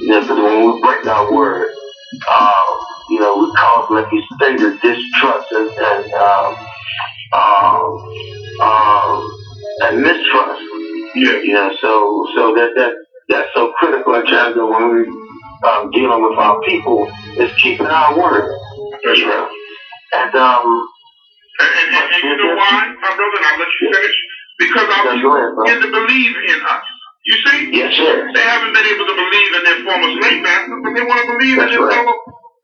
You 0.01 0.09
know, 0.09 0.21
because 0.21 0.37
when 0.39 0.73
we 0.73 0.81
break 0.81 1.07
our 1.07 1.33
word, 1.33 1.69
um, 2.29 2.65
you 3.09 3.19
know, 3.21 3.37
we 3.37 3.53
cause, 3.55 3.89
like 3.91 4.07
you 4.13 4.23
stated, 4.35 4.81
distrust 4.81 5.51
and, 5.53 5.69
and 5.71 6.13
um, 6.15 6.57
um, 7.33 8.13
um, 8.61 9.31
and 9.81 10.01
mistrust. 10.01 10.61
Yeah. 11.15 11.39
You 11.43 11.53
know, 11.53 11.71
so 11.81 12.27
so 12.35 12.55
that 12.55 12.71
that 12.77 12.93
that's 13.29 13.49
so 13.55 13.73
critical 13.79 14.15
in 14.15 14.25
terms 14.25 14.57
of 14.57 14.69
when 14.69 14.95
we 14.95 15.69
um, 15.69 15.91
dealing 15.91 16.23
with 16.23 16.37
our 16.39 16.61
people 16.63 17.11
is 17.37 17.51
keeping 17.61 17.87
our 17.87 18.17
word. 18.17 18.55
That's 19.05 19.21
right. 19.23 19.51
And 20.15 20.35
um, 20.35 20.87
And, 21.53 21.69
and, 21.69 21.87
and, 21.93 22.21
you 22.25 22.35
know 22.37 22.55
why, 22.57 22.89
my 22.97 23.11
brother, 23.13 23.37
and 23.37 23.45
I'll 23.45 23.59
let 23.61 23.69
you 23.77 23.85
finish? 23.93 24.17
Because 24.57 24.87
our 24.89 25.03
people 25.13 25.37
begin 25.61 25.79
to 25.85 25.89
believe 25.93 26.33
in 26.49 26.59
us. 26.65 26.85
You 27.23 27.35
see? 27.45 27.59
yes, 27.71 27.93
sir. 27.93 28.29
They 28.33 28.41
haven't 28.43 28.73
been 28.73 28.89
able 28.89 29.05
to 29.05 29.15
believe 29.15 29.51
in 29.55 29.61
their 29.63 29.79
former 29.85 30.09
slave 30.17 30.41
masters, 30.43 30.79
but 30.81 30.91
they 30.97 31.05
want 31.05 31.19
to 31.23 31.27
believe 31.37 31.57
That's 31.61 31.71
in 31.71 31.79
their 31.79 31.87
right. 31.87 31.95
fellow 32.03 32.17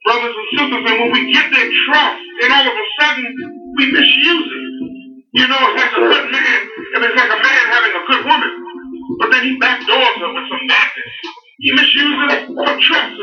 brothers 0.04 0.36
and 0.36 0.48
sisters. 0.58 0.84
And 0.90 0.98
when 1.00 1.12
we 1.14 1.22
get 1.32 1.48
their 1.54 1.70
trust, 1.86 2.22
then 2.42 2.50
all 2.52 2.66
of 2.66 2.76
a 2.76 2.86
sudden 3.00 3.26
we 3.78 3.84
misuse 3.94 4.48
it. 4.50 4.66
You 5.38 5.46
know, 5.46 5.62
it's 5.70 5.78
like 5.78 5.94
a 5.94 6.02
good 6.02 6.26
man, 6.34 6.60
and 6.98 7.00
it's 7.06 7.16
like 7.16 7.30
a 7.30 7.40
man 7.40 7.64
having 7.70 7.94
a 7.94 8.04
good 8.10 8.24
woman, 8.26 8.52
but 9.22 9.30
then 9.30 9.44
he 9.46 9.54
backdoors 9.62 10.18
her 10.18 10.34
with 10.34 10.48
some 10.50 10.66
madness. 10.66 11.14
He 11.62 11.70
misuses 11.78 12.18
it 12.34 12.42
for 12.50 12.74
trust 12.82 13.14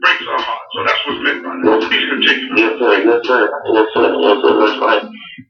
breaks 0.00 0.24
our 0.28 0.40
heart. 0.40 0.64
So 0.74 0.78
that's 0.86 1.00
what's 1.06 1.20
meant 1.22 1.40
by 1.44 1.54
that. 1.58 1.78
Please 1.88 2.06
continue. 2.08 2.48
Yes, 2.56 2.72
sir. 2.78 2.92
Yes, 3.04 3.20
sir. 3.26 3.40
Yes, 3.74 3.86
sir. 3.94 4.06
Yes, 4.18 4.36
sir. 4.42 4.52
That's 4.58 4.78
right. 4.80 5.04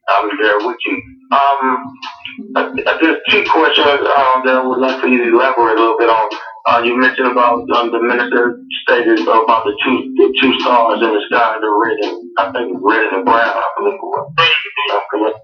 I'm 0.09 0.28
there 0.40 0.59
with 0.66 0.80
you. 0.86 0.96
Um, 1.30 1.84
there's 2.55 3.20
two 3.30 3.44
questions 3.51 4.01
um, 4.09 4.40
that 4.44 4.57
I 4.57 4.62
would 4.64 4.80
like 4.80 5.01
for 5.01 5.09
you 5.09 5.24
to 5.24 5.28
elaborate 5.36 5.76
a 5.76 5.80
little 5.80 5.99
bit 5.99 6.09
on. 6.09 6.28
Uh, 6.66 6.82
you 6.84 6.96
mentioned 6.99 7.28
about 7.28 7.64
um, 7.76 7.90
the 7.92 8.01
minister 8.01 8.61
stated 8.84 9.20
about 9.22 9.64
the 9.64 9.72
two 9.84 10.12
the 10.16 10.28
two 10.40 10.53
stars 10.61 11.01
in 11.01 11.09
the 11.09 11.22
sky, 11.28 11.57
the 11.61 11.68
red 11.68 11.96
and 12.05 12.30
I 12.38 12.53
think 12.53 12.76
red 12.80 13.12
and 13.12 13.24
brown. 13.24 13.57
I 13.57 13.68
believe 13.78 13.94
it 13.94 14.03
was. 14.03 15.34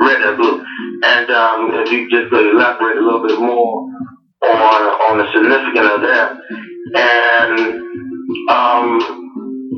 Red 0.00 0.22
and 0.22 0.36
blue. 0.38 0.64
And 1.04 1.30
um, 1.30 1.70
if 1.84 1.92
you 1.92 2.08
just 2.10 2.30
could 2.30 2.54
elaborate 2.54 2.96
a 2.96 3.04
little 3.04 3.26
bit 3.26 3.38
more 3.38 3.88
on 4.44 4.82
on 5.08 5.18
the 5.18 5.26
significance 5.32 5.90
of 5.94 6.00
that, 6.02 6.36
and 6.96 8.09
um, 8.48 8.98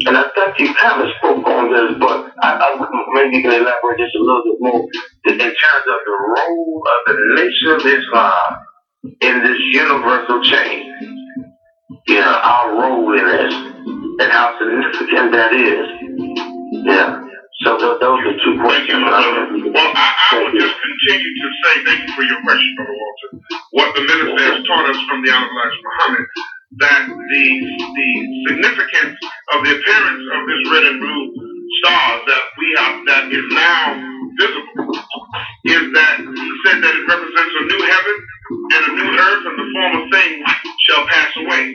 and 0.06 0.16
I 0.16 0.24
think 0.34 0.58
you 0.58 0.74
kind 0.74 1.02
of 1.02 1.08
spoke 1.18 1.46
on 1.46 1.72
this, 1.72 1.98
but 2.00 2.32
I, 2.42 2.56
I 2.56 2.68
maybe 3.14 3.36
you 3.36 3.42
can 3.42 3.52
elaborate 3.52 3.98
just 3.98 4.16
a 4.16 4.22
little 4.22 4.42
bit 4.44 4.58
more 4.60 4.88
in 5.26 5.38
terms 5.38 5.86
of 5.86 5.98
the 6.04 6.16
role 6.16 6.82
of 6.82 7.00
the 7.06 7.16
Nation 7.36 7.68
of 7.76 7.80
Islam 7.86 8.50
in 9.20 9.44
this 9.44 9.58
universal 9.72 10.42
change. 10.42 10.86
You 12.08 12.20
know, 12.20 12.40
our 12.42 12.72
role 12.72 13.18
in 13.18 13.26
this 13.26 13.54
and 13.54 14.32
how 14.32 14.58
significant 14.58 15.32
that 15.32 15.52
is. 15.54 15.86
Yeah. 16.84 17.22
So 17.62 17.78
those, 17.78 18.00
those 18.00 18.20
are 18.26 18.36
two 18.42 18.56
questions. 18.58 19.02
You, 19.06 19.70
Well, 19.70 19.92
I, 19.94 20.08
I 20.32 20.42
would 20.42 20.56
just 20.58 20.74
continue 20.74 21.32
to 21.36 21.48
say, 21.62 21.72
thank 21.84 22.08
you 22.08 22.14
for 22.14 22.22
your 22.22 22.40
question, 22.42 22.74
Brother 22.76 22.96
Walter. 22.96 23.28
What 23.70 23.88
the 23.94 24.02
minister 24.02 24.42
has 24.50 24.66
taught 24.66 24.90
us 24.90 24.98
from 25.06 25.22
the 25.22 25.30
Honorable 25.30 25.56
Elijah 25.62 25.82
Muhammad, 25.84 26.26
that 26.80 27.02
the 27.04 27.44
the 27.60 28.10
significance 28.48 29.18
of 29.52 29.58
the 29.64 29.72
appearance 29.76 30.24
of 30.32 30.40
this 30.48 30.62
red 30.72 30.84
and 30.88 30.98
blue 31.00 31.22
star 31.82 32.20
that 32.24 32.44
we 32.56 32.66
have 32.78 32.96
that 33.06 33.24
is 33.28 33.46
now 33.52 33.82
visible 34.40 34.88
is 35.68 35.84
that 35.92 36.16
said 36.64 36.78
that 36.80 36.94
it 36.96 37.04
represents 37.04 37.54
a 37.60 37.64
new 37.68 37.82
heaven 37.84 38.16
and 38.72 38.82
a 38.88 38.92
new 38.98 39.10
earth, 39.14 39.42
and 39.46 39.56
the 39.56 39.68
former 39.72 40.04
things 40.12 40.40
shall 40.88 41.04
pass 41.08 41.30
away. 41.36 41.72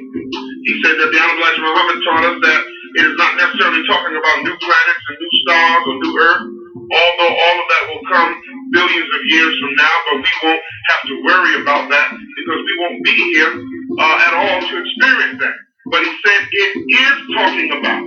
He 0.65 0.73
said 0.83 0.97
that 0.97 1.09
the 1.13 1.19
Honorable 1.21 1.61
Muhammad 1.61 1.97
taught 2.03 2.25
us 2.33 2.37
that 2.41 2.61
it 2.97 3.03
is 3.05 3.15
not 3.17 3.37
necessarily 3.37 3.83
talking 3.85 4.15
about 4.17 4.43
new 4.43 4.57
planets 4.57 5.03
and 5.09 5.17
new 5.21 5.33
stars 5.45 5.83
or 5.85 5.95
new 6.01 6.13
earth, 6.17 6.45
although 6.91 7.33
all 7.37 7.57
of 7.61 7.67
that 7.69 7.83
will 7.93 8.03
come 8.09 8.29
billions 8.73 9.09
of 9.13 9.21
years 9.29 9.53
from 9.61 9.73
now, 9.77 9.95
but 10.09 10.17
we 10.25 10.31
won't 10.43 10.63
have 10.89 11.01
to 11.07 11.15
worry 11.23 11.53
about 11.61 11.89
that 11.89 12.07
because 12.11 12.59
we 12.65 12.73
won't 12.81 13.01
be 13.05 13.15
here 13.37 13.53
uh, 13.99 14.25
at 14.27 14.33
all 14.35 14.59
to 14.61 14.73
experience 14.83 15.39
that. 15.39 15.55
But 15.91 16.01
he 16.03 16.11
said 16.25 16.41
it 16.51 16.73
is 16.83 17.17
talking 17.35 17.69
about 17.71 18.03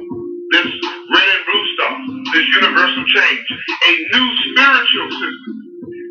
this 0.53 0.68
red 0.68 1.28
and 1.33 1.43
blue 1.49 1.66
stuff, 1.74 1.97
this 2.35 2.47
universal 2.61 3.05
change, 3.09 3.47
a 3.89 3.93
new 4.12 4.28
spiritual 4.53 5.09
system 5.11 5.55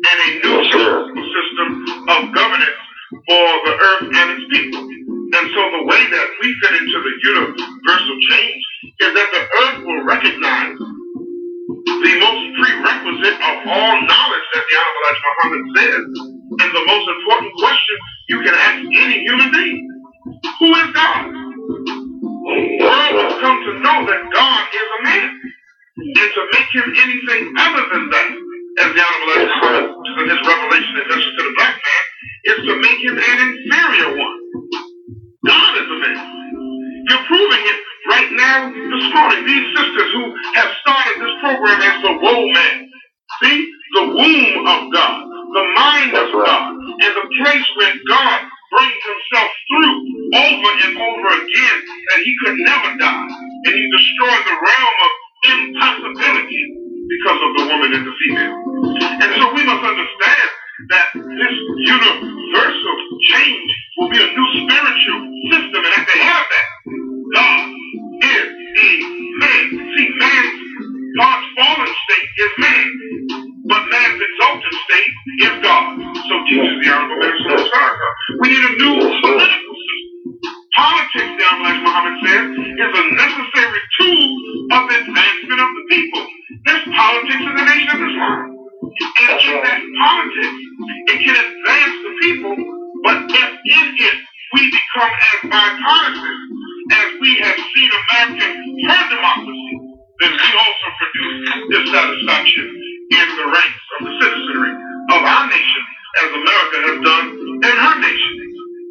and 0.04 0.18
a 0.26 0.30
new 0.46 0.58
system 0.64 1.68
of 2.08 2.20
governance 2.34 2.82
for 3.12 3.46
the 3.66 3.74
earth 3.76 4.06
and 4.10 4.28
its 4.34 4.44
people. 4.50 4.82
And 4.82 5.46
so 5.54 5.60
the 5.62 5.84
way 5.86 6.02
that 6.10 6.28
we 6.42 6.48
fit 6.62 6.74
into 6.82 6.98
the 6.98 7.14
universal 7.24 8.16
change 8.30 8.62
is 9.00 9.10
that 9.14 9.28
the 9.30 9.42
earth 9.44 9.78
will 9.84 10.04
recognize 10.04 10.76
the 11.86 12.14
most 12.20 12.44
prerequisite 12.58 13.38
of 13.38 13.56
all 13.68 13.94
knowledge 14.02 14.46
that 14.54 14.64
the 14.66 14.76
Honorable 14.80 15.02
Elijah 15.04 15.24
Muhammad 15.28 15.64
says, 15.76 16.39
and 16.50 16.70
the 16.74 16.84
most 16.86 17.06
important 17.08 17.52
question 17.58 17.96
you 18.28 18.38
can 18.42 18.54
ask 18.54 18.80
any 18.82 19.22
human 19.22 19.50
being. 19.52 19.78
Who 20.58 20.68
is 20.74 20.90
God? 20.94 21.30
The 21.30 22.84
world 22.84 23.14
will 23.14 23.40
come 23.40 23.58
to 23.66 23.72
know 23.80 23.98
that 24.10 24.22
God 24.34 24.62
is 24.74 24.88
a 24.98 25.02
man. 25.04 25.30
And 26.00 26.30
to 26.34 26.42
make 26.52 26.70
him 26.74 26.88
anything 26.96 27.54
other 27.58 27.84
than 27.92 28.10
that, 28.10 28.28
as 28.82 28.90
the 28.94 29.02
Honorable 29.02 29.30
Elijah 29.30 29.52
Muhammad, 29.62 29.86
in 30.18 30.26
his 30.30 30.40
revelation 30.48 30.94
in 30.96 31.08
message 31.08 31.34
to 31.38 31.42
the 31.44 31.54
black 31.58 31.76
man, 31.76 32.04
is 32.50 32.58
to 32.66 32.74
make 32.80 33.00
him 33.04 33.16
an 33.18 33.38
inferior 33.46 34.10
one. 34.18 34.38
God 35.46 35.72
is 35.76 35.86
a 35.86 35.98
man. 36.02 36.18
You're 37.08 37.26
proving 37.26 37.64
it 37.66 37.80
right 38.10 38.30
now 38.32 38.70
this 38.70 39.06
morning. 39.14 39.46
These 39.46 39.66
sisters 39.76 40.10
who 40.14 40.24
have 40.54 40.70
started 40.82 41.14
this 41.20 41.34
program 41.42 41.78
as 41.82 42.02
the 42.02 42.12
woe 42.22 42.46
man. 42.50 42.90
See? 43.42 43.70
The 43.94 44.06
womb 44.06 44.66
of 44.68 44.92
God, 44.92 45.24
the 45.54 45.64
mind 45.76 46.12
of 46.14 46.26
God, 46.32 46.70
and 46.74 47.12
the 47.16 47.26
place 47.42 47.68
where 47.76 47.94
God 48.08 48.38
brings 48.70 49.02
himself 49.02 49.50
through 49.66 49.96
over 50.34 50.70
and 50.86 50.92
over 50.94 51.28
again 51.42 51.76
that 51.82 52.20
he 52.22 52.32
could 52.44 52.56
never 52.58 52.90
die. 52.98 53.28
And 53.66 53.72
he 53.74 53.84
destroyed 53.90 54.44
the 54.46 54.56
realm 54.56 54.96
of 55.02 55.12
impossibility 55.50 56.62
because 57.10 57.40
of 57.42 57.50
the 57.58 57.64
woman 57.66 57.90
and 57.98 58.04
the 58.06 58.14
female. 58.14 58.56
And 59.20 59.30
so 59.42 59.44
we 59.54 59.62
must 59.66 59.84
understand 59.84 60.48
that 60.88 61.08
this 61.14 61.56
universal 61.86 62.96
change 63.34 63.70
will 63.98 64.10
be 64.10 64.22
a 64.22 64.30
new 64.30 64.48
spiritual 64.62 65.20
system. 65.50 65.80
And 65.82 65.94
at 65.98 66.06
the 66.06 66.18
head 66.18 66.38
of 66.38 66.48
that, 66.50 66.68
God 67.34 67.64
is 68.22 68.48
a 68.78 68.90
man. 69.42 69.64
See, 69.98 70.08
man's 70.18 70.60
God's 71.18 71.46
fallen 71.56 71.88
state 72.06 72.28
is 72.38 72.52
man, 72.58 72.86
but 73.70 73.86
man's 73.86 74.18
exalted 74.18 74.74
state 74.82 75.14
is 75.46 75.54
God. 75.62 75.94
So 76.26 76.34
teaches 76.50 76.74
the 76.82 76.90
Honorable 76.90 77.22
Minister 77.22 77.70
Farrakhan. 77.70 78.12
We 78.42 78.46
need 78.50 78.64
a 78.66 78.72
new 78.82 78.94
political 78.98 79.74
system. 79.78 80.10
Politics, 80.74 81.32
the 81.38 81.46
Honorable 81.46 81.86
Muhammad 81.86 82.16
says, 82.26 82.46
is 82.50 82.92
a 82.98 83.04
necessary 83.14 83.82
tool 83.94 84.26
of 84.74 84.82
advancement 84.90 85.60
of 85.62 85.70
the 85.70 85.84
people. 85.86 86.24
There's 86.66 86.84
politics 86.98 87.44
in 87.46 87.54
the 87.54 87.66
nation 87.70 87.90
of 87.94 88.00
Islam. 88.10 88.38
And 88.90 89.38
in 89.38 89.56
that 89.62 89.80
politics, 90.02 90.60
it 91.14 91.18
can 91.22 91.36
advance 91.38 91.96
the 92.02 92.14
people, 92.26 92.54
but 93.06 93.18
if 93.30 93.50
in 93.54 93.86
it 94.02 94.18
we 94.50 94.62
become 94.66 95.14
as 95.14 95.38
bipartisan 95.46 96.38
as 96.90 97.08
we 97.22 97.38
have 97.38 97.58
seen 97.70 97.90
American 97.94 98.52
her 98.90 99.02
democracy, 99.14 99.74
then 100.18 100.32
we 100.34 100.48
also 100.58 100.86
produce 100.98 101.38
dissatisfaction 101.70 102.79
in 103.10 103.26
the 103.36 103.46
ranks 103.50 103.84
of 103.98 104.00
the 104.06 104.12
citizenry 104.22 104.74
of 105.10 105.20
our 105.26 105.44
nation, 105.50 105.82
as 106.22 106.28
America 106.30 106.76
has 106.86 106.98
done 107.02 107.26
in 107.58 107.74
her 107.74 107.96
nation. 107.98 108.34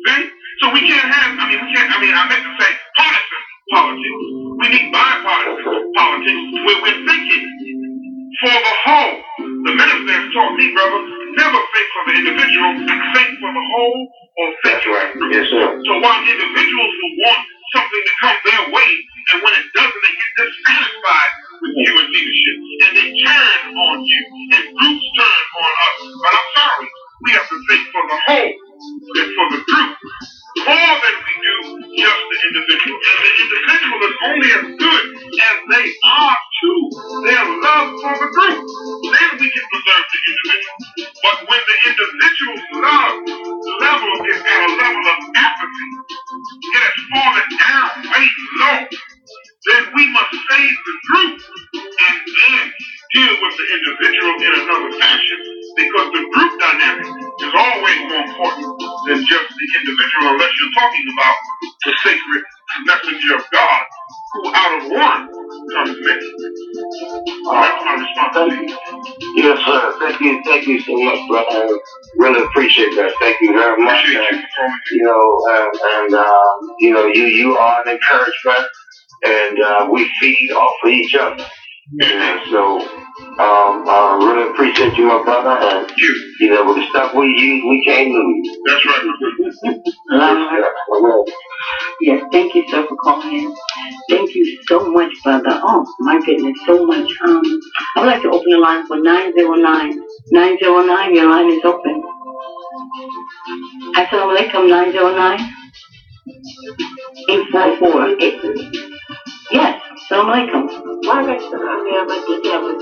See? 0.08 0.24
So 0.60 0.76
we 0.76 0.84
can't 0.84 1.08
have, 1.08 1.40
I 1.40 1.44
mean, 1.48 1.60
we 1.64 1.70
can't, 1.72 1.88
I 1.88 1.98
mean, 2.04 2.12
I 2.12 2.28
meant 2.28 2.44
to 2.44 2.54
say 2.60 2.72
partisan 3.00 3.42
politics. 3.72 4.24
We 4.60 4.68
need 4.76 4.86
bipartisan 4.92 5.80
politics 5.96 6.44
where 6.68 6.80
we're 6.84 7.02
thinking 7.08 7.46
for 8.44 8.56
the 8.60 8.76
whole. 8.84 9.16
The 9.40 9.74
minister 9.76 10.14
has 10.20 10.28
taught 10.36 10.54
me, 10.60 10.68
brother, 10.76 11.00
never 11.40 11.60
think 11.60 11.88
for 11.96 12.04
the 12.12 12.14
individual, 12.20 12.70
think 13.16 13.30
for 13.40 13.52
the 13.56 13.66
whole 13.72 14.02
or 14.36 14.48
think 14.68 14.78
for 14.84 14.96
the 15.00 15.08
group. 15.16 15.32
Yes, 15.32 15.48
sir. 15.48 15.68
So 15.80 15.92
while 16.04 16.22
individuals 16.24 16.94
will 17.00 17.16
want 17.24 17.44
something 17.76 18.04
to 18.04 18.14
come 18.20 18.38
their 18.44 18.64
way, 18.76 18.90
and 19.32 19.38
when 19.44 19.54
it 19.64 19.68
doesn't, 19.76 20.02
they 20.04 20.14
get 20.16 20.32
dissatisfied 20.44 21.32
with 21.62 21.76
you 21.76 21.92
and 22.00 22.10
leadership, 22.10 22.56
and 22.88 22.92
they 22.98 23.10
turn 23.24 23.62
on 23.76 23.98
you, 24.06 24.22
and 24.56 24.64
groups 24.78 25.08
turn 25.18 25.44
on 25.60 25.74
us. 25.88 25.98
But 26.24 26.32
I'm 26.34 26.50
sorry, 26.56 26.88
we 27.24 27.30
have 27.34 27.48
to 27.50 27.58
think 27.70 27.84
for 27.92 28.04
the 28.08 28.18
whole. 28.28 28.54
And 29.16 29.30
for 29.36 29.48
the 29.52 29.62
group 29.64 29.98
more 30.58 30.96
than 31.04 31.16
we 31.26 31.34
do 31.42 31.56
just 31.98 32.22
the 32.32 32.38
individual. 32.50 33.00
And 33.00 33.20
the 33.24 33.32
individual 33.44 34.00
is 34.10 34.16
only 34.26 34.50
as 34.54 34.66
good 34.80 35.06
as 35.40 35.58
they 35.72 35.88
are 36.04 36.38
to 36.62 36.72
I 71.50 71.80
really 72.18 72.44
appreciate 72.44 72.96
that. 72.96 73.14
Thank 73.20 73.38
you 73.42 73.54
very 73.54 73.84
much. 73.84 74.04
You 74.06 74.28
And, 74.32 74.44
you 74.92 75.04
know, 75.04 75.40
and, 75.50 75.82
and 75.96 76.14
um, 76.16 76.76
you 76.80 76.94
know, 76.94 77.06
you 77.08 77.26
you 77.26 77.58
are 77.58 77.82
an 77.84 77.90
encouragement, 77.90 78.68
and 79.26 79.60
uh, 79.62 79.90
we 79.92 80.10
feed 80.20 80.52
off 80.52 80.76
of 80.84 80.92
each 80.92 81.16
other. 81.16 81.46
And 82.02 82.42
so, 82.52 82.80
um, 82.82 83.86
I 83.88 84.20
really 84.22 84.52
appreciate 84.52 84.98
you, 84.98 85.08
my 85.08 85.24
brother. 85.24 85.58
And 85.62 85.92
you. 85.98 86.34
you 86.40 86.50
know, 86.50 86.66
with 86.68 86.78
the 86.78 86.88
stuff 86.90 87.16
we 87.16 87.28
use, 87.28 87.64
we 87.68 87.84
can't 87.86 88.10
lose. 88.10 88.58
That's 88.68 88.86
right, 88.86 89.06
my 89.06 90.18
brother. 90.18 90.64
Um, 91.02 91.26
yes, 92.02 92.24
thank 92.32 92.56
you, 92.56 92.66
sir, 92.70 92.86
for 92.88 92.96
calling 92.98 93.34
in. 93.34 93.56
Thank 94.10 94.36
you 94.36 94.62
so 94.68 94.90
much, 94.92 95.12
brother. 95.24 95.50
Oh, 95.64 95.86
my 96.02 96.20
goodness, 96.26 96.58
so 96.68 96.86
much. 96.86 97.10
Um, 97.28 97.42
I 97.96 98.02
would 98.02 98.08
like 98.08 98.22
to 98.24 98.30
open 98.32 98.50
the 98.52 98.58
line 98.58 98.86
for 98.88 98.98
909 99.02 100.02
909, 100.32 101.16
your 101.16 101.30
line 101.30 101.50
is 101.50 101.64
open. 101.66 102.04
Assalamu 103.96 104.38
alaikum, 104.38 104.70
909. 104.70 105.40
844. 107.30 108.18
Yes, 109.52 109.82
assalamu 109.96 110.32
alaikum. 110.36 110.64
Waalaikum 111.08 111.50
salam. 111.50 112.08
I 112.14 112.18
just 112.28 112.46
have 112.46 112.64
a 112.64 112.76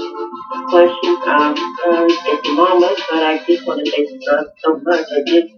question 0.68 1.16
um, 1.24 1.56
uh, 1.88 2.34
at 2.34 2.44
the 2.44 2.52
moment, 2.54 3.00
but 3.10 3.24
I 3.24 3.42
just 3.48 3.66
want 3.66 3.86
to 3.86 3.92
thank 3.92 4.10
you 4.10 4.20
so 4.22 4.80
much. 4.84 5.06
I 5.12 5.24
just, 5.26 5.54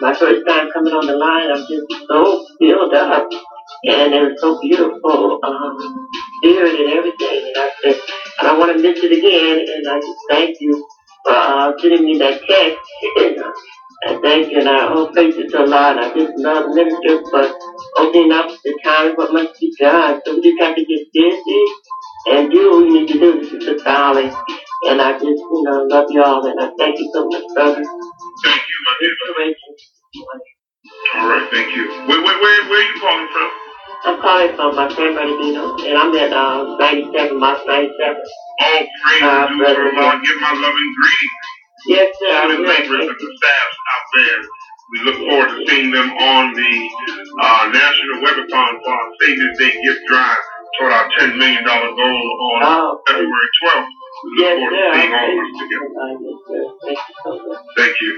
my 0.00 0.14
first 0.14 0.46
time 0.48 0.70
coming 0.72 0.94
on 0.94 1.06
the 1.06 1.16
line, 1.16 1.50
I'm 1.50 1.66
just 1.68 2.08
so 2.08 2.46
filled 2.58 2.94
up. 2.94 3.28
And 3.84 4.14
it 4.14 4.22
was 4.22 4.40
so 4.40 4.58
beautiful, 4.62 5.40
um, 5.44 6.08
spirit 6.42 6.80
and 6.80 6.92
everything. 6.94 7.52
And 7.52 7.56
I 7.56 7.70
said, 7.82 8.00
I 8.40 8.44
don't 8.44 8.58
want 8.58 8.74
to 8.76 8.82
miss 8.82 9.04
it 9.04 9.12
again. 9.12 9.58
And 9.68 9.88
I 9.88 10.00
just 10.00 10.18
thank 10.30 10.56
you 10.60 10.88
uh, 11.30 11.72
sending 11.80 12.04
me 12.06 12.18
that 12.18 12.42
uh, 12.42 13.52
I 14.08 14.18
thank 14.22 14.50
you, 14.52 14.60
and 14.60 14.68
I 14.68 14.88
all 14.88 15.08
praise 15.12 15.36
you 15.36 15.48
to 15.50 15.58
Allah. 15.60 15.96
I 16.00 16.12
just 16.16 16.32
love 16.38 16.66
minister 16.74 17.22
for 17.30 17.44
opening 17.98 18.32
up 18.32 18.50
the 18.64 18.78
time 18.84 19.14
what 19.16 19.32
must 19.32 19.60
be 19.60 19.74
done. 19.80 20.20
So 20.26 20.36
we 20.36 20.42
just 20.42 20.62
have 20.62 20.76
to 20.76 20.84
get 20.84 21.06
busy 21.12 21.64
and 22.28 22.50
do 22.52 22.70
what 22.72 22.82
we 22.84 22.90
need 23.00 23.08
to 23.08 23.18
do. 23.20 23.40
This 23.42 23.52
is 23.64 23.82
solid. 23.82 24.32
And 24.88 25.02
I 25.02 25.12
just, 25.14 25.24
you 25.26 25.62
know, 25.64 25.84
love 25.90 26.06
you 26.10 26.22
all, 26.22 26.46
and 26.46 26.60
I 26.60 26.70
thank 26.78 26.98
you 26.98 27.10
so 27.14 27.26
much, 27.28 27.44
brother. 27.54 27.82
Thank 27.82 28.62
you, 28.62 28.78
my 28.86 28.94
dear. 29.00 29.10
All 31.22 31.28
right, 31.30 31.50
thank 31.52 31.76
you. 31.76 31.88
Where, 32.08 32.22
where, 32.22 32.42
where, 32.42 32.70
where 32.70 32.80
are 32.80 32.94
you 32.94 33.00
calling 33.00 33.28
from? 33.32 33.67
I'm 34.04 34.20
calling 34.22 34.54
from 34.56 34.76
my 34.76 34.88
San 34.94 35.14
Bernardino, 35.14 35.74
and 35.76 35.98
I'm 35.98 36.14
at 36.14 36.32
uh, 36.32 36.76
97, 36.78 37.38
Mach 37.38 37.66
97. 37.66 38.16
All 38.60 38.86
praise 39.02 39.22
Uh, 39.22 39.46
due 39.48 39.58
to. 39.58 40.00
Allah. 40.00 40.20
Give 40.22 40.38
my 40.40 40.52
loving 40.54 40.90
greetings 40.98 41.36
Yes, 41.86 42.08
sir. 42.18 42.30
I'm 42.34 42.48
the 42.50 42.68
laborers 42.68 43.06
and 43.08 43.18
the 43.18 43.30
staffs 43.38 43.78
out 43.94 44.06
there. 44.14 44.40
We 44.90 44.98
look 45.04 45.18
forward 45.18 45.48
to 45.52 45.66
seeing 45.68 45.90
them 45.90 46.10
on 46.10 46.54
the 46.54 46.72
uh, 47.42 47.68
National 47.70 48.16
Webathon 48.24 48.72
for 48.84 48.92
our 48.92 49.08
Savior's 49.20 49.58
Day 49.58 49.72
gift 49.84 50.00
drive 50.08 50.42
toward 50.78 50.92
our 50.92 51.08
$10 51.20 51.36
million 51.38 51.64
goal 51.64 51.94
on 51.98 52.62
Oh, 52.64 53.00
February 53.06 53.50
12th. 53.62 53.86
We 54.24 54.30
look 54.30 54.38
yes, 54.38 54.58
forward 54.58 54.74
sir. 54.74 54.90
to 54.90 54.98
seeing 54.98 55.14
all 55.14 55.28
of 55.28 55.38
us 55.38 55.52
together. 55.60 55.90
Thank 56.82 56.98
you 56.98 57.14
so 57.22 57.30
much. 57.46 57.62
Thank 57.76 57.94
you. 58.00 58.12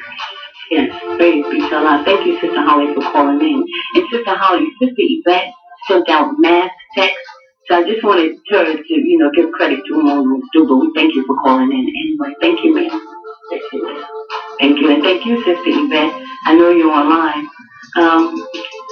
Yes, 0.70 0.88
praise 1.18 1.44
be 1.50 1.58
to 1.68 1.76
Allah. 1.76 2.02
Thank 2.04 2.26
you, 2.26 2.34
Sister 2.40 2.62
Holly, 2.62 2.94
for 2.94 3.02
calling 3.12 3.40
in. 3.40 3.64
And 3.94 4.04
Sister 4.10 4.34
Holly, 4.38 4.66
Sister 4.78 4.94
Yvette 4.96 5.52
sent 5.88 6.08
out 6.08 6.34
mass 6.38 6.70
text. 6.96 7.18
So 7.68 7.76
I 7.76 7.84
just 7.84 8.04
wanted 8.04 8.38
her 8.50 8.64
to, 8.76 8.82
you 8.88 9.18
know, 9.18 9.30
give 9.34 9.52
credit 9.52 9.80
to 9.86 9.94
whom 9.94 10.42
do, 10.52 10.66
but 10.66 10.76
we 10.76 10.92
thank 10.94 11.14
you 11.14 11.24
for 11.26 11.36
calling 11.36 11.70
in 11.70 11.86
anyway. 11.88 12.34
Thank 12.40 12.64
you, 12.64 12.74
ma'am. 12.74 13.06
Thank 13.50 13.62
you, 13.72 13.86
ma'am. 13.86 14.04
Thank 14.58 14.78
you. 14.80 14.90
And 14.90 15.02
thank 15.02 15.24
you, 15.26 15.36
Sister 15.38 15.62
Yvette. 15.66 16.26
I 16.46 16.54
know 16.54 16.70
you're 16.70 16.90
online. 16.90 17.46
Um, 17.96 18.48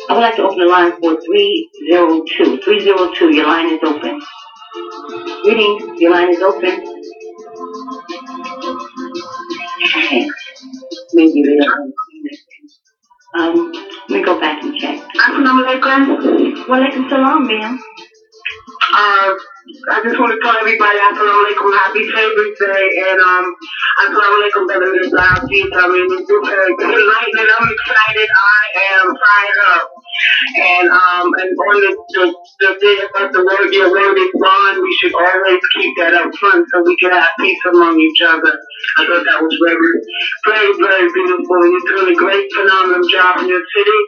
I 0.09 0.15
would 0.15 0.21
like 0.21 0.37
to 0.37 0.43
open 0.43 0.59
the 0.59 0.67
line 0.67 0.93
for 0.93 1.21
302. 1.21 2.59
302, 2.63 3.35
your 3.35 3.47
line 3.47 3.73
is 3.75 3.81
open. 3.85 4.21
Greetings, 5.43 6.01
your 6.01 6.13
line 6.13 6.31
is 6.31 6.41
open. 6.43 6.85
Okay. 9.85 10.29
Maybe 11.15 11.43
they 11.43 11.57
don't 11.57 11.93
see 11.93 11.93
this. 11.95 12.08
Um, 13.39 13.71
let 14.09 14.11
me 14.11 14.23
go 14.25 14.41
back 14.41 14.63
and 14.65 14.75
check. 14.77 14.99
Assalamu 14.99 15.63
alaikum. 15.63 16.67
Walaikum 16.67 17.09
salam, 17.09 17.47
ma'am. 17.47 17.79
Uh, 18.99 19.31
I 19.95 20.01
just 20.03 20.19
want 20.19 20.35
to 20.35 20.39
tell 20.43 20.59
everybody 20.59 20.99
Assalamu 20.99 21.47
alaikum, 21.47 21.71
happy 21.71 22.03
Father's 22.11 22.59
Day, 22.59 22.85
and 23.07 23.21
um, 23.23 23.47
Assalamu 24.03 24.43
alaikum, 24.43 24.67
brother 24.67 24.91
Miss 24.91 25.15
Lafi. 25.15 25.61
I 25.71 25.87
mean, 25.87 26.11
it's 26.19 26.27
and 26.27 27.49
I'm 27.55 27.69
excited. 27.71 28.29
I 28.35 28.65
am 28.99 29.07
fired 29.07 29.61
up. 29.71 29.98
And 30.57 30.89
um, 30.89 31.27
and 31.39 31.51
on 31.55 31.77
the 31.83 31.91
the, 32.15 32.25
the 32.61 32.71
day 32.81 32.97
about 33.07 33.33
the 33.33 33.43
word, 33.43 33.71
your 33.73 33.91
word 33.91 34.17
is 34.19 34.33
bond, 34.39 34.77
we 34.83 34.93
should 35.01 35.15
always 35.15 35.63
keep 35.77 35.93
that 35.99 36.15
up 36.15 36.31
front 36.37 36.67
so 36.71 36.83
we 36.85 36.97
can 36.97 37.13
have 37.13 37.31
peace 37.39 37.63
among 37.71 38.01
each 38.01 38.21
other. 38.23 38.55
I 38.99 39.07
thought 39.07 39.25
that 39.27 39.43
was 39.43 39.55
very, 39.63 39.91
very, 40.47 40.73
very 40.79 41.07
beautiful. 41.13 41.57
And 41.63 41.71
you're 41.73 41.89
doing 41.97 42.15
a 42.15 42.19
great, 42.19 42.47
phenomenal 42.55 43.05
job 43.09 43.41
in 43.43 43.49
your 43.49 43.63
city. 43.63 44.01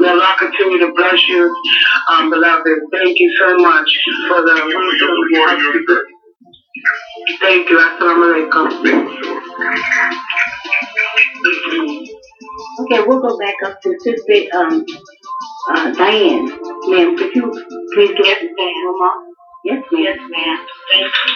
May 0.00 0.08
Allah 0.10 0.34
continue 0.38 0.78
to 0.80 0.92
bless 0.94 1.20
you, 1.28 1.50
um, 2.10 2.30
beloved. 2.30 2.78
Thank 2.92 3.18
you 3.18 3.30
so 3.38 3.56
much 3.58 3.90
for 4.28 4.40
the 4.42 4.54
Thank 4.54 4.70
you 4.70 4.78
for 4.78 4.94
your 4.98 5.10
support 5.10 5.50
and 5.50 5.60
your 5.62 5.74
encouragement. 5.78 6.18
Thank 7.40 7.70
you. 7.70 7.78
Assalamu 7.78 8.24
alaikum. 8.30 8.66
Okay, 12.80 13.00
we'll 13.06 13.20
go 13.20 13.38
back 13.38 13.54
up 13.66 13.80
to 13.82 13.94
Sister 14.00 14.56
um, 14.56 14.84
uh, 15.74 15.92
Diane. 15.92 16.46
Ma'am, 16.88 17.16
could 17.16 17.34
you 17.34 17.50
please 17.94 18.12
give 18.16 18.26
us 18.26 18.42
the 18.42 18.66
remark? 18.86 19.18
Yes, 19.64 19.82
ma'am. 19.92 20.02
Yes, 20.04 20.18
ma'am. 20.30 20.58
Thank 20.90 21.04
you. 21.04 21.34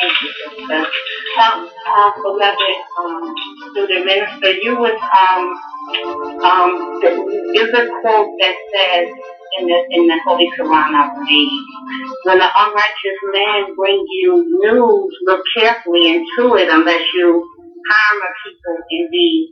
Thank 0.00 0.12
you, 0.22 0.30
sister. 0.56 0.86
Um, 1.40 1.70
uh, 1.88 2.10
beloved, 2.22 2.76
um, 3.00 3.34
student 3.70 4.04
minister, 4.06 4.52
you 4.60 4.76
was, 4.76 4.98
um, 5.00 5.42
um, 6.44 7.00
there's 7.00 7.72
a 7.72 7.88
quote 8.00 8.30
that 8.40 8.56
says 8.74 9.08
in 9.58 9.66
the, 9.66 9.78
in 9.90 10.06
the 10.06 10.18
Holy 10.26 10.48
Quran, 10.58 10.92
I 10.92 11.14
believe, 11.14 11.52
when 12.24 12.40
an 12.40 12.50
unrighteous 12.54 13.20
man 13.32 13.74
brings 13.76 14.08
you 14.22 14.44
news, 14.62 15.12
look 15.26 15.42
carefully 15.56 16.08
into 16.08 16.54
it 16.56 16.68
unless 16.70 17.02
you 17.14 17.46
harm 17.88 18.18
a 18.22 18.30
people 18.44 18.76
and 18.90 19.10
be 19.10 19.50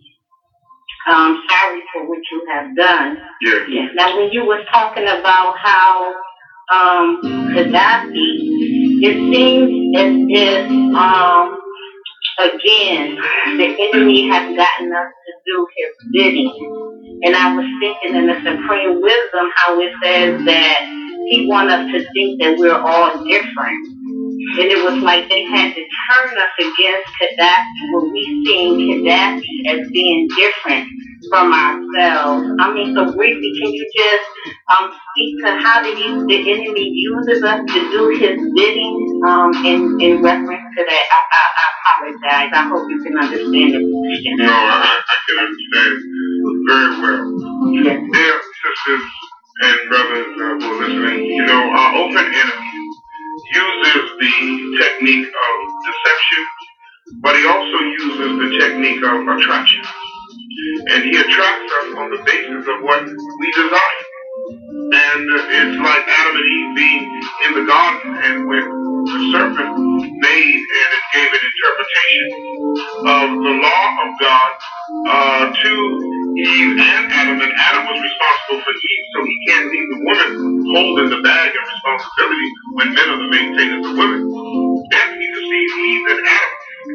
um, 1.08 1.42
sorry 1.48 1.82
for 1.92 2.08
what 2.08 2.18
you 2.30 2.46
have 2.52 2.76
done. 2.76 3.18
Yes. 3.40 3.62
Yes. 3.68 3.90
Now, 3.94 4.16
when 4.16 4.30
you 4.32 4.44
was 4.44 4.64
talking 4.72 5.04
about 5.04 5.56
how 5.58 6.14
um, 6.72 7.20
Gaddafi, 7.54 8.36
it 9.02 9.16
seems 9.32 9.96
as 9.96 10.12
if, 10.28 10.70
um, 10.94 11.58
again, 12.38 13.16
the 13.56 13.76
enemy 13.92 14.28
has 14.28 14.56
gotten 14.56 14.92
us 14.92 15.10
to 15.26 15.32
do 15.46 15.66
his 15.76 16.12
bidding. 16.12 17.20
And 17.22 17.36
I 17.36 17.54
was 17.54 17.66
thinking 17.80 18.16
in 18.16 18.26
the 18.26 18.34
supreme 18.34 19.00
wisdom 19.00 19.50
how 19.56 19.80
it 19.80 19.92
says 20.02 20.44
that 20.46 20.80
he 21.28 21.46
wants 21.46 21.72
us 21.72 21.86
to 21.92 22.12
think 22.12 22.40
that 22.40 22.56
we're 22.58 22.74
all 22.74 23.24
different. 23.24 23.99
And 24.40 24.72
it 24.72 24.80
was 24.84 25.02
like 25.02 25.28
they 25.28 25.44
had 25.44 25.74
to 25.74 25.82
turn 25.84 26.38
us 26.38 26.54
against 26.58 27.10
Gaddafi 27.20 27.82
when 27.92 28.12
we 28.12 28.24
seen 28.46 29.04
Gaddafi 29.04 29.54
as 29.68 29.88
being 29.92 30.28
different 30.36 30.88
from 31.28 31.52
ourselves. 31.52 32.48
I 32.58 32.72
mean, 32.72 32.94
so 32.94 33.12
briefly, 33.12 33.52
can 33.60 33.72
you 33.72 33.84
just 33.96 34.26
um, 34.72 34.90
speak 35.12 35.44
to 35.44 35.50
how 35.60 35.82
the, 35.82 35.92
the 35.92 36.38
enemy 36.52 36.88
uses 36.88 37.44
us 37.44 37.60
to 37.68 37.80
do 37.92 38.08
his 38.16 38.40
bidding 38.56 39.20
um, 39.28 39.52
in, 39.64 40.00
in 40.00 40.22
reference 40.22 40.68
to 40.76 40.84
that? 40.88 41.04
I, 41.12 41.20
I, 41.36 41.42
I 41.60 41.66
apologize. 41.84 42.50
I 42.54 42.62
hope 42.68 42.88
you 42.88 42.98
can 43.04 43.18
understand 43.20 43.74
the 43.76 43.80
question. 43.84 44.34
No, 44.40 44.52
I, 44.52 45.00
I 45.04 45.16
can 45.28 45.36
understand 45.44 45.90
it 45.92 46.56
very 46.64 46.90
well. 47.02 47.24
Yes. 47.76 48.00
Dear 48.08 48.40
sisters 48.40 49.04
and 49.62 49.78
brothers 49.90 50.26
uh, 50.32 50.56
who 50.56 50.64
are 50.64 50.88
listening, 50.88 51.26
you 51.26 51.44
know, 51.44 51.62
our 51.76 51.94
open 51.96 52.24
enemy 52.24 52.69
uses 53.50 54.10
the 54.18 54.78
technique 54.78 55.26
of 55.26 55.54
deception, 55.86 56.44
but 57.22 57.36
he 57.36 57.46
also 57.46 57.78
uses 57.78 58.38
the 58.38 58.58
technique 58.58 59.02
of 59.02 59.26
attraction. 59.26 59.82
And 60.90 61.04
he 61.04 61.16
attracts 61.16 61.72
us 61.72 61.94
on 61.96 62.10
the 62.10 62.22
basis 62.24 62.66
of 62.68 62.82
what 62.82 63.04
we 63.06 63.52
desire. 63.52 64.04
And 64.92 65.26
it's 65.50 65.78
like 65.78 66.04
Adam 66.06 66.36
and 66.36 66.46
Eve 66.46 66.76
being 66.76 67.22
in 67.46 67.54
the 67.54 67.64
garden, 67.66 68.14
and 68.24 68.48
when 68.48 68.89
the 69.06 69.20
serpent 69.32 69.72
made 70.20 70.60
and 70.60 70.90
it 70.92 71.04
gave 71.14 71.30
an 71.32 71.42
interpretation 71.50 72.28
of 73.06 73.26
the 73.40 73.54
law 73.60 73.86
of 74.04 74.10
God 74.20 74.50
uh, 75.08 75.44
to 75.52 75.72
Eve 76.36 76.74
and 76.78 77.04
Adam, 77.12 77.38
and 77.40 77.52
Adam 77.56 77.84
was 77.86 77.98
responsible 78.00 78.60
for 78.64 78.72
Eve, 78.72 79.06
so 79.12 79.18
he 79.24 79.36
can't 79.48 79.66
leave 79.70 79.88
the 79.90 80.00
woman 80.04 80.30
holding 80.72 81.08
the 81.10 81.22
bag 81.22 81.50
of 81.50 81.64
responsibility 81.68 82.48
when 82.74 82.88
men 82.94 83.08
are 83.10 83.20
the 83.20 83.30
maintainers 83.30 83.84
of 83.86 83.92
women. 83.96 84.20
Then 84.90 85.08
he 85.18 85.26
deceived 85.26 85.74
Eve 85.80 86.06
and 86.16 86.20
Adam 86.26 86.52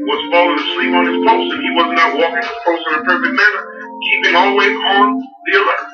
was 0.09 0.21
falling 0.31 0.59
asleep 0.59 0.91
on 0.95 1.05
his 1.09 1.19
post, 1.25 1.47
and 1.53 1.61
he 1.61 1.71
was 1.73 1.89
not 1.93 2.09
walking 2.17 2.41
his 2.41 2.59
post 2.65 2.83
in 2.89 2.93
a 2.99 3.03
perfect 3.03 3.35
manner, 3.35 3.63
keeping 4.01 4.35
always 4.35 4.75
on 4.75 5.05
the 5.19 5.53
alert. 5.61 5.89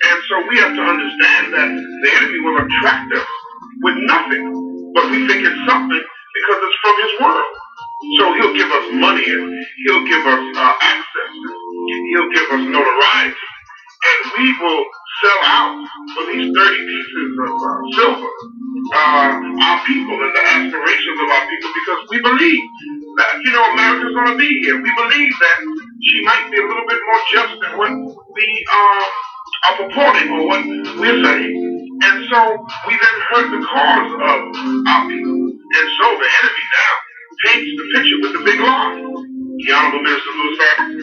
And 0.00 0.18
so 0.28 0.34
we 0.48 0.56
have 0.58 0.74
to 0.74 0.82
understand 0.82 1.44
that 1.52 1.68
the 1.68 2.10
enemy 2.16 2.38
will 2.40 2.58
attract 2.64 3.12
us 3.12 3.26
with 3.82 3.96
nothing, 4.08 4.44
but 4.94 5.10
we 5.10 5.26
think 5.28 5.46
it's 5.46 5.62
something 5.68 6.04
because 6.34 6.58
it's 6.62 6.78
from 6.82 6.96
his 7.04 7.12
world. 7.20 7.52
So 8.18 8.24
he'll 8.34 8.56
give 8.56 8.70
us 8.70 8.86
money 8.96 9.24
and 9.28 9.44
he'll 9.86 10.06
give 10.06 10.24
us 10.24 10.42
uh, 10.56 10.72
access 10.80 11.30
and 11.30 12.00
he'll 12.12 12.30
give 12.32 12.46
us 12.50 12.62
notoriety. 12.64 13.46
And 14.00 14.32
we 14.38 14.46
will 14.58 14.84
sell 15.20 15.40
out 15.44 15.76
for 16.16 16.22
these 16.32 16.48
30 16.48 16.86
pieces 16.86 17.30
of 17.44 17.52
uh, 17.52 17.80
silver 18.00 18.30
uh, 18.94 19.32
our 19.60 19.78
people 19.86 20.16
and 20.16 20.32
the 20.34 20.42
aspirations 20.42 21.18
of 21.20 21.28
our 21.28 21.44
people 21.48 21.70
because 21.74 22.00
we 22.10 22.18
believe 22.22 22.62
that, 23.18 23.32
you 23.44 23.52
know, 23.52 23.64
America's 23.72 24.14
going 24.14 24.32
to 24.32 24.38
be 24.38 24.50
here. 24.64 24.80
We 24.80 24.92
believe 24.94 25.32
that 25.40 25.58
she 26.00 26.24
might 26.24 26.48
be 26.50 26.58
a 26.58 26.66
little 26.66 26.86
bit 26.88 27.00
more 27.04 27.22
just 27.32 27.52
than 27.60 27.72
what 27.78 27.92
we 28.32 28.66
uh, 28.72 29.04
are 29.68 29.76
purporting 29.84 30.28
or 30.32 30.46
what 30.48 30.64
we're 30.98 31.24
saying. 31.24 31.79
And 32.00 32.24
so 32.32 32.40
we 32.88 32.94
then 32.96 33.16
hurt 33.28 33.48
the 33.52 33.60
cause 33.60 34.08
of 34.08 34.20
our 34.24 35.02
people. 35.04 35.52
And 35.52 35.86
so 36.00 36.06
the 36.16 36.28
enemy 36.32 36.64
now 36.72 36.92
paints 37.44 37.72
the 37.76 37.86
picture 37.92 38.18
with 38.24 38.32
the 38.40 38.42
big 38.44 38.60
lie. 38.60 38.96
The 38.96 39.68
Honorable 39.76 40.00
Minister 40.08 40.32
Louis 40.32 40.56
Farrakhan, 40.56 40.96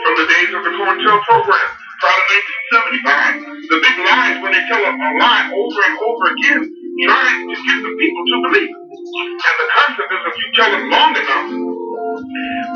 from 0.00 0.14
the 0.16 0.26
days 0.32 0.50
of 0.56 0.64
the 0.64 0.72
COINTEL 0.80 1.18
program, 1.28 1.68
prior 2.00 2.24
to 2.24 2.36
1975. 2.72 3.68
The 3.68 3.78
big 3.84 3.96
lies 4.00 4.36
when 4.40 4.52
they 4.56 4.64
tell 4.64 4.80
a, 4.80 4.92
a 4.96 5.10
lie 5.20 5.44
over 5.52 5.80
and 5.92 5.96
over 6.00 6.24
again, 6.32 6.60
trying 6.72 7.40
to 7.44 7.56
get 7.60 7.78
the 7.84 7.92
people 8.00 8.22
to 8.24 8.36
believe 8.48 8.72
it. 8.72 8.80
And 8.80 9.56
the 9.60 9.68
concept 9.76 10.08
is 10.08 10.20
if 10.24 10.36
you 10.40 10.48
tell 10.56 10.70
it 10.72 10.84
long 10.88 11.12
enough, 11.20 11.48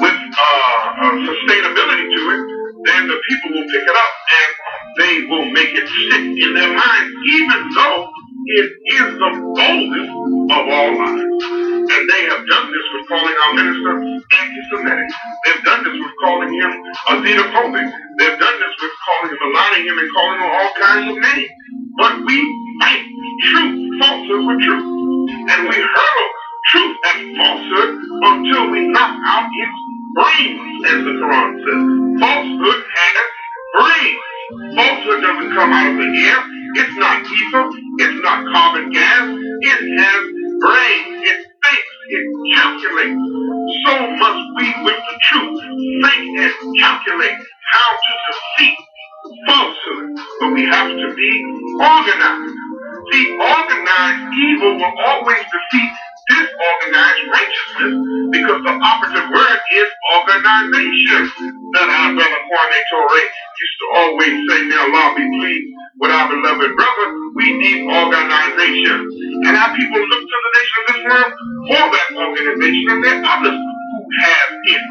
with 0.04 0.20
uh, 0.36 1.00
uh, 1.00 1.16
sustainability 1.24 2.06
to 2.12 2.20
it, 2.28 2.57
then 2.84 3.08
the 3.08 3.18
people 3.28 3.50
will 3.58 3.68
pick 3.68 3.82
it 3.82 3.96
up 3.96 4.14
and 4.38 4.50
they 4.98 5.14
will 5.26 5.46
make 5.50 5.72
it 5.74 5.86
stick 5.88 6.24
in 6.24 6.54
their 6.54 6.72
minds, 6.74 7.12
even 7.34 7.60
though 7.74 8.08
it 8.46 8.68
is 8.86 9.08
the 9.18 9.30
boldest 9.56 10.10
of 10.50 10.62
all 10.68 10.90
lies. 10.98 11.26
And 11.88 12.02
they 12.10 12.22
have 12.30 12.44
done 12.46 12.66
this 12.70 12.86
with 12.94 13.08
calling 13.08 13.36
our 13.46 13.52
minister 13.54 13.92
anti-Semitic. 13.98 15.08
They've 15.46 15.64
done 15.64 15.84
this 15.84 15.96
with 15.98 16.14
calling 16.22 16.52
him 16.52 16.70
a 17.08 17.12
xenophobic. 17.24 17.86
They've 18.18 18.38
done 18.38 18.56
this 18.60 18.74
with 18.80 18.94
calling 19.06 19.30
him, 19.32 19.40
aligning 19.42 19.84
him, 19.88 19.98
and 19.98 20.10
calling 20.14 20.38
him 20.38 20.50
all 20.50 20.72
kinds 20.80 21.06
of 21.10 21.16
names. 21.18 21.50
But 21.98 22.12
we 22.26 22.36
fight 22.80 23.04
truth, 23.50 24.00
falsehood 24.00 24.46
with 24.46 24.60
truth. 24.60 24.86
And 25.50 25.68
we 25.68 25.76
hurl 25.76 26.24
truth 26.70 26.96
and 27.06 27.36
falsehood 27.36 27.90
until 28.22 28.70
we 28.70 28.88
knock 28.88 29.16
out 29.26 29.48
its 29.48 29.76
brains, 30.14 30.84
as 30.86 30.98
the 31.04 31.14
Quran 31.20 31.50
says. 31.58 31.82
Falsehood 32.20 32.80
has 32.94 33.16
brains. 33.76 34.20
Falsehood 34.76 35.20
doesn't 35.22 35.50
come 35.54 35.72
out 35.72 35.92
of 35.92 35.96
the 35.98 36.10
air. 36.24 36.40
It's 36.76 36.96
not 36.96 37.22
ether. 37.24 37.64
It's 37.98 38.20
not 38.22 38.38
carbon 38.52 38.92
gas. 38.92 39.24
It 39.28 39.80
has 39.98 40.22
brains. 40.60 41.20
It 41.24 41.40
thinks. 41.44 41.92
It 42.08 42.24
calculates. 42.56 43.24
So 43.84 43.92
must 44.16 44.44
we 44.56 44.66
with 44.84 44.96
the 44.96 45.16
truth 45.28 45.60
think 46.02 46.38
and 46.38 46.54
calculate 46.80 47.38
how 47.72 47.90
to 47.92 48.12
defeat 48.28 48.78
falsehood. 49.46 50.06
But 50.40 50.52
we 50.54 50.64
have 50.66 50.88
to 50.88 51.08
be 51.14 51.30
organized. 51.80 52.54
See, 53.12 53.26
organized 53.36 54.24
evil 54.36 54.76
will 54.76 54.94
always 55.06 55.44
defeat 55.44 55.92
disorganized 56.28 57.24
righteousness 57.32 57.94
because 58.32 58.60
the 58.64 58.74
operative 58.76 59.28
word 59.32 59.58
is 59.74 59.88
organization. 60.16 61.22
That 61.74 61.88
our 61.88 62.10
brother 62.16 62.40
Kwame 62.48 62.80
Ture 62.88 63.20
used 63.20 63.78
to 63.80 63.86
always 64.00 64.34
say, 64.48 64.58
May 64.68 64.78
Allah 64.78 65.06
be 65.16 65.24
pleased 65.36 65.68
with 66.00 66.10
our 66.12 66.28
beloved 66.28 66.72
brother. 66.76 67.06
We 67.36 67.46
need 67.56 67.78
organization. 67.88 68.98
And 69.44 69.52
our 69.56 69.72
people 69.76 70.00
look 70.00 70.22
to 70.24 70.38
the 70.44 70.52
nation 70.56 70.76
of 70.78 70.86
Islam 70.96 71.28
for 71.68 71.84
that 71.92 72.08
organization, 72.16 72.86
and 72.88 73.00
there 73.04 73.16
are 73.20 73.26
others 73.38 73.58
who 73.58 74.00
have 74.24 74.50
it. 74.72 74.84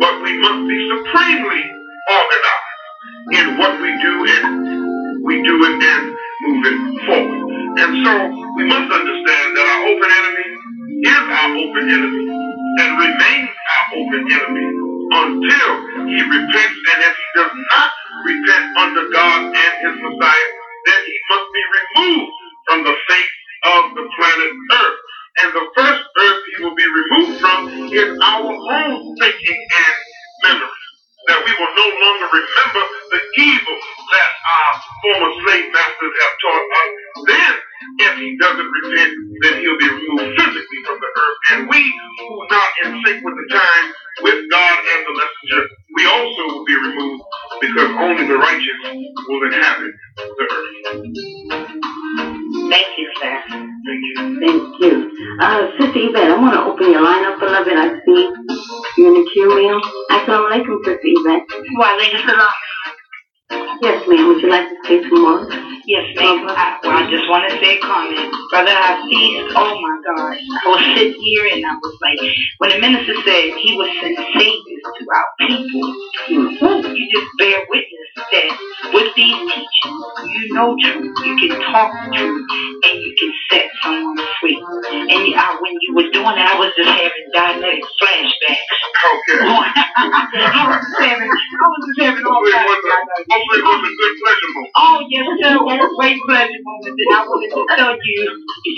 But 0.00 0.14
we 0.24 0.32
must 0.40 0.60
be 0.68 0.78
supremely 0.88 1.62
organized 2.08 2.76
in 3.32 3.46
what 3.58 3.74
we 3.80 3.90
do, 4.02 4.14
and 4.24 5.24
we 5.24 5.34
do 5.42 5.54
it 5.64 5.76
and 5.82 6.02
move 6.42 6.62
it 6.64 6.78
forward. 7.06 7.42
And 7.76 7.92
so 8.04 8.12
we 8.56 8.64
must 8.64 8.88
understand 8.88 9.48
that 9.56 9.66
our 9.66 9.82
open 9.90 10.10
enemy 10.10 10.48
is 11.04 11.24
our 11.28 11.50
open 11.56 11.84
enemy 11.90 12.26
and 12.80 12.90
remains 12.98 13.50
our 13.52 13.86
open 13.98 14.22
enemy 14.32 14.68
until 15.12 15.70
he 16.08 16.18
repents. 16.22 16.78
And 16.92 17.00
if 17.04 17.14
he 17.16 17.28
does 17.36 17.54
not 17.54 17.90
repent 18.26 18.66
under 18.78 19.04
God 19.12 19.40
and 19.54 19.74
his 19.82 19.96
Messiah, 20.02 20.50
then 20.86 21.00
he 21.06 21.16
must 21.30 21.48
be 21.52 21.64
removed 21.78 22.32
from 22.68 22.78
the 22.84 22.96
face 23.08 23.34
of 23.64 23.82
the 23.96 24.04
planet 24.16 24.52
Earth. 24.72 24.98
And 25.42 25.50
the 25.54 25.66
first 25.76 26.02
earth 26.20 26.42
he 26.56 26.64
will 26.64 26.76
be 26.76 26.86
removed 26.88 27.40
from 27.40 27.60
is 27.92 28.18
our 28.24 28.52
own 28.52 29.16
thinking 29.20 29.60
and 29.78 29.96
memory. 30.44 30.85
That 31.28 31.40
we 31.44 31.52
will 31.54 31.74
no 31.78 31.88
longer 32.02 32.28
remember 32.34 32.82
the 33.12 33.20
evil 33.38 33.78
that 33.78 34.30
our 34.44 34.72
former 35.02 35.32
slave 35.44 35.68
masters 35.72 36.14
have 36.22 36.34
taught 36.42 36.66
us. 36.66 36.90
Then, 37.28 37.52
if 38.00 38.12
he 38.18 38.28
doesn't 38.38 38.70
repent, 38.70 39.12
then 39.42 39.54
he'll 39.62 39.78
be 39.78 39.90
removed 39.90 40.34
physically 40.38 40.80
from 40.86 40.98
the 41.00 41.10
earth. 41.10 41.38
And 41.52 41.60
we 41.70 41.80
who 41.80 42.26
are 42.42 42.50
not 42.50 42.70
in 42.84 42.90
sync 43.06 43.24
with 43.24 43.36
the 43.38 43.48
time, 43.54 43.86
with 44.22 44.40
God 44.50 44.76
and 44.92 45.00
the 45.06 45.14
messenger, 45.16 45.62
we 45.96 46.02
also 46.06 46.42
will 46.52 46.66
be 46.66 46.76
removed 46.76 47.22
because 47.62 47.90
only 48.00 48.24
the 48.28 48.38
righteous 48.38 48.80
will 49.28 49.44
inhabit 49.46 49.92
the 50.18 50.44
earth. 50.52 50.66
Thank 52.70 52.98
you, 52.98 53.08
sir. 53.20 53.42
Thank 53.48 54.02
you. 54.02 54.40
Thank 54.40 54.80
you. 54.80 54.92
Uh, 55.40 55.70
Sister 55.78 56.00
Yvette, 56.10 56.30
I 56.30 56.36
want 56.36 56.54
to 56.54 56.62
open 56.64 56.90
your 56.92 57.02
line 57.02 57.24
up, 57.24 57.40
a 57.40 57.44
little 57.44 57.64
bit. 57.64 57.76
I 57.78 57.88
see 58.04 58.30
you're 58.98 59.14
in 59.14 59.24
the 59.24 59.30
queue, 59.32 59.48
ma'am. 59.50 59.80
Assalamu 60.10 60.50
alaikum, 60.50 60.84
Sister 60.84 61.00
Yvette. 61.04 61.46
Walaikum 61.78 62.20
salam. 62.26 62.54
Yes, 63.82 64.02
ma'am. 64.08 64.28
Would 64.28 64.42
you 64.42 64.50
like 64.50 64.68
to 64.68 64.76
say 64.88 65.02
some 65.08 65.22
more? 65.22 65.46
Yes, 65.86 66.06
ma'am. 66.16 66.46
I, 66.48 66.80
well, 66.82 66.96
I 66.98 67.10
just 67.10 67.28
want 67.30 67.46
to 67.48 67.54
say 67.62 67.78
a 67.78 67.80
comment. 67.80 68.26
Brother 68.50 68.74
Hafeez, 68.74 69.52
oh 69.54 69.78
my 69.78 69.94
gosh. 70.02 70.40
I 70.42 70.66
was 70.66 70.82
sitting 70.96 71.20
here 71.20 71.46
and 71.54 71.62
I 71.64 71.74
was 71.78 71.94
like, 72.02 72.18
when 72.58 72.70
the 72.74 72.78
minister 72.82 73.14
said 73.22 73.54
he 73.62 73.76
was 73.78 73.86
send 74.00 74.16
saviors 74.34 74.82
to 74.82 75.02
our 75.14 75.28
people, 75.38 75.94
woo, 76.58 76.82
you 76.90 77.04
just 77.14 77.30
bear 77.38 77.62
witness 77.70 78.05
that 78.16 78.48
with 78.92 79.14
these 79.14 79.36
teachings, 79.36 80.04
you 80.32 80.54
know 80.54 80.76
truth, 80.80 81.12
you 81.24 81.34
can 81.36 81.60
talk 81.60 81.92
truth, 82.12 82.46
and 82.84 82.96
you 83.00 83.12
can 83.18 83.32
set 83.50 83.68
someone 83.82 84.16
free. 84.40 84.56
And 84.56 85.22
I, 85.36 85.56
when 85.60 85.74
you 85.80 85.94
were 85.94 86.08
doing 86.10 86.36
that, 86.36 86.56
I 86.56 86.58
was 86.58 86.72
just 86.76 86.88
having 86.88 87.26
dianetic 87.32 87.84
flashbacks. 88.00 88.72
Okay. 89.06 89.40
I 89.46 90.62
was 90.64 90.80
just 90.80 91.00
having, 91.00 91.28
I 91.28 91.66
was 91.68 91.82
just 91.86 92.00
having 92.00 92.24
all 92.24 92.40
Hopefully 92.40 92.52
kinds 92.52 92.72
was 92.72 92.80
a, 92.84 92.96
of 92.96 93.26
hopefully 93.28 93.60
it 93.60 93.68
was 93.68 93.84
a 93.84 93.92
good 94.00 94.14
pleasure 94.16 94.50
moment. 94.56 94.72
Oh, 94.76 94.96
yes, 95.12 95.26
sir. 95.40 95.54
What 95.64 95.78
a 95.84 95.88
great 95.96 96.18
pleasure 96.24 96.62
moment. 96.64 96.96
And 96.96 97.10
I 97.12 97.20
wanted 97.28 97.50
to 97.52 97.62
tell 97.76 97.94
you 98.00 98.20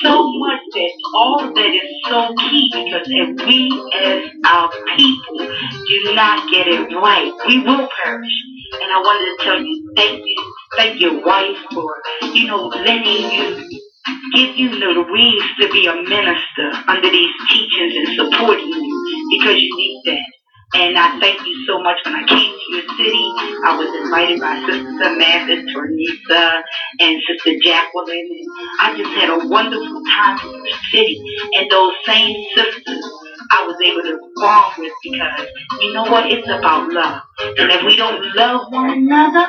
so 0.03 0.15
much 0.43 0.63
that 0.75 0.93
all 1.15 1.37
of 1.47 1.55
that 1.55 1.71
is 1.71 1.91
so 2.11 2.35
key 2.43 2.71
because 2.75 3.07
if 3.07 3.29
we 3.47 3.71
as 4.03 4.31
our 4.47 4.71
people 4.97 5.39
do 5.39 5.99
not 6.15 6.51
get 6.51 6.67
it 6.67 6.91
right, 6.95 7.33
we 7.47 7.63
will 7.63 7.89
perish. 8.03 8.37
And 8.73 8.93
I 8.93 8.99
wanted 9.01 9.39
to 9.39 9.45
tell 9.45 9.61
you, 9.63 9.93
thank 9.97 10.25
you, 10.25 10.55
thank 10.77 11.01
your 11.01 11.25
wife 11.25 11.59
for, 11.73 11.95
you 12.35 12.47
know, 12.47 12.67
letting 12.67 13.31
you 13.33 13.81
give 14.35 14.57
you 14.57 14.71
the 14.71 15.07
wings 15.11 15.45
to 15.61 15.69
be 15.73 15.87
a 15.87 15.95
minister 15.95 16.73
under 16.89 17.11
these 17.11 17.33
teachings 17.51 17.95
and 17.97 18.09
supporting 18.17 18.69
you 18.69 19.29
because 19.33 19.57
you 19.57 19.77
need 19.77 20.03
that. 20.07 20.27
And 20.75 20.99
I 20.99 21.19
thank 21.21 21.41
you 21.47 21.65
so 21.67 21.83
much. 21.83 21.97
When 22.05 22.15
I 22.15 22.27
came 22.29 22.53
to 22.53 22.77
your 22.77 22.89
city, 22.97 23.27
I 23.65 23.77
was 23.79 23.89
invited 24.05 24.41
by 24.41 24.61
Sister 24.67 24.93
Samantha, 25.03 25.65
Teresa, 25.73 26.63
and 27.01 27.23
Sister 27.27 27.59
Jacqueline. 27.65 28.47
I 28.81 28.95
just 28.97 29.11
had 29.17 29.31
a 29.31 29.49
wonderful 29.49 30.03
time 30.05 30.39
in 30.55 30.67
your 30.67 30.79
city. 30.93 31.25
And 31.55 31.71
those 31.71 31.95
same 32.07 32.37
sisters 32.55 33.05
I 33.51 33.67
was 33.67 33.77
able 33.85 34.03
to 34.03 34.19
bond 34.37 34.75
with 34.79 34.93
because 35.03 35.47
you 35.81 35.93
know 35.95 36.05
what? 36.05 36.31
It's 36.31 36.49
about 36.49 36.93
love. 36.93 37.23
And 37.41 37.71
if 37.71 37.85
we 37.85 37.97
don't 37.97 38.23
love 38.37 38.73
one 38.73 38.91
another, 38.91 39.49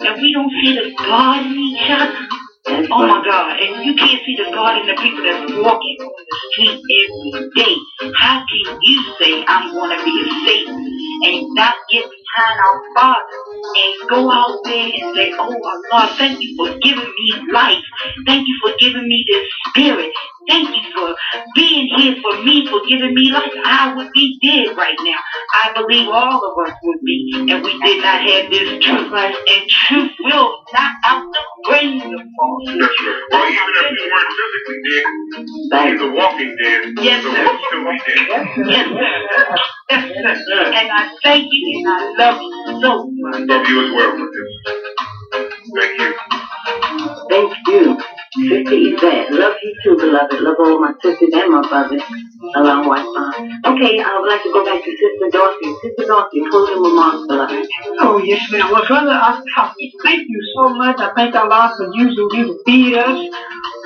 if 0.00 0.16
we 0.20 0.32
don't 0.32 0.50
see 0.62 0.74
the 0.74 0.94
God 0.98 1.46
in 1.46 1.58
each 1.58 1.90
other, 1.90 2.28
Oh 2.66 3.06
my 3.06 3.22
God. 3.24 3.60
And 3.60 3.84
you 3.84 3.94
can't 3.94 4.22
see 4.24 4.36
the 4.36 4.50
God 4.54 4.80
in 4.80 4.86
the 4.86 4.94
people 5.02 5.24
that's 5.24 5.52
walking 5.58 5.98
on 6.00 6.12
the 6.14 6.38
street 6.52 6.80
every 7.02 7.50
day. 7.56 7.76
How 8.18 8.44
can 8.46 8.78
you 8.82 9.02
say 9.20 9.44
I'm 9.48 9.72
going 9.72 9.98
to 9.98 10.04
be 10.04 10.14
a 10.22 10.46
Satan 10.46 10.86
and 11.24 11.46
not 11.54 11.74
get 11.90 12.04
behind 12.34 12.58
our 12.60 12.80
Father 12.96 13.38
and 13.74 14.10
go 14.10 14.30
out 14.30 14.60
there 14.64 14.86
and 14.86 15.16
say, 15.16 15.32
Oh 15.38 15.50
my 15.50 15.82
God, 15.90 16.18
thank 16.18 16.40
you 16.40 16.54
for 16.56 16.78
giving 16.78 17.04
me 17.04 17.52
life. 17.52 17.82
Thank 18.26 18.46
you 18.46 18.54
for 18.62 18.74
giving 18.78 19.06
me 19.06 19.24
this 19.28 19.48
spirit. 19.68 20.12
Thank 20.48 20.68
you 20.70 20.82
for 20.94 21.14
being 21.54 21.88
here 21.96 22.16
for 22.20 22.42
me, 22.42 22.66
for 22.66 22.80
giving 22.88 23.14
me 23.14 23.30
life. 23.30 23.52
I 23.64 23.94
would 23.94 24.10
be 24.12 24.38
dead 24.42 24.76
right 24.76 24.96
now. 25.00 25.20
I 25.64 25.72
believe 25.74 26.08
all 26.08 26.40
of 26.42 26.66
us 26.66 26.74
would 26.82 26.98
be, 27.04 27.46
if 27.48 27.62
we 27.62 27.80
did 27.80 28.02
not 28.02 28.20
have 28.22 28.50
this 28.50 28.84
truth. 28.84 29.12
And 29.12 29.68
truth 29.68 30.12
will 30.20 30.58
knock 30.72 30.92
out 31.04 31.22
the 31.32 31.42
brains 31.68 32.02
of 32.02 32.10
falsehood. 32.36 32.80
That's 32.80 33.02
right. 33.06 33.22
Well, 33.30 33.48
even 33.48 33.74
if 33.78 33.90
we 33.92 34.10
weren't 34.10 34.32
physically 34.38 34.78
dead, 34.88 35.92
he's 35.92 36.02
a 36.02 36.10
walking 36.10 36.56
dead. 36.62 36.80
Yes, 37.04 37.22
so 37.22 37.30
sir. 37.32 37.58
still 37.66 37.84
be 37.84 37.98
dead. 38.26 38.66
Yes, 38.66 38.88
sir. 38.88 39.56
Yes, 39.92 40.38
sir. 40.46 40.64
And 40.72 40.88
I 40.90 41.14
thank 41.22 41.46
you 41.50 41.78
and 41.78 41.88
I 41.88 42.14
love 42.18 42.40
you 42.40 42.80
so 42.80 43.10
much. 43.12 43.40
Love 43.48 43.68
you 43.68 43.84
as 43.84 43.92
well 43.94 44.16
for. 44.16 44.28
Thank 45.80 46.00
you. 46.00 46.14
Thank 47.30 47.66
you. 47.68 47.98
Sister 48.34 48.72
Yvette, 48.72 49.30
love 49.32 49.56
you 49.62 49.74
too, 49.84 49.96
beloved. 49.96 50.40
Love 50.40 50.56
all 50.60 50.80
my 50.80 50.92
sisters 51.02 51.28
and 51.34 51.52
my 51.52 51.60
brothers. 51.68 52.02
Along 52.56 52.88
with 52.88 53.04
Okay, 53.66 54.00
I 54.00 54.18
would 54.18 54.28
like 54.28 54.42
to 54.42 54.52
go 54.52 54.64
back 54.64 54.82
to 54.82 54.90
Sister 54.90 55.28
Dorothy. 55.30 55.74
Sister 55.82 56.06
Dorothy, 56.06 56.40
closing 56.50 56.82
remarks, 56.82 57.26
beloved. 57.28 57.68
Oh, 58.00 58.18
yes, 58.24 58.40
ma'am. 58.50 58.72
Well, 58.72 58.86
brother, 58.86 59.10
I, 59.12 59.42
I 59.58 59.72
thank 60.02 60.24
you 60.28 60.40
so 60.56 60.70
much. 60.70 60.96
I 60.98 61.12
thank 61.14 61.34
Allah 61.34 61.74
for 61.76 61.90
using 61.94 62.28
you 62.32 62.46
to 62.46 62.62
feed 62.64 62.94
us. 62.96 63.28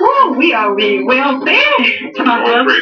Oh, 0.01 0.35
we 0.37 0.53
are 0.53 0.73
really 0.73 1.03
well 1.03 1.43
fed, 1.43 2.15
my 2.25 2.43
brother. 2.43 2.79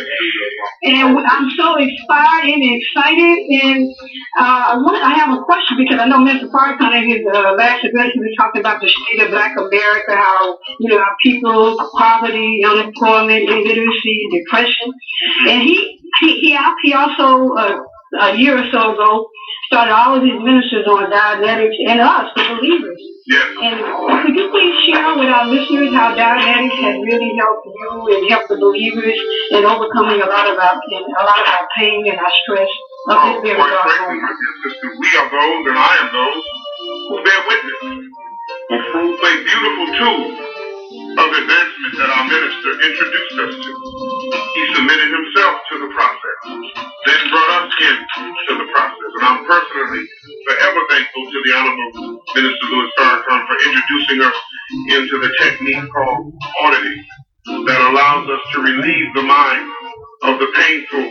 And 0.86 1.18
I'm 1.18 1.50
so 1.58 1.76
inspired 1.78 2.46
and 2.46 2.62
excited. 2.62 3.38
And 3.50 3.90
uh, 4.38 4.64
I 4.70 4.78
want, 4.78 5.02
I 5.02 5.14
have 5.18 5.34
a 5.34 5.42
question 5.42 5.78
because 5.82 6.00
I 6.00 6.06
know 6.06 6.22
Mr. 6.22 6.46
Farrakhan 6.54 7.02
in 7.02 7.10
his 7.10 7.26
uh, 7.26 7.54
last 7.58 7.84
address 7.84 8.14
he 8.14 8.20
was 8.20 8.36
talking 8.38 8.62
about 8.62 8.82
the 8.82 8.90
state 8.90 9.26
of 9.26 9.32
Black 9.32 9.58
America, 9.58 10.16
how 10.16 10.58
you 10.80 10.90
know 10.90 11.00
our 11.00 11.16
people, 11.24 11.78
poverty, 11.98 12.62
unemployment, 12.64 13.50
illiteracy, 13.50 14.18
depression, 14.32 14.94
and 15.50 15.62
he 15.64 16.00
he 16.22 16.40
he, 16.40 16.58
he 16.84 16.94
also 16.94 17.54
uh, 17.56 17.82
a 18.22 18.36
year 18.38 18.58
or 18.58 18.66
so 18.72 18.94
ago 18.94 19.30
started 19.68 19.92
all 19.92 20.16
of 20.16 20.22
these 20.24 20.38
ministers 20.40 20.86
on 20.88 21.10
Dianetics 21.10 21.78
and 21.90 22.00
us, 22.00 22.30
the 22.36 22.44
believers. 22.54 23.02
Yes. 23.26 23.48
And 23.66 23.78
could 24.22 24.36
you 24.38 24.48
please 24.54 24.76
share 24.86 25.18
with 25.18 25.26
our 25.34 25.50
listeners 25.50 25.90
how 25.98 26.14
Dianetics 26.14 26.78
has 26.86 26.98
really 27.02 27.34
helped 27.42 27.66
you 27.66 27.90
and 28.14 28.30
helped 28.30 28.50
the 28.54 28.58
believers 28.62 29.18
in 29.52 29.66
overcoming 29.66 30.22
a 30.22 30.30
lot 30.30 30.46
of 30.46 30.58
our 30.62 30.78
a 30.78 31.24
lot 31.26 31.40
of 31.42 31.48
our 31.50 31.66
pain 31.76 32.06
and 32.06 32.18
our 32.22 32.34
stress 32.46 32.70
of 33.10 33.18
Oh, 33.18 33.42
this 33.42 33.50
very 33.50 33.58
quite 33.58 33.74
dark 33.74 33.90
frankly, 33.90 34.22
moment? 34.22 34.22
my 34.22 34.34
dear 34.38 34.54
sister, 34.70 34.90
we 35.02 35.10
are 35.18 35.30
those 35.34 35.64
and 35.66 35.78
I 35.78 35.94
am 35.98 36.08
those 36.14 36.44
who 37.10 37.16
bear 37.26 37.42
witness 37.50 37.82
That's 38.70 38.88
right. 38.94 39.26
a 39.26 39.44
beautiful 39.46 39.88
tool 39.98 40.22
of 41.20 41.30
advancement 41.32 41.94
that 42.00 42.10
our 42.12 42.26
minister 42.28 42.72
introduced 42.84 43.38
us 43.48 43.54
to. 43.64 43.72
He 44.56 44.64
submitted 44.76 45.10
himself 45.12 45.56
to 45.72 45.76
the 45.80 45.90
process, 45.96 46.40
then 47.08 47.22
brought 47.32 47.52
us 47.64 47.72
into 47.80 48.54
the 48.60 48.68
process. 48.74 49.12
And 49.20 49.26
I'm 49.26 49.42
personally 49.46 50.04
forever 50.48 50.82
thankful 50.92 51.24
to 51.32 51.40
the 51.46 51.52
Honorable 51.58 51.92
Minister 52.36 52.68
Louis 52.72 52.92
Farrakhan 53.00 53.42
for 53.48 53.58
introducing 53.68 54.20
us 54.26 54.38
into 54.98 55.16
the 55.22 55.32
technique 55.42 55.86
called 55.94 56.34
auditing 56.64 57.00
that 57.68 57.82
allows 57.92 58.30
us 58.30 58.44
to 58.54 58.60
relieve 58.62 59.10
the 59.16 59.24
mind 59.24 59.68
of 60.24 60.40
the 60.40 60.50
painful 60.56 61.06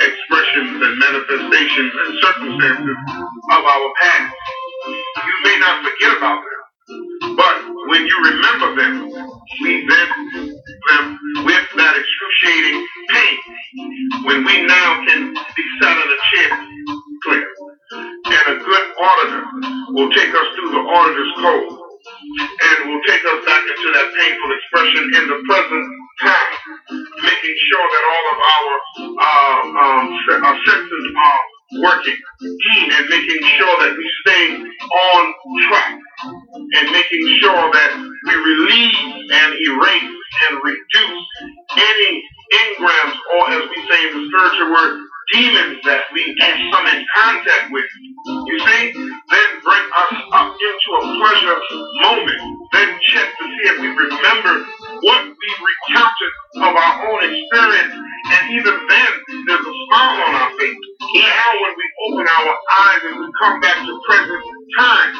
expressions 0.00 0.80
and 0.82 0.94
manifestations 0.98 1.92
and 2.06 2.10
circumstances 2.22 2.98
of 3.52 3.62
our 3.64 3.88
past. 4.02 4.34
You 5.16 5.36
may 5.44 5.58
not 5.60 5.84
forget 5.84 6.16
about 6.18 6.40
them, 6.42 6.53
but 6.86 7.56
when 7.88 8.06
you 8.06 8.16
remember 8.24 8.76
them, 8.76 9.08
we 9.62 9.86
then 9.88 10.08
them 10.88 11.18
with 11.44 11.66
that 11.76 11.94
excruciating 11.96 12.86
pain. 13.08 13.38
When 14.24 14.44
we 14.44 14.66
now 14.66 15.04
can 15.06 15.32
be 15.32 15.64
sat 15.80 15.96
in 15.96 16.08
a 16.12 16.20
chair, 16.28 16.50
clear, 17.24 17.48
and 18.26 18.60
a 18.60 18.64
good 18.64 18.86
auditor 19.00 19.44
will 19.96 20.10
take 20.12 20.28
us 20.28 20.48
through 20.56 20.70
the 20.72 20.84
auditor's 20.84 21.32
code 21.40 21.72
and 22.44 22.90
will 22.90 23.00
take 23.08 23.24
us 23.24 23.40
back 23.46 23.64
into 23.64 23.88
that 23.92 24.08
painful 24.12 24.50
expression 24.52 25.04
in 25.16 25.24
the 25.28 25.38
present 25.48 25.84
time, 26.20 26.52
making 27.24 27.56
sure 27.72 27.86
that 27.96 28.04
all 28.12 28.24
of 28.28 28.38
our 28.44 28.72
uh, 29.24 29.60
um, 29.64 30.44
our 30.44 30.58
senses 30.68 31.04
are 31.16 31.53
working 31.80 32.16
and 32.40 33.08
making 33.08 33.40
sure 33.58 33.76
that 33.80 33.94
we 33.96 34.06
stay 34.26 34.44
on 34.58 35.34
track 35.68 35.98
and 36.78 36.90
making 36.90 37.24
sure 37.40 37.70
that 37.72 37.90
we 38.26 38.34
relieve 38.34 38.94
and 39.32 39.50
erase 39.54 40.14
and 40.48 40.60
reduce 40.62 41.24
any 41.76 42.22
engrams 42.52 43.16
or 43.34 43.50
as 43.50 43.62
we 43.68 43.78
say 43.90 44.00
in 44.08 44.12
the 44.14 44.22
spiritual 44.28 44.72
word, 44.72 45.00
demons 45.32 45.78
that 45.84 46.02
we 46.12 46.36
come 46.38 46.86
in 46.86 47.04
contact 47.16 47.72
with. 47.72 47.84
You 48.46 48.58
see? 48.58 48.92
Then 48.92 49.50
bring 49.62 49.86
us 49.98 50.14
up 50.32 50.54
into 50.54 50.88
a 51.00 51.02
pleasure 51.18 51.58
moment. 52.02 52.40
Then 52.72 52.88
check 53.08 53.28
to 53.38 53.44
see 53.44 53.64
if 53.68 53.80
we 53.80 53.88
remember 53.88 54.66
what 55.04 55.22
we 55.28 55.48
recounted 55.60 56.32
of 56.64 56.72
our 56.72 56.94
own 57.12 57.20
experience. 57.28 57.92
And 57.92 58.42
even 58.56 58.72
then, 58.88 59.10
there's 59.46 59.66
a 59.68 59.74
smile 59.84 60.16
on 60.24 60.32
our 60.32 60.50
face. 60.56 60.80
Now 61.14 61.48
when 61.60 61.74
we 61.76 61.86
open 62.08 62.26
our 62.26 62.52
eyes 62.56 63.02
and 63.04 63.16
we 63.20 63.26
come 63.36 63.60
back 63.60 63.78
to 63.84 63.92
present 64.08 64.42
time, 64.80 65.10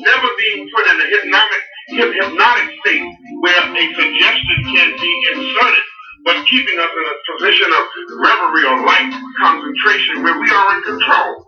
never 0.00 0.28
being 0.40 0.68
put 0.72 0.84
in 0.88 0.96
a 0.96 1.06
hypnotic, 1.06 1.62
hypnotic 1.92 2.68
state 2.80 3.06
where 3.44 3.60
a 3.60 3.84
suggestion 3.92 4.58
can 4.72 4.88
be 4.96 5.12
inserted, 5.36 5.86
but 6.24 6.36
keeping 6.48 6.78
us 6.80 6.90
in 6.90 7.04
a 7.04 7.16
position 7.36 7.70
of 7.76 7.84
reverie 8.24 8.66
or 8.66 8.78
light 8.88 9.12
concentration 9.38 10.24
where 10.24 10.40
we 10.40 10.48
are 10.48 10.68
in 10.76 10.82
control. 10.82 11.44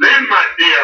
Then, 0.00 0.20
my 0.30 0.44
dear 0.56 0.80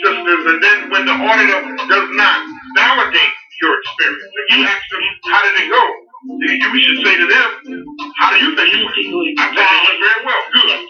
sisters, 0.00 0.42
and 0.46 0.62
then 0.62 0.78
when 0.90 1.04
the 1.04 1.12
auditor 1.12 1.60
does 1.90 2.08
not 2.14 2.38
validate 2.76 3.34
your 3.62 3.78
experience, 3.80 4.24
if 4.26 4.46
you 4.58 4.64
ask 4.66 4.84
them, 4.90 5.02
how 5.30 5.40
did 5.46 5.54
it 5.62 5.70
go? 5.70 5.82
You, 6.26 6.50
you- 6.58 6.82
should 6.82 7.06
say 7.06 7.16
to 7.16 7.26
them, 7.26 7.50
how 8.18 8.30
do 8.34 8.38
you 8.44 8.56
think 8.56 8.74
it 8.74 8.82
went? 8.82 9.38
I 9.38 9.46
think 9.54 9.70
it 9.70 9.82
went 9.86 10.00
very 10.02 10.20
well. 10.26 10.42
Good. 10.52 10.80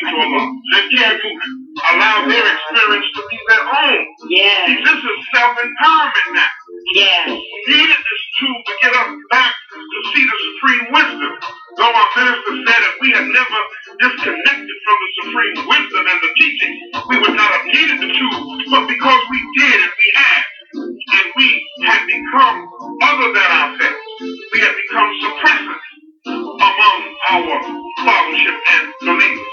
People 0.00 0.20
along. 0.24 0.62
Then 0.72 0.84
keep 0.90 1.00
moving. 1.24 1.54
Allow 1.92 2.16
their 2.28 2.44
experience 2.44 3.08
to 3.16 3.22
be 3.30 3.38
their 3.48 3.64
own. 3.64 4.00
Yeah. 4.30 4.66
See, 4.68 4.78
this 4.84 5.00
is 5.00 5.18
self-empowerment 5.34 6.28
now. 6.34 6.52
Yeah. 6.94 7.24
We 7.28 7.72
needed 7.74 8.00
this 8.00 8.22
tool 8.40 8.58
to 8.66 8.72
get 8.82 8.92
us 8.94 9.10
back 9.30 9.54
to 9.72 9.98
see 10.14 10.24
the 10.24 10.36
supreme 10.38 10.84
wisdom. 10.92 11.32
Though 11.78 11.92
our 11.94 12.08
minister 12.16 12.54
said 12.66 12.80
if 12.88 12.94
we 13.00 13.10
had 13.12 13.26
never 13.28 13.60
disconnected 14.00 14.76
from 14.84 14.96
the 15.00 15.10
supreme 15.22 15.56
wisdom 15.68 16.04
and 16.08 16.20
the 16.24 16.32
teaching, 16.40 16.72
we 17.10 17.16
would 17.20 17.36
not 17.36 17.50
have 17.56 17.66
needed 17.66 17.98
the 18.02 18.10
tool. 18.12 18.40
But 18.70 18.88
because 18.88 19.22
we 19.30 19.40
did 19.60 19.78
and 19.82 19.92
we 19.92 20.08
have, 20.16 20.44
and 20.74 21.26
we 21.36 21.48
have 21.84 22.04
become 22.06 22.56
other 23.02 23.28
than 23.32 23.50
ourselves, 23.50 24.04
we 24.52 24.60
have 24.60 24.76
become 24.76 25.08
suppressors 25.22 25.84
among 26.26 27.00
our 27.30 27.60
fellowship 28.04 28.56
and 28.56 28.84
believers. 29.00 29.46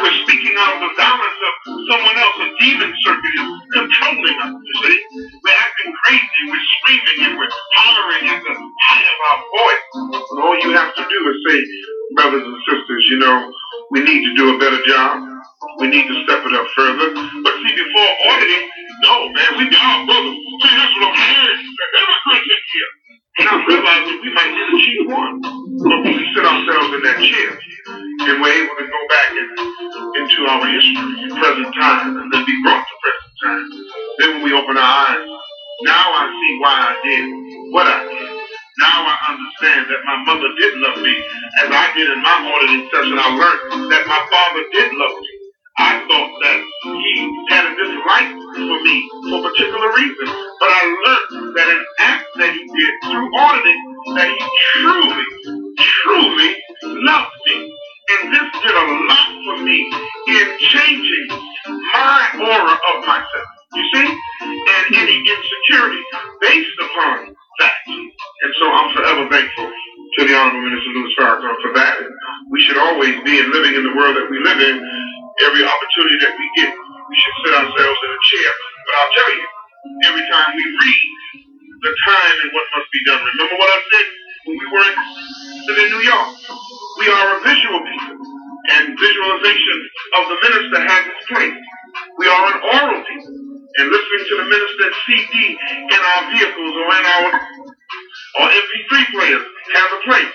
We're 0.00 0.18
speaking 0.24 0.54
out 0.58 0.76
of 0.76 0.80
the 0.80 0.92
dominance 0.96 1.40
of 1.44 1.54
someone 1.90 2.16
else. 2.16 2.36
A 2.40 2.48
demon 2.60 2.92
circuit 3.04 3.34
is 3.36 3.48
controlling 3.74 4.36
us, 4.42 4.52
you 4.54 4.76
see? 4.84 4.98
We're 5.44 5.58
acting 5.60 5.92
crazy, 6.04 6.40
we're 6.48 6.68
screaming, 6.80 7.18
and 7.26 7.38
we're 7.38 7.52
hollering 7.76 8.24
at 8.28 8.40
the 8.44 8.54
height 8.54 9.06
of 9.06 9.18
our 9.30 9.38
voice. 9.44 9.84
And 10.30 10.38
all 10.42 10.56
you 10.62 10.70
have 10.72 10.94
to 10.94 11.02
do 11.04 11.18
is 11.30 11.36
say, 11.48 11.58
brothers 12.16 12.44
and 12.46 12.58
sisters, 12.68 13.06
you 13.10 13.18
know, 13.18 13.52
we 13.90 14.00
need 14.00 14.24
to 14.24 14.34
do 14.36 14.56
a 14.56 14.58
better 14.58 14.80
job. 14.86 15.35
We 15.80 15.88
need 15.88 16.06
to 16.08 16.16
step 16.24 16.42
it 16.46 16.54
up 16.54 16.66
further. 16.76 17.08
But 17.14 17.54
see, 17.62 17.74
before 17.76 18.10
auditing, 18.30 18.64
no, 19.02 19.14
man, 19.32 19.50
we 19.58 19.64
our 19.76 20.06
brothers. 20.06 20.36
See, 20.36 20.74
that's 20.76 20.94
what 20.96 21.08
I'm 21.10 21.16
saying. 21.16 21.58
Immigrants 21.58 22.50
in 22.50 22.62
here. 22.72 22.92
Not 23.46 23.68
realizing 23.68 24.20
we 24.22 24.32
might 24.34 24.52
be 24.52 24.62
the 24.70 24.78
chief 24.84 25.02
one. 25.08 25.36
But 25.42 25.98
we 26.04 26.12
sit 26.34 26.44
ourselves 26.44 26.94
in 26.94 27.02
that 27.04 27.18
chair 27.20 27.50
and 28.20 28.42
we're 28.42 28.64
able 28.64 28.76
to 28.76 28.86
go 28.86 29.00
back 29.10 29.30
in, 29.36 29.48
into 30.22 30.40
our 30.48 30.66
history, 30.66 31.30
present 31.38 31.74
time, 31.76 32.16
and 32.18 32.32
then 32.32 32.44
be 32.46 32.56
brought 32.64 32.84
to 32.84 32.96
present 33.02 33.34
time, 33.44 33.66
then 34.18 34.28
when 34.36 34.42
we 34.44 34.52
open 34.54 34.76
our 34.76 34.94
eyes, 35.08 35.24
now 35.82 36.06
I 36.16 36.24
see 36.32 36.52
why 36.60 36.74
I 36.74 36.94
did 37.04 37.24
what 37.72 37.86
I 37.86 38.00
did. 38.08 38.30
Now 38.80 38.98
I 39.06 39.16
understand 39.34 39.86
that 39.90 40.02
my 40.06 40.18
mother 40.24 40.48
did 40.58 40.74
love 40.78 40.98
me. 41.02 41.14
As 41.64 41.70
I 41.70 41.86
did 41.96 42.10
in 42.10 42.22
my 42.22 42.36
auditing 42.40 42.88
session, 42.92 43.18
I 43.18 43.28
learned 43.36 43.92
that 43.92 44.04
my 44.08 44.20
father 44.32 44.64
did 44.72 44.92
love 44.94 45.16
me. 45.20 45.30
I 45.78 46.00
thought 46.08 46.32
that 46.42 46.58
he 46.84 47.14
had 47.50 47.64
a 47.68 47.72
dislike 47.76 48.30
for 48.54 48.78
me 48.82 48.96
for 49.28 49.42
particular 49.44 49.88
reason. 49.92 50.26
But 50.60 50.70
I 50.72 50.82
learned 50.88 51.56
that 51.56 51.68
an 51.68 51.84
act 52.00 52.26
that 52.38 52.52
he 52.52 52.64
did 52.64 52.92
through 53.04 53.28
auditing, 53.36 53.82
that 54.16 54.28
he 54.28 54.40
truly, 54.80 55.24
truly 55.78 56.50
loved 56.82 57.36
me. 57.46 57.72
And 58.08 58.32
this 58.32 58.48
did 58.62 58.74
a 58.74 58.86
lot 59.04 59.28
for 59.44 59.64
me 59.64 59.78
in 60.28 60.46
changing 60.60 61.26
my 61.68 62.24
aura 62.40 62.76
of 62.94 63.06
myself. 63.06 63.48
You 63.74 63.84
see? 63.92 64.08
And 64.40 64.96
any 64.96 65.18
insecurity 65.20 66.02
based 66.40 66.78
upon 66.80 67.34
that. 67.60 67.74
And 67.88 68.52
so 68.60 68.64
I'm 68.70 68.94
forever 68.94 69.28
thankful 69.28 69.68
to 69.68 70.24
the 70.24 70.34
Honorable 70.36 70.62
Minister 70.62 70.90
Louis 70.94 71.14
Farrakhan 71.18 71.56
for 71.62 71.72
that. 71.74 71.98
We 72.50 72.60
should 72.62 72.78
always 72.78 73.16
be 73.24 73.38
in 73.38 73.52
living 73.52 73.74
in 73.74 73.82
the 73.84 73.94
world 73.96 74.16
that 74.16 74.30
we 74.30 74.38
live 74.40 74.60
in. 74.60 75.15
Every 75.44 75.62
opportunity 75.66 76.16
that 76.24 76.32
we 76.38 76.46
get, 76.56 76.72
we 76.72 77.16
should 77.20 77.36
sit 77.44 77.54
ourselves 77.54 78.00
in 78.00 78.10
a 78.12 78.20
chair. 78.24 78.50
But 78.86 78.94
I'll 78.96 79.14
tell 79.16 79.30
you, 79.36 79.44
every 80.08 80.24
time 80.30 80.48
we 80.56 80.64
read 80.64 81.04
the 81.82 81.92
time 82.08 82.36
and 82.42 82.50
what 82.54 82.64
must 82.74 82.88
be 82.92 83.00
done. 83.04 83.20
Remember 83.20 83.56
what 83.56 83.70
I 83.70 83.80
said 83.92 84.06
when 84.46 84.56
we 84.58 84.66
were 84.72 84.84
in, 84.86 84.96
New 85.92 86.02
York? 86.02 86.28
We 86.98 87.06
are 87.10 87.28
a 87.36 87.38
visual 87.44 87.80
people. 87.84 88.16
And 88.66 88.98
visualization 88.98 89.78
of 90.18 90.22
the 90.26 90.36
minister 90.42 90.80
has 90.82 91.02
its 91.06 91.22
place. 91.30 91.58
We 92.18 92.26
are 92.26 92.44
an 92.50 92.58
oral 92.64 93.00
people. 93.06 93.34
And 93.76 93.86
listening 93.92 94.24
to 94.26 94.34
the 94.42 94.46
minister's 94.48 94.96
CD 95.06 95.34
in 95.54 96.00
our 96.00 96.22
vehicles 96.32 96.72
or 96.74 96.88
in 96.96 97.04
our 97.06 97.28
or 98.40 98.46
MP3 98.48 98.90
players 99.12 99.44
has 99.74 99.88
a 99.92 100.00
place. 100.04 100.34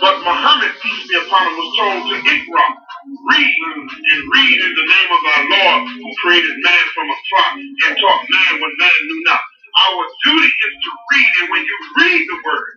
But 0.00 0.16
Muhammad, 0.24 0.72
peace 0.82 1.04
be 1.08 1.16
upon 1.20 1.46
him, 1.48 1.54
was 1.56 1.70
told 1.78 2.00
to 2.10 2.16
Iqra, 2.20 2.64
read, 3.06 3.56
and 3.76 4.22
read 4.34 4.58
in 4.60 4.72
the 4.74 4.86
name 4.88 5.10
of 5.12 5.22
our 5.24 5.44
Lord 5.48 5.80
who 5.96 6.10
created 6.24 6.56
man 6.62 6.84
from 6.94 7.08
a 7.10 7.18
clot 7.28 7.52
and 7.58 7.92
taught 7.98 8.22
man 8.28 8.52
what 8.60 8.72
man 8.78 8.98
knew 9.06 9.22
not. 9.26 9.42
Our 9.70 10.04
duty 10.26 10.50
is 10.50 10.74
to 10.84 10.90
read, 11.12 11.30
and 11.42 11.48
when 11.50 11.62
you 11.64 11.76
read 11.98 12.22
the 12.28 12.38
word, 12.42 12.72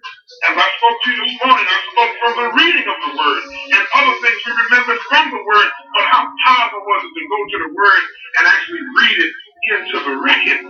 as 0.51 0.55
I 0.57 0.67
spoke 0.79 0.97
to 1.03 1.09
you 1.11 1.19
this 1.25 1.35
morning, 1.43 1.67
I 1.67 1.79
spoke 1.91 2.13
from 2.21 2.33
the 2.37 2.49
reading 2.55 2.87
of 2.87 2.97
the 3.03 3.13
word 3.17 3.41
and 3.75 3.83
other 3.97 4.15
things 4.21 4.39
we 4.45 4.51
remembered 4.69 5.01
from 5.09 5.25
the 5.33 5.41
word, 5.43 5.69
but 5.97 6.05
how 6.11 6.23
powerful 6.45 6.83
was 6.85 7.01
it 7.07 7.13
to 7.17 7.23
go 7.27 7.39
to 7.43 7.57
the 7.65 7.71
word 7.73 8.03
and 8.39 8.43
actually 8.47 8.83
read 8.95 9.17
it 9.25 9.33
into 9.73 9.97
the 10.05 10.15
record. 10.21 10.61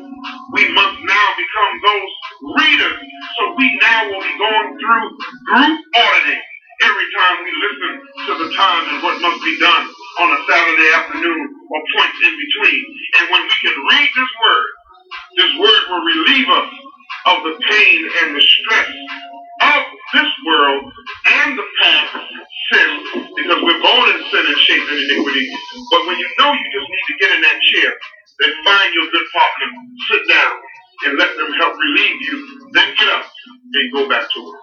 We 0.53 0.63
must 0.73 0.97
now 1.03 1.27
become 1.37 1.73
those 1.83 2.11
readers. 2.63 2.97
So 3.37 3.43
we 3.57 3.67
now 3.81 4.09
will 4.09 4.23
be 4.23 4.35
going 4.39 4.71
through 4.79 5.07
group 5.51 5.79
auditing 5.95 6.41
every 6.81 7.07
time 7.13 7.37
we 7.45 7.51
listen 7.61 7.91
to 8.27 8.33
the 8.45 8.49
time 8.57 8.83
and 8.93 8.99
what 9.03 9.21
must 9.21 9.41
be 9.43 9.55
done 9.59 9.85
on 10.21 10.27
a 10.33 10.39
Saturday 10.49 10.89
afternoon 10.97 11.41
or 11.69 11.79
points 11.93 12.19
in 12.25 12.33
between. 12.33 12.81
And 13.19 13.23
when 13.29 13.43
we 13.45 13.55
can 13.61 13.75
read 13.91 14.09
this 14.09 14.31
word, 14.41 14.67
this 15.37 15.53
word 15.59 15.83
will 15.89 16.05
relieve 16.05 16.49
us 16.49 16.71
of 17.27 17.37
the 17.45 17.55
pain 17.69 17.99
and 18.23 18.35
the 18.35 18.41
stress 18.43 18.89
of 19.61 19.81
this 20.13 20.31
world 20.47 20.83
and 21.43 21.57
the 21.57 21.67
past 21.81 22.13
sin, 22.73 22.89
because 23.37 23.59
we're 23.63 23.81
born 23.81 24.07
in 24.11 24.19
sin 24.31 24.45
and 24.45 24.59
shaped 24.67 24.89
in 24.89 24.97
iniquity. 24.97 25.45
But 25.91 26.07
when 26.07 26.17
you 26.19 26.29
know 26.39 26.51
you 26.53 26.67
just 26.73 26.89
need 26.89 27.07
to 27.13 27.17
get 27.21 27.31
in 27.37 27.41
that 27.43 27.59
chair, 27.73 27.91
then 28.41 28.51
find 28.65 28.89
your 28.93 29.07
good 29.11 29.27
partner, 29.31 29.69
sit 30.11 30.23
down, 30.29 30.53
and 31.05 31.17
let 31.17 31.35
them 31.37 31.51
help 31.59 31.73
relieve 31.77 32.17
you. 32.21 32.69
Then 32.73 32.93
get 32.97 33.07
up 33.09 33.25
and 33.73 33.93
go 33.93 34.09
back 34.09 34.27
to 34.33 34.39
work. 34.45 34.59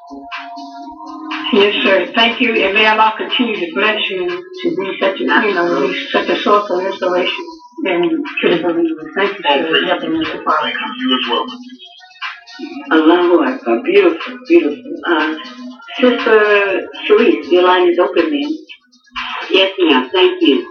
Yes, 1.53 1.75
sir. 1.85 2.13
Thank 2.15 2.41
you, 2.41 2.55
and 2.55 2.75
may 2.75 2.87
Allah 2.87 3.15
continue 3.17 3.57
to 3.57 3.73
bless 3.75 3.99
you 4.11 4.27
to 4.29 4.77
be 4.77 4.99
such 5.01 5.21
a, 5.21 5.25
you 5.47 5.55
know, 5.55 5.93
such 6.13 6.29
a 6.29 6.41
source 6.43 6.71
of 6.71 6.81
inspiration 6.85 7.47
and 7.85 8.11
to 8.11 8.49
the 8.51 8.63
believers. 8.63 9.13
Thank 9.17 9.39
you, 9.39 9.45
sir, 9.49 9.67
for 9.69 9.87
helping 9.87 10.17
us 10.21 10.29
to 10.33 10.45
follow. 10.45 10.63
Thank 10.63 10.77
you. 10.77 10.95
You 10.99 11.19
as 11.19 11.31
well. 11.31 11.47
Allahu 12.93 13.43
Akbar. 13.45 13.83
Beautiful, 13.83 14.39
beautiful. 14.47 14.93
Uh, 15.07 15.35
Sister 15.99 16.89
Sharice, 17.09 17.51
your 17.51 17.63
line 17.63 17.89
is 17.89 17.99
open, 17.99 18.31
ma'am. 18.31 18.53
Yes, 19.51 19.73
ma'am. 19.79 20.11
Thank 20.13 20.43
you. 20.43 20.67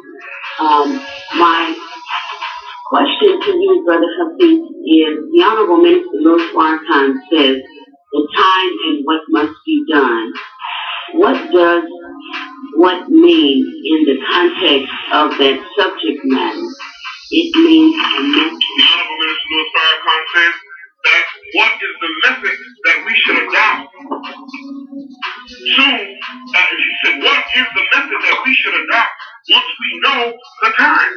Um, 0.59 1.01
my 1.37 1.75
question 2.89 3.39
to 3.39 3.51
you, 3.53 3.83
Brother 3.85 4.09
Hafeez, 4.19 4.65
is 4.65 5.13
the 5.31 5.43
Honorable 5.45 5.77
Minister 5.77 6.09
Louis 6.25 6.49
Farrakhan 6.53 7.13
says 7.31 7.57
the 8.11 8.27
time 8.35 8.71
and 8.89 9.05
what 9.05 9.21
must 9.29 9.53
be 9.65 9.85
done. 9.91 10.33
What 11.13 11.37
does 11.51 11.83
what 12.75 13.09
mean 13.09 13.61
in 13.85 14.05
the 14.05 14.17
context 14.25 14.91
of 15.13 15.37
that 15.37 15.57
subject 15.77 16.19
matter? 16.25 16.67
It 17.31 17.55
means. 17.63 17.95
The 17.95 18.01
Honorable 18.01 19.17
Minister 19.21 19.49
Louis 19.53 19.69
Farrakhan 19.77 20.23
says 20.33 20.53
that 21.05 21.25
what 21.53 21.73
is 21.73 21.93
the 22.01 22.11
method 22.29 22.57
that 22.85 22.97
we 23.05 23.13
should 23.25 23.39
adopt? 23.49 23.89
Soon, 25.47 26.01
uh, 26.55 26.69
he 26.77 26.89
said, 27.03 27.23
what 27.23 27.43
is 27.55 27.67
the 27.75 27.85
method 27.95 28.19
that 28.21 28.37
we 28.45 28.53
should 28.55 28.75
adopt 28.75 29.13
once 29.51 29.71
we 29.81 29.99
know 30.01 30.33
the 30.63 30.71
time? 30.77 31.13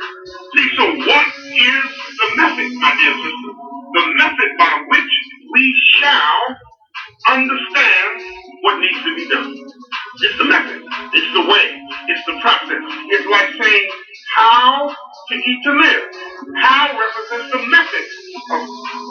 See, 0.56 0.68
so 0.76 0.84
what 1.06 1.26
is 1.28 1.84
the 2.18 2.28
method, 2.36 2.68
my 2.80 2.92
dear 2.96 3.14
sister? 3.14 3.52
The 3.94 4.04
method 4.18 4.50
by 4.58 4.84
which 4.88 5.14
we 5.54 5.74
shall 6.00 6.56
understand 7.28 8.22
what 8.62 8.80
needs 8.80 9.02
to 9.04 9.16
be 9.16 9.28
done. 9.28 9.54
It's 10.22 10.38
the 10.38 10.44
method. 10.44 10.82
It's 11.14 11.32
the 11.34 11.44
way. 11.50 11.66
It's 12.08 12.26
the 12.26 12.38
process. 12.40 12.82
It's 13.10 13.28
like 13.30 13.50
saying 13.62 13.90
how 14.36 14.88
to 14.88 15.34
eat 15.34 15.60
to 15.64 15.72
live. 15.72 16.02
How 16.62 16.98
represents 16.98 17.52
the 17.52 17.62
method 17.68 18.04
of 18.32 18.62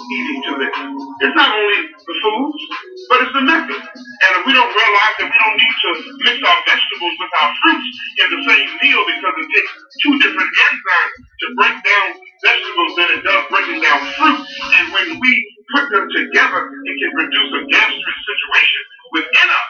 eating 0.09 0.39
to 0.43 0.51
live. 0.57 0.75
It's 1.21 1.37
not 1.37 1.51
only 1.53 1.79
the 1.93 2.15
foods, 2.25 2.61
but 3.09 3.17
it's 3.21 3.35
the 3.37 3.45
method. 3.45 3.81
And 3.81 4.31
if 4.39 4.43
we 4.45 4.53
don't 4.53 4.73
realize 4.73 5.15
that 5.21 5.29
we 5.29 5.37
don't 5.37 5.57
need 5.57 5.77
to 5.77 5.91
mix 6.25 6.35
our 6.41 6.59
vegetables 6.65 7.15
with 7.21 7.33
our 7.37 7.51
fruits 7.61 7.87
in 8.17 8.27
the 8.33 8.41
same 8.49 8.69
meal 8.81 9.01
because 9.05 9.35
it 9.37 9.47
takes 9.53 9.71
two 10.01 10.13
different 10.17 10.51
enzymes 10.51 11.13
to 11.21 11.45
break 11.57 11.77
down 11.85 12.07
vegetables 12.41 12.91
than 12.97 13.07
it 13.17 13.21
does 13.21 13.43
breaking 13.53 13.79
down 13.81 13.99
fruit. 14.17 14.41
And 14.41 14.85
when 14.93 15.07
we 15.21 15.31
put 15.75 15.85
them 15.93 16.05
together, 16.09 16.61
it 16.65 16.95
can 16.97 17.11
produce 17.13 17.49
a 17.53 17.61
gastric 17.69 18.17
situation 18.25 18.81
within 19.13 19.47
us. 19.49 19.69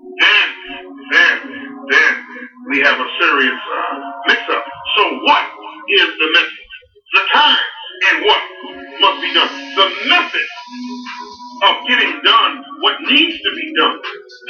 Then, 0.00 0.46
then, 1.12 1.34
then 1.92 2.12
we 2.72 2.80
have 2.80 2.96
a 2.96 3.08
serious 3.20 3.60
uh, 3.60 3.94
mix-up. 4.26 4.64
So 4.96 5.02
what 5.28 5.44
is 5.92 6.08
the 6.16 6.28
method? 6.32 6.64
The 7.12 7.22
time 7.34 7.66
and 8.08 8.24
what 8.24 8.42
must 9.00 9.22
be 9.22 9.34
done. 9.34 9.52
The 9.76 9.86
method 10.08 10.48
of 11.64 11.74
getting 11.88 12.20
done 12.24 12.64
what 12.80 12.96
needs 13.10 13.36
to 13.38 13.50
be 13.56 13.66
done. 13.78 13.98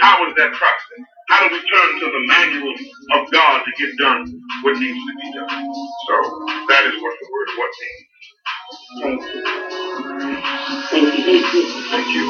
How 0.03 0.27
is 0.29 0.35
that 0.37 0.53
process? 0.53 1.01
How 1.31 1.49
do 1.49 1.55
we 1.55 1.61
turn 1.61 2.01
to 2.01 2.07
the 2.07 2.25
manual 2.29 2.75
of 3.21 3.31
God 3.33 3.63
to 3.65 3.71
get 3.79 3.97
done 3.99 4.27
what 4.63 4.79
needs 4.79 4.99
to 4.99 5.15
be 5.21 5.33
done? 5.39 5.49
So 6.09 6.17
that 6.69 6.83
is 6.87 6.95
what 7.03 7.15
the 7.21 7.29
word 7.33 7.49
what 7.59 7.73
means. 7.81 8.09
Thank 9.03 9.23
you. 9.23 9.45
Thank 10.91 11.15
you. 11.15 11.23
Thank 11.25 11.55
you. 11.55 11.65
Thank 11.91 12.09
you. 12.15 12.25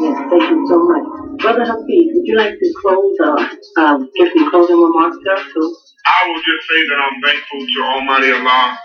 Yes, 0.00 0.18
thank 0.30 0.50
you 0.50 0.66
so 0.68 0.78
much. 0.84 1.40
Brother 1.42 1.64
Hafeez, 1.64 2.08
would 2.14 2.26
you 2.26 2.36
like 2.38 2.54
to 2.54 2.74
close, 2.82 3.16
uh, 3.24 3.48
uh, 3.80 3.98
give 4.16 4.28
some 4.36 4.50
closing 4.50 4.80
remarks, 4.80 5.16
sir? 5.24 5.36
To, 5.36 5.60
I 6.06 6.28
will 6.28 6.36
just 6.40 6.62
say 6.70 6.80
that 6.88 6.98
I'm 7.00 7.22
thankful 7.22 7.60
to 7.60 7.82
Almighty 7.84 8.32
Allah 8.32 8.78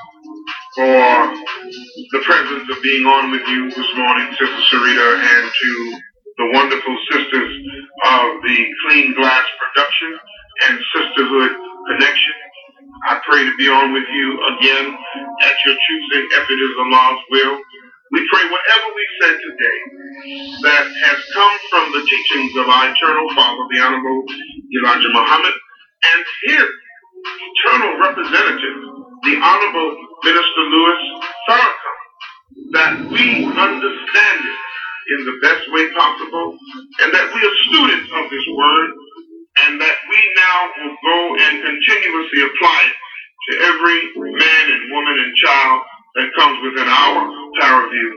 for 0.75 1.33
the 2.11 2.21
presence 2.25 2.65
of 2.69 2.81
being 2.81 3.05
on 3.05 3.31
with 3.31 3.45
you 3.47 3.69
this 3.69 3.91
morning, 3.95 4.27
Sister 4.33 4.61
Sarita, 4.73 5.09
and 5.21 5.45
to 5.51 5.71
the 6.37 6.47
wonderful 6.53 6.97
sisters 7.11 7.53
of 8.09 8.25
the 8.41 8.57
Clean 8.87 9.13
Glass 9.13 9.45
Production 9.61 10.11
and 10.65 10.79
Sisterhood 10.97 11.51
Connection. 11.93 12.35
I 13.05 13.21
pray 13.21 13.45
to 13.45 13.53
be 13.57 13.69
on 13.69 13.93
with 13.93 14.07
you 14.09 14.27
again 14.57 14.85
at 15.45 15.55
your 15.65 15.77
choosing 15.77 16.25
if 16.41 16.45
it 16.49 16.59
is 16.59 16.73
Allah's 16.79 17.21
will. 17.29 17.57
We 18.11 18.21
pray 18.33 18.45
whatever 18.49 18.87
we 18.93 19.05
said 19.21 19.35
today 19.37 19.79
that 20.63 20.85
has 20.89 21.19
come 21.33 21.55
from 21.69 21.85
the 21.93 22.05
teachings 22.05 22.53
of 22.57 22.69
our 22.69 22.89
eternal 22.89 23.29
Father, 23.35 23.61
the 23.69 23.81
Honorable 23.81 24.23
Elijah 24.73 25.13
Muhammad, 25.13 25.53
and 25.53 26.21
his 26.49 26.67
eternal 27.29 27.99
representative, 28.01 28.77
the 29.23 29.35
Honorable 29.37 30.12
Minister 30.23 30.63
Louis 30.71 31.01
Farrakhan, 31.49 31.97
that 32.71 32.93
we 33.11 33.45
understand 33.45 34.39
it 34.39 34.59
in 35.13 35.19
the 35.27 35.37
best 35.43 35.63
way 35.71 35.91
possible, 35.91 36.57
and 37.03 37.13
that 37.13 37.27
we 37.35 37.41
are 37.43 37.55
students 37.67 38.09
of 38.15 38.23
this 38.31 38.47
word, 38.55 38.89
and 39.67 39.81
that 39.81 39.97
we 40.09 40.19
now 40.39 40.59
will 40.79 40.95
go 41.03 41.19
and 41.35 41.53
continuously 41.59 42.41
apply 42.47 42.79
it 42.87 42.95
to 43.43 43.51
every 43.67 43.99
man 44.15 44.63
and 44.71 44.91
woman 44.91 45.15
and 45.19 45.33
child 45.43 45.81
that 46.15 46.27
comes 46.39 46.57
within 46.63 46.87
our 46.87 47.19
power 47.59 47.83
view, 47.89 48.11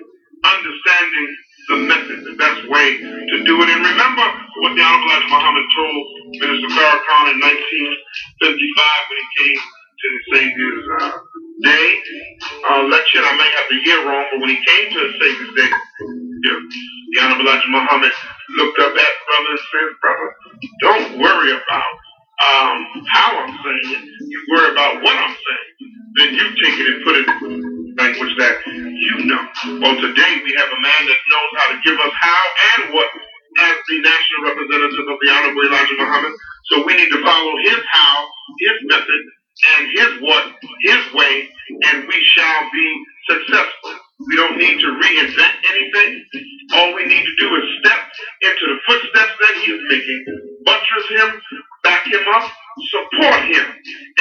understanding 0.44 1.28
the 1.68 1.76
method, 1.90 2.18
the 2.22 2.36
best 2.38 2.62
way 2.70 2.98
to 3.02 3.36
do 3.42 3.54
it. 3.62 3.68
And 3.68 3.82
remember 3.82 4.26
what 4.62 4.78
the 4.78 4.82
Honorable 4.86 5.10
Elijah 5.10 5.30
Muhammad 5.34 5.66
told 5.74 6.02
Minister 6.38 6.70
Farrakhan 6.70 7.24
in 7.34 7.38
1955 7.42 9.10
when 9.10 9.18
he 9.18 9.28
came 9.34 9.60
to 9.98 10.06
the 10.12 10.20
Savior's 10.30 10.84
uh, 11.02 11.05
lecture. 13.16 13.28
I 13.28 13.36
may 13.36 13.50
have 13.56 13.68
the 13.70 13.80
year 13.84 14.06
wrong, 14.06 14.24
but 14.32 14.40
when 14.40 14.50
he 14.50 14.58
came 14.66 14.92
to 14.92 14.98
the 15.00 15.12
Savior's 15.20 15.54
Day, 15.56 15.70
the 17.14 17.20
Honorable 17.22 17.46
Elijah 17.46 17.68
Muhammad 17.68 18.12
looked 18.56 18.78
up 18.80 18.92
at 18.92 19.12
brother 19.26 19.50
and 19.50 19.60
said, 19.72 19.88
Brother, 20.00 20.28
don't 20.80 21.18
worry 21.20 21.50
about 21.52 21.92
um, 22.44 22.78
how 23.08 23.28
I'm 23.40 23.54
saying 23.64 23.88
it. 23.96 24.04
You 24.28 24.38
worry 24.52 24.72
about 24.72 25.02
what 25.02 25.16
I'm 25.16 25.34
saying. 25.36 25.68
Then 26.16 26.28
you 26.34 26.44
take 26.60 26.76
it 26.80 26.86
and 26.94 27.04
put 27.04 27.14
it 27.16 27.26
in 27.28 27.94
language 27.96 28.34
that 28.38 28.56
you 28.66 29.24
know. 29.26 29.42
Well, 29.80 29.96
today 30.00 30.32
we 30.44 30.52
have 30.56 30.68
a 30.72 30.80
man 30.80 31.02
that 31.08 31.20
knows 31.28 31.52
how 31.56 31.66
to 31.72 31.78
give 31.84 31.96
us 31.98 32.12
how 32.20 32.42
and 32.76 32.94
what 32.94 33.08
as 33.56 33.76
the 33.88 33.96
national 34.04 34.40
representative 34.52 35.06
of 35.08 35.16
the 35.20 35.28
Honorable 35.32 35.64
Elijah 35.64 35.96
Muhammad. 35.96 36.32
So 36.72 36.84
we 36.84 36.92
need 36.96 37.08
to 37.10 37.20
follow 37.24 37.52
his 37.64 37.80
how, 37.88 38.28
his 38.60 38.76
method, 38.84 39.20
and 39.78 39.90
his 39.92 40.22
what, 40.22 40.44
his 40.82 41.14
way, 41.14 41.48
and 41.90 42.08
we 42.08 42.18
shall 42.36 42.62
be 42.72 42.88
successful. 43.30 43.92
We 44.28 44.36
don't 44.36 44.58
need 44.58 44.80
to 44.80 44.88
reinvent 44.88 45.54
anything. 45.70 46.24
All 46.74 46.94
we 46.94 47.06
need 47.06 47.24
to 47.24 47.36
do 47.38 47.54
is 47.56 47.64
step 47.84 48.00
into 48.42 48.64
the 48.74 48.78
footsteps 48.88 49.34
that 49.40 49.54
he 49.64 49.72
is 49.72 49.82
making, 49.88 50.24
buttress 50.64 51.08
him, 51.10 51.42
back 51.84 52.06
him 52.06 52.24
up, 52.34 52.50
support 52.90 53.40
him, 53.46 53.66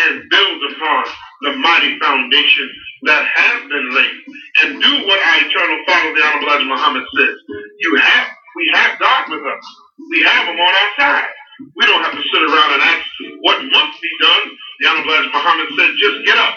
and 0.07 0.30
build 0.30 0.62
upon 0.74 1.06
the 1.44 1.53
mighty 1.57 1.99
foundation 1.99 2.70
that 3.03 3.26
has 3.36 3.62
been 3.70 3.95
laid. 3.95 4.18
And 4.64 4.82
do 4.82 4.91
what 5.07 5.20
our 5.20 5.38
eternal 5.48 5.80
Father, 5.88 6.14
the 6.16 6.24
Honorable 6.24 6.48
Elijah 6.49 6.66
Muhammad 6.70 7.03
says. 7.18 7.36
You 7.80 7.98
have 7.98 8.28
We 8.56 8.72
have 8.76 8.99
God 8.99 9.24
with 9.32 9.44
us. 9.45 9.66
We 10.12 10.24
have 10.24 10.48
him 10.48 10.60
on 10.60 10.74
our 10.76 10.91
side. 10.99 11.30
We 11.76 11.86
don't 11.88 12.03
have 12.03 12.14
to 12.16 12.24
sit 12.24 12.44
around 12.44 12.72
and 12.74 12.84
ask 12.84 13.06
what 13.41 13.64
must 13.64 14.02
be 14.02 14.12
done. 14.22 14.45
Honorable 14.84 15.31
Muhammad 15.31 15.69
said, 15.80 15.91
just 15.95 16.18
get 16.26 16.38
up 16.38 16.56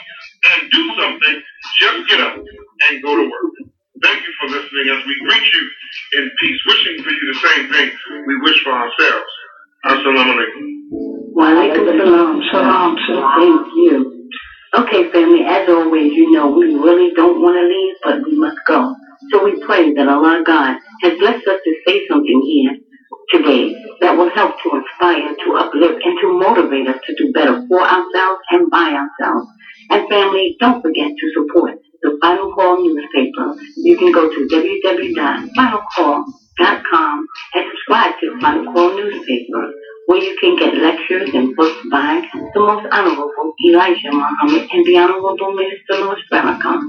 and 0.55 0.71
do 0.71 0.83
something. 0.99 1.37
Just 1.81 2.09
get 2.11 2.21
up 2.21 2.35
and 2.35 3.03
go 3.03 3.15
to 3.15 3.23
work. 3.23 3.55
Thank 4.03 4.23
you 4.23 4.33
for 4.41 4.47
listening 4.51 4.87
as 4.95 5.03
we 5.07 5.15
greet 5.27 5.47
you 5.55 5.65
in 6.19 6.31
peace, 6.41 6.61
wishing 6.67 7.03
for 7.03 7.11
you 7.11 7.25
the 7.33 7.41
same 7.49 7.65
thing 7.73 7.89
we 8.27 8.35
wish 8.43 8.63
for 8.63 8.73
ourselves. 8.73 9.33
Assalamu 9.87 10.35
alaikum. 10.35 10.63
Wa 11.35 11.45
alaikum 11.47 11.99
salam. 11.99 12.43
Salam, 12.51 12.97
sir. 13.07 13.19
Thank 13.39 13.67
you. 13.75 14.29
Okay, 14.75 15.11
family, 15.11 15.45
as 15.47 15.69
always, 15.69 16.13
you 16.13 16.31
know, 16.31 16.51
we 16.51 16.75
really 16.75 17.11
don't 17.17 17.41
want 17.41 17.57
to 17.57 17.65
leave, 17.67 17.95
but 18.05 18.23
we 18.25 18.39
must 18.39 18.59
go. 18.67 18.95
So 19.31 19.45
we 19.45 19.59
pray 19.65 19.95
that 19.95 20.09
Allah 20.09 20.43
God 20.47 20.77
has 21.03 21.19
blessed 21.19 21.47
us 21.47 21.61
to 21.65 21.73
say 21.87 22.07
something 22.09 22.43
here 22.45 22.79
today 23.31 23.75
that 24.01 24.17
will 24.17 24.31
help 24.31 24.55
to 24.63 24.71
inspire, 24.77 25.35
to 25.35 25.57
uplift, 25.57 26.05
and 26.05 26.19
to 26.21 26.39
motivate 26.39 26.87
us 26.89 27.01
to 27.07 27.15
do 27.17 27.33
better 27.33 27.67
for 27.69 27.81
ourselves 27.81 28.41
and 28.51 28.71
by 28.71 28.93
ourselves. 28.93 29.49
And 29.91 30.09
family, 30.09 30.57
don't 30.61 30.81
forget 30.83 31.09
to 31.09 31.33
support 31.35 31.79
the 32.03 32.19
Final 32.21 32.53
Call 32.55 32.83
newspaper. 32.83 33.55
You 33.77 33.97
can 33.97 34.13
go 34.13 34.29
to 34.29 34.49
www.finalcall.com 34.53 37.27
and 37.55 37.65
subscribe 37.71 38.13
to 38.21 38.35
the 38.35 38.41
Final 38.41 38.73
Call 38.73 38.97
newspaper, 38.97 39.73
where 40.07 40.23
you 40.23 40.37
can 40.41 40.57
get 40.57 40.75
lectures 40.75 41.31
and 41.35 41.55
books 41.57 41.79
by 41.91 42.23
the 42.55 42.61
most 42.61 42.87
honorable 42.93 43.55
Elijah 43.67 44.13
Muhammad 44.13 44.69
and 44.73 44.87
the 44.87 44.99
Honorable 44.99 45.53
Minister 45.53 45.97
Louis 46.05 46.23
Farrakhan, 46.31 46.81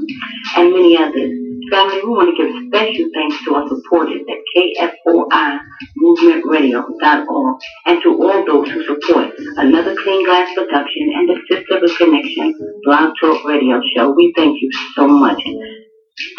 and 0.58 0.74
many 0.74 0.98
others. 0.98 1.49
Family, 1.72 2.02
we 2.04 2.10
want 2.10 2.30
to 2.30 2.44
give 2.44 2.50
special 2.68 3.10
thanks 3.14 3.44
to 3.46 3.54
our 3.56 3.68
supporters 3.68 4.22
at 4.26 4.40
KFOI 4.56 5.60
Movement 5.98 6.46
Radio.org 6.46 7.58
and 7.86 8.02
to 8.04 8.10
all 8.10 8.46
those 8.46 8.70
who 8.70 8.84
support 8.86 9.34
another 9.58 9.96
Clean 9.96 10.26
Glass 10.26 10.50
production 10.56 11.12
and 11.16 11.30
the 11.30 11.38
Sisterhood 11.50 11.92
Connection 11.98 12.54
Blog 12.84 13.14
Talk 13.22 13.46
Radio 13.46 13.80
Show. 13.96 14.14
We 14.16 14.34
thank 14.36 14.58
you 14.62 14.70
so 14.96 15.08
much. 15.08 15.42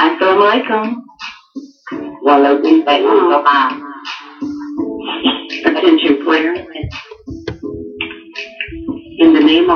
Assalamu 0.01 0.51
alaikum. 0.51 0.97
Attention, 5.65 6.25
prayer. 6.25 6.55
In 9.19 9.35
the 9.35 9.41
name 9.41 9.65
of 9.65 9.69